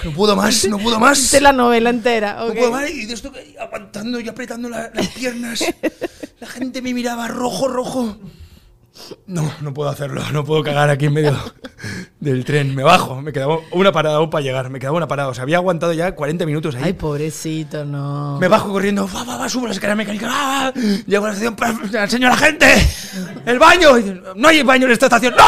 No 0.03 0.11
puedo 0.13 0.35
más, 0.35 0.65
no 0.69 0.77
puedo 0.77 0.97
más. 0.99 1.29
De 1.31 1.41
la 1.41 1.51
novela 1.51 1.89
entera. 1.89 2.35
No 2.39 2.45
ok. 2.47 2.55
puedo 2.55 2.71
más. 2.71 2.89
Y 2.89 3.05
de 3.05 3.13
esto 3.13 3.33
aguantando 3.59 4.19
y 4.19 4.29
apretando 4.29 4.69
la- 4.69 4.89
las 4.93 5.07
piernas. 5.09 5.61
La 6.39 6.47
gente 6.47 6.81
me 6.81 6.93
miraba 6.93 7.27
rojo, 7.27 7.67
rojo. 7.67 8.17
No, 9.27 9.51
no 9.61 9.73
puedo 9.73 9.89
hacerlo. 9.89 10.21
No 10.33 10.43
puedo 10.43 10.63
cagar 10.63 10.89
aquí 10.89 11.05
en 11.05 11.13
medio 11.13 11.37
del 12.19 12.43
tren. 12.43 12.75
Me 12.75 12.83
bajo. 12.83 13.21
Me 13.21 13.31
quedaba 13.31 13.57
una 13.71 13.91
parada 13.91 14.17
aún 14.17 14.29
para 14.29 14.43
llegar. 14.43 14.69
Me 14.69 14.79
quedaba 14.79 14.97
una 14.97 15.07
parada. 15.07 15.29
O 15.29 15.33
sea, 15.33 15.43
había 15.43 15.57
aguantado 15.57 15.93
ya 15.93 16.13
40 16.15 16.45
minutos 16.45 16.75
ahí. 16.75 16.81
Ay, 16.85 16.93
pobrecito, 16.93 17.85
no. 17.85 18.37
Me 18.39 18.47
bajo 18.47 18.69
corriendo, 18.69 19.07
va, 19.13 19.23
va, 19.23 19.37
va, 19.37 19.49
subo 19.49 19.67
la 19.67 19.73
escalera 19.73 19.95
mecánica, 19.95 20.27
va, 20.27 20.63
va. 20.65 20.73
llego 21.07 21.25
a 21.25 21.29
la 21.29 21.33
estación, 21.35 21.55
enseño 21.93 22.27
a 22.27 22.31
la 22.31 22.37
gente, 22.37 22.87
el 23.45 23.59
baño, 23.59 23.89
no 24.35 24.47
hay 24.47 24.63
baño 24.63 24.85
en 24.85 24.91
esta 24.91 25.05
estación, 25.05 25.33
¡no! 25.37 25.43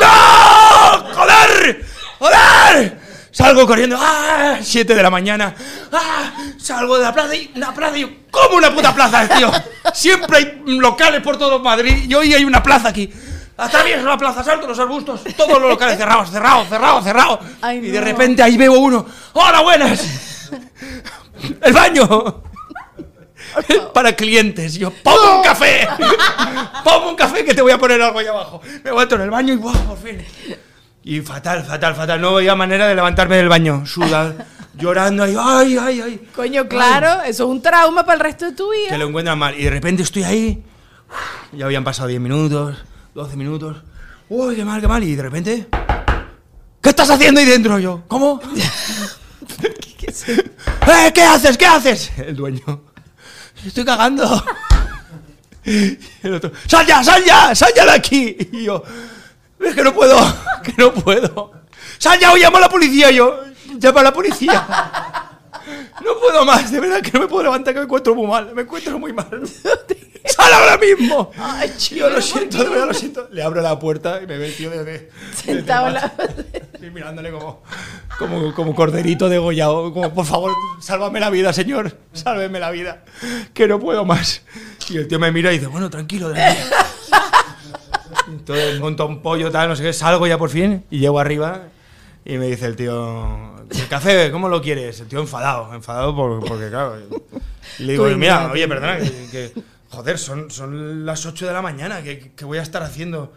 ¡No! 0.00 1.14
¡Joder! 1.14 1.84
¡Joder! 2.18 3.07
Salgo 3.38 3.68
corriendo, 3.68 3.96
¡ah! 3.96 4.58
7 4.60 4.96
de 4.96 5.00
la 5.00 5.10
mañana, 5.10 5.54
¡ah! 5.92 6.32
Salgo 6.58 6.98
de 6.98 7.04
la 7.04 7.14
plaza 7.14 7.36
y 7.36 7.52
una 7.54 7.72
plaza 7.72 7.96
y 7.96 8.00
yo, 8.00 8.08
¿cómo 8.32 8.56
una 8.56 8.74
puta 8.74 8.92
plaza, 8.92 9.28
tío? 9.28 9.48
Siempre 9.94 10.38
hay 10.38 10.62
locales 10.66 11.22
por 11.22 11.36
todo 11.38 11.60
Madrid 11.60 12.06
y 12.08 12.14
hoy 12.16 12.34
hay 12.34 12.44
una 12.44 12.60
plaza 12.60 12.88
aquí. 12.88 13.08
Atravieso 13.56 14.04
la 14.04 14.18
plaza, 14.18 14.42
salto 14.42 14.66
los 14.66 14.76
arbustos, 14.80 15.22
todos 15.36 15.60
los 15.60 15.70
locales 15.70 15.96
cerrados, 15.96 16.30
cerrados, 16.30 16.68
cerrados, 16.68 17.04
cerrados. 17.04 17.38
Ay, 17.60 17.78
y 17.78 17.90
de 17.92 18.00
no. 18.00 18.06
repente 18.06 18.42
ahí 18.42 18.56
veo 18.56 18.72
uno, 18.72 19.06
¡hola, 19.34 19.60
buenas! 19.60 20.50
¡El 21.62 21.72
baño! 21.72 22.42
Para 23.94 24.16
clientes. 24.16 24.74
Yo, 24.74 24.90
¡ponme 24.90 25.36
un 25.36 25.42
café! 25.44 25.86
¡Ponme 26.82 27.10
un 27.10 27.14
café 27.14 27.44
que 27.44 27.54
te 27.54 27.62
voy 27.62 27.70
a 27.70 27.78
poner 27.78 28.02
algo 28.02 28.18
ahí 28.18 28.26
abajo! 28.26 28.60
Me 28.82 28.92
meto 28.92 29.14
en 29.14 29.20
el 29.20 29.30
baño 29.30 29.54
y 29.54 29.58
¡buah, 29.58 29.74
por 29.74 29.98
fin! 29.98 30.26
Y 31.08 31.22
fatal, 31.22 31.64
fatal, 31.64 31.94
fatal. 31.94 32.20
No 32.20 32.36
había 32.36 32.54
manera 32.54 32.86
de 32.86 32.94
levantarme 32.94 33.38
del 33.38 33.48
baño. 33.48 33.86
Sudar, 33.86 34.44
llorando 34.74 35.22
ahí. 35.24 35.34
¡Ay, 35.38 35.78
ay, 35.80 36.00
ay! 36.02 36.28
Coño, 36.36 36.68
claro, 36.68 37.22
eso 37.22 37.44
es 37.44 37.48
un 37.48 37.62
trauma 37.62 38.04
para 38.04 38.16
el 38.16 38.20
resto 38.20 38.44
de 38.44 38.52
tu 38.52 38.70
vida. 38.70 38.90
Que 38.90 38.98
lo 38.98 39.08
encuentran 39.08 39.38
mal. 39.38 39.58
Y 39.58 39.64
de 39.64 39.70
repente 39.70 40.02
estoy 40.02 40.24
ahí. 40.24 40.62
Ya 41.52 41.64
habían 41.64 41.82
pasado 41.82 42.08
10 42.08 42.20
minutos, 42.20 42.76
12 43.14 43.36
minutos. 43.38 43.78
¡Uy, 44.28 44.54
qué 44.54 44.66
mal, 44.66 44.82
qué 44.82 44.86
mal! 44.86 45.02
Y 45.02 45.16
de 45.16 45.22
repente. 45.22 45.66
¿Qué 46.82 46.90
estás 46.90 47.08
haciendo 47.08 47.40
ahí 47.40 47.46
dentro? 47.46 47.78
Yo, 47.78 48.02
¿cómo? 48.06 48.42
¡Eh, 50.86 51.12
¿Qué 51.14 51.22
haces? 51.22 51.56
¿Qué 51.56 51.66
haces? 51.66 52.12
El 52.18 52.36
dueño. 52.36 52.82
Estoy 53.64 53.86
cagando. 53.86 54.44
Y 55.64 55.98
el 56.22 56.34
otro. 56.34 56.52
¡Sal 56.66 56.86
ya, 56.86 57.04
sal 57.04 57.22
ya! 57.24 57.54
¡Sal 57.54 57.70
ya 57.76 57.84
de 57.84 57.90
aquí! 57.90 58.36
Y 58.52 58.64
yo. 58.64 58.82
Es 59.60 59.74
que 59.74 59.82
no 59.82 59.92
puedo, 59.94 60.16
que 60.62 60.72
no 60.78 60.92
puedo. 60.94 61.52
¡Sal 61.98 62.18
ya 62.18 62.32
o 62.32 62.36
llamo 62.36 62.56
a 62.58 62.60
la 62.60 62.68
policía! 62.68 63.10
Yo. 63.10 63.40
Llama 63.78 64.00
a 64.00 64.04
la 64.04 64.12
policía. 64.12 64.66
No 66.04 66.18
puedo 66.18 66.44
más, 66.44 66.70
de 66.72 66.80
verdad 66.80 67.00
que 67.02 67.10
no 67.12 67.20
me 67.20 67.26
puedo 67.28 67.42
levantar, 67.44 67.74
que 67.74 67.80
me 67.80 67.84
encuentro 67.84 68.14
muy 68.14 68.26
mal, 68.26 68.54
me 68.54 68.62
encuentro 68.62 68.98
muy 68.98 69.12
mal. 69.12 69.28
¡Sal 70.24 70.52
ahora 70.52 70.78
mismo! 70.78 71.30
Ay, 71.38 71.72
Yo 71.90 72.08
lo 72.08 72.20
chico, 72.20 72.38
siento, 72.38 72.64
de 72.64 72.70
verdad 72.70 72.86
lo 72.86 72.94
siento. 72.94 73.28
Le 73.30 73.42
abro 73.42 73.60
la 73.60 73.78
puerta 73.78 74.20
y 74.22 74.26
me 74.26 74.38
ve 74.38 74.46
el 74.48 74.56
tío 74.56 74.70
desde. 74.70 75.10
Sentado 75.34 75.88
en 75.88 75.94
la- 75.94 76.12
Estoy 76.72 76.90
mirándole 76.90 77.30
como, 77.32 77.62
como, 78.18 78.54
como 78.54 78.74
corderito 78.74 79.28
degollado. 79.28 79.92
Como, 79.92 80.14
por 80.14 80.24
favor, 80.24 80.52
sálvame 80.80 81.20
la 81.20 81.30
vida, 81.30 81.52
señor. 81.52 81.96
Sálveme 82.12 82.60
la 82.60 82.70
vida. 82.70 83.04
Que 83.52 83.66
no 83.66 83.78
puedo 83.80 84.04
más. 84.04 84.42
Y 84.88 84.96
el 84.96 85.08
tío 85.08 85.18
me 85.18 85.30
mira 85.32 85.50
y 85.52 85.56
dice, 85.58 85.66
bueno, 85.66 85.90
tranquilo, 85.90 86.32
tranquilo. 86.32 86.76
Entonces 88.28 88.80
monto 88.80 89.06
un 89.06 89.20
pollo, 89.22 89.50
tal, 89.50 89.68
no 89.68 89.76
sé 89.76 89.82
qué. 89.82 89.92
Salgo 89.92 90.26
ya 90.26 90.38
por 90.38 90.50
fin 90.50 90.84
y 90.90 90.98
llego 90.98 91.18
arriba. 91.18 91.62
Y 92.24 92.36
me 92.36 92.46
dice 92.46 92.66
el 92.66 92.76
tío, 92.76 93.56
¿el 93.70 93.88
café 93.88 94.30
cómo 94.30 94.48
lo 94.48 94.60
quieres? 94.60 95.00
El 95.00 95.08
tío 95.08 95.20
enfadado, 95.20 95.72
enfadado 95.74 96.14
por- 96.14 96.44
porque, 96.44 96.68
claro. 96.68 96.96
Y 97.78 97.84
le 97.84 97.92
digo, 97.92 98.04
mira, 98.18 98.50
oye, 98.52 98.68
perdona, 98.68 98.98
que, 98.98 99.10
que- 99.30 99.52
joder, 99.90 100.18
son, 100.18 100.50
son 100.50 101.06
las 101.06 101.24
8 101.24 101.46
de 101.46 101.52
la 101.54 101.62
mañana, 101.62 102.02
¿qué, 102.02 102.32
qué 102.36 102.44
voy 102.44 102.58
a 102.58 102.62
estar 102.62 102.82
haciendo? 102.82 103.32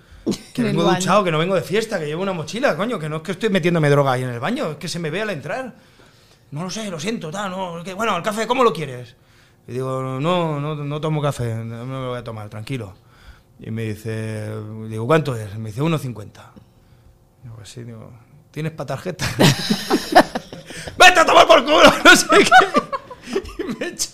Que 0.54 0.64
vengo 0.64 0.84
duchado, 0.84 1.24
que 1.24 1.32
no 1.32 1.38
vengo 1.38 1.56
de 1.56 1.62
fiesta, 1.62 2.00
que 2.00 2.06
llevo 2.08 2.22
una 2.24 2.34
mochila, 2.34 2.76
coño, 2.76 3.00
que 3.00 3.08
no 3.08 3.18
es 3.18 3.22
que 3.22 3.32
estoy 3.32 3.50
metiéndome 3.50 3.89
droga 3.89 4.12
ahí 4.12 4.24
en 4.24 4.30
el 4.30 4.39
baño, 4.42 4.72
es 4.72 4.78
que 4.78 4.89
se 4.89 5.00
me 5.00 5.10
ve 5.10 5.22
al 5.22 5.30
entrar. 5.30 5.74
No 6.52 6.64
lo 6.64 6.70
sé, 6.70 6.89
lo 6.92 7.00
siento, 7.00 7.32
tal, 7.32 7.50
no, 7.52 7.82
que, 7.84 7.94
bueno, 7.94 8.18
el 8.18 8.24
café, 8.24 8.46
¿cómo 8.46 8.66
lo 8.66 8.74
quieres? 8.74 9.16
Y 9.70 9.74
digo, 9.74 10.02
no, 10.20 10.60
no, 10.60 10.76
no 10.76 11.00
tomo 11.02 11.22
café, 11.22 11.56
no 11.56 11.86
me 11.86 11.94
lo 11.94 12.10
voy 12.10 12.20
a 12.20 12.24
tomar, 12.26 12.50
tranquilo. 12.50 12.94
Y 13.64 13.70
me 13.72 13.84
dice, 13.84 14.49
digo, 14.89 15.05
¿cuánto 15.05 15.36
es? 15.36 15.55
Me 15.57 15.70
dice, 15.70 15.82
1,50. 15.82 16.26
Digo, 17.43 17.55
pues 17.55 17.70
sí, 17.70 17.84
digo, 17.84 18.12
¿tienes 18.51 18.72
para 18.72 18.88
tarjeta? 18.88 19.26
¡Vete 20.97 21.20
a 21.20 21.26
tomar 21.26 21.47
por 21.47 21.64
culo! 21.64 21.82
No 22.03 22.16
sé 22.16 22.26
qué. 22.30 23.34
Y 23.59 23.80
me 23.80 23.88
echó. 23.88 24.09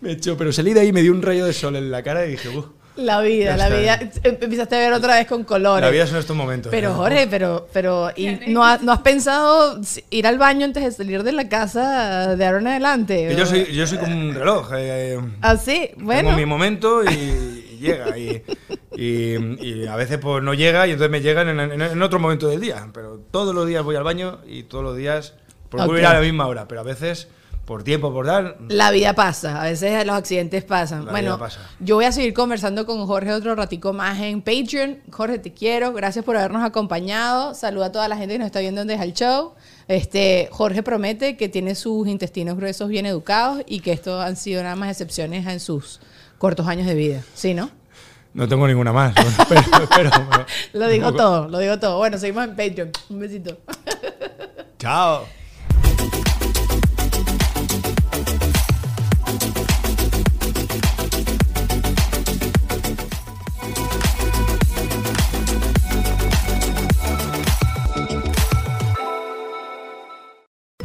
Me 0.00 0.12
echó, 0.12 0.36
pero 0.36 0.52
salí 0.52 0.72
de 0.74 0.80
ahí 0.80 0.88
y 0.88 0.92
me 0.92 1.02
dio 1.02 1.12
un 1.12 1.22
rayo 1.22 1.46
de 1.46 1.52
sol 1.52 1.76
en 1.76 1.90
la 1.90 2.02
cara 2.02 2.26
y 2.26 2.32
dije, 2.32 2.48
"Uh, 2.50 2.64
La 2.96 3.20
vida, 3.22 3.56
la 3.56 3.68
vida. 3.70 3.94
Em- 4.22 4.36
Empezaste 4.40 4.76
a 4.76 4.78
ver 4.78 4.92
otra 4.92 5.16
vez 5.16 5.26
con 5.26 5.44
colores. 5.44 5.82
la 5.84 5.90
vida 5.90 6.06
son 6.06 6.18
estos 6.18 6.36
momentos. 6.36 6.70
Pero 6.70 6.90
¿no? 6.90 6.96
Jorge, 6.96 7.26
pero, 7.28 7.66
pero 7.72 8.10
¿y 8.14 8.38
no, 8.48 8.64
ha- 8.64 8.78
no 8.78 8.92
has 8.92 9.00
pensado 9.00 9.80
ir 10.10 10.26
al 10.26 10.38
baño 10.38 10.64
antes 10.66 10.84
de 10.84 10.92
salir 10.92 11.22
de 11.22 11.32
la 11.32 11.48
casa 11.48 12.36
de 12.36 12.44
ahora 12.46 12.58
en 12.60 12.66
adelante? 12.68 13.28
Que 13.28 13.36
yo 13.36 13.46
soy, 13.46 13.64
yo 13.72 13.86
soy 13.86 13.98
como 13.98 14.14
un 14.14 14.34
reloj. 14.34 14.70
eh, 14.76 15.18
Así, 15.40 15.90
bueno. 15.96 16.22
Tengo 16.28 16.36
mi 16.36 16.46
momento 16.46 17.02
y, 17.04 17.63
y 17.74 17.78
llega. 17.78 18.16
Y, 18.18 18.42
y- 18.96 19.36
y 19.82 19.86
a 19.86 19.96
veces 19.96 20.18
pues 20.18 20.42
no 20.42 20.54
llega 20.54 20.86
y 20.86 20.92
entonces 20.92 21.10
me 21.10 21.20
llegan 21.20 21.48
en, 21.48 21.60
en- 21.60 21.82
en 21.82 22.02
otro 22.02 22.18
momento 22.18 22.48
del 22.48 22.60
día. 22.60 22.88
Pero 22.92 23.20
todos 23.30 23.54
los 23.54 23.66
días 23.66 23.82
voy 23.84 23.96
al 23.96 24.04
baño 24.04 24.40
y 24.46 24.64
todos 24.64 24.84
los 24.84 24.96
días 24.96 25.34
procuro 25.70 25.94
Ok. 25.94 25.98
ir 26.00 26.06
a 26.06 26.14
la 26.14 26.20
misma 26.20 26.46
hora. 26.46 26.68
Pero 26.68 26.80
a 26.82 26.84
veces, 26.84 27.28
por 27.64 27.82
tiempo, 27.82 28.12
por 28.12 28.26
dar... 28.26 28.56
La 28.68 28.90
vida 28.90 29.14
pasa, 29.14 29.60
a 29.60 29.64
veces 29.64 30.06
los 30.06 30.14
accidentes 30.16 30.64
pasan. 30.64 31.06
La 31.06 31.12
bueno, 31.12 31.30
vida 31.30 31.38
pasa. 31.38 31.60
yo 31.80 31.96
voy 31.96 32.04
a 32.04 32.12
seguir 32.12 32.34
conversando 32.34 32.84
con 32.86 33.04
Jorge 33.06 33.32
otro 33.32 33.54
ratico 33.54 33.92
más 33.92 34.20
en 34.20 34.42
Patreon. 34.42 34.98
Jorge, 35.10 35.38
te 35.38 35.52
quiero, 35.52 35.92
gracias 35.92 36.24
por 36.24 36.36
habernos 36.36 36.62
acompañado. 36.62 37.54
Saluda 37.54 37.86
a 37.86 37.92
toda 37.92 38.06
la 38.08 38.16
gente 38.16 38.34
que 38.34 38.38
nos 38.38 38.46
está 38.46 38.60
viendo 38.60 38.84
desde 38.84 39.02
el 39.04 39.14
show. 39.14 39.54
Este, 39.88 40.48
Jorge 40.52 40.82
promete 40.82 41.36
que 41.36 41.48
tiene 41.48 41.74
sus 41.74 42.06
intestinos 42.08 42.56
gruesos 42.56 42.88
bien 42.88 43.04
educados 43.06 43.62
y 43.66 43.80
que 43.80 43.92
esto 43.92 44.20
han 44.20 44.36
sido 44.36 44.62
nada 44.62 44.76
más 44.76 44.90
excepciones 44.90 45.46
en 45.46 45.58
sus 45.60 46.00
cortos 46.44 46.66
años 46.66 46.86
de 46.86 46.94
vida. 46.94 47.22
¿Sí, 47.34 47.54
no? 47.54 47.70
No 48.34 48.46
tengo 48.46 48.66
ninguna 48.68 48.92
más. 48.92 49.14
pero, 49.48 49.62
pero- 49.88 50.10
pero- 50.30 50.46
Lo 50.74 50.88
digo 50.88 51.14
todo, 51.14 51.48
lo 51.48 51.58
digo 51.58 51.78
todo. 51.78 51.96
Bueno, 51.96 52.18
seguimos 52.18 52.44
en 52.44 52.50
Patreon. 52.50 52.90
Un 53.08 53.18
besito. 53.18 53.56
Chao. 54.78 55.24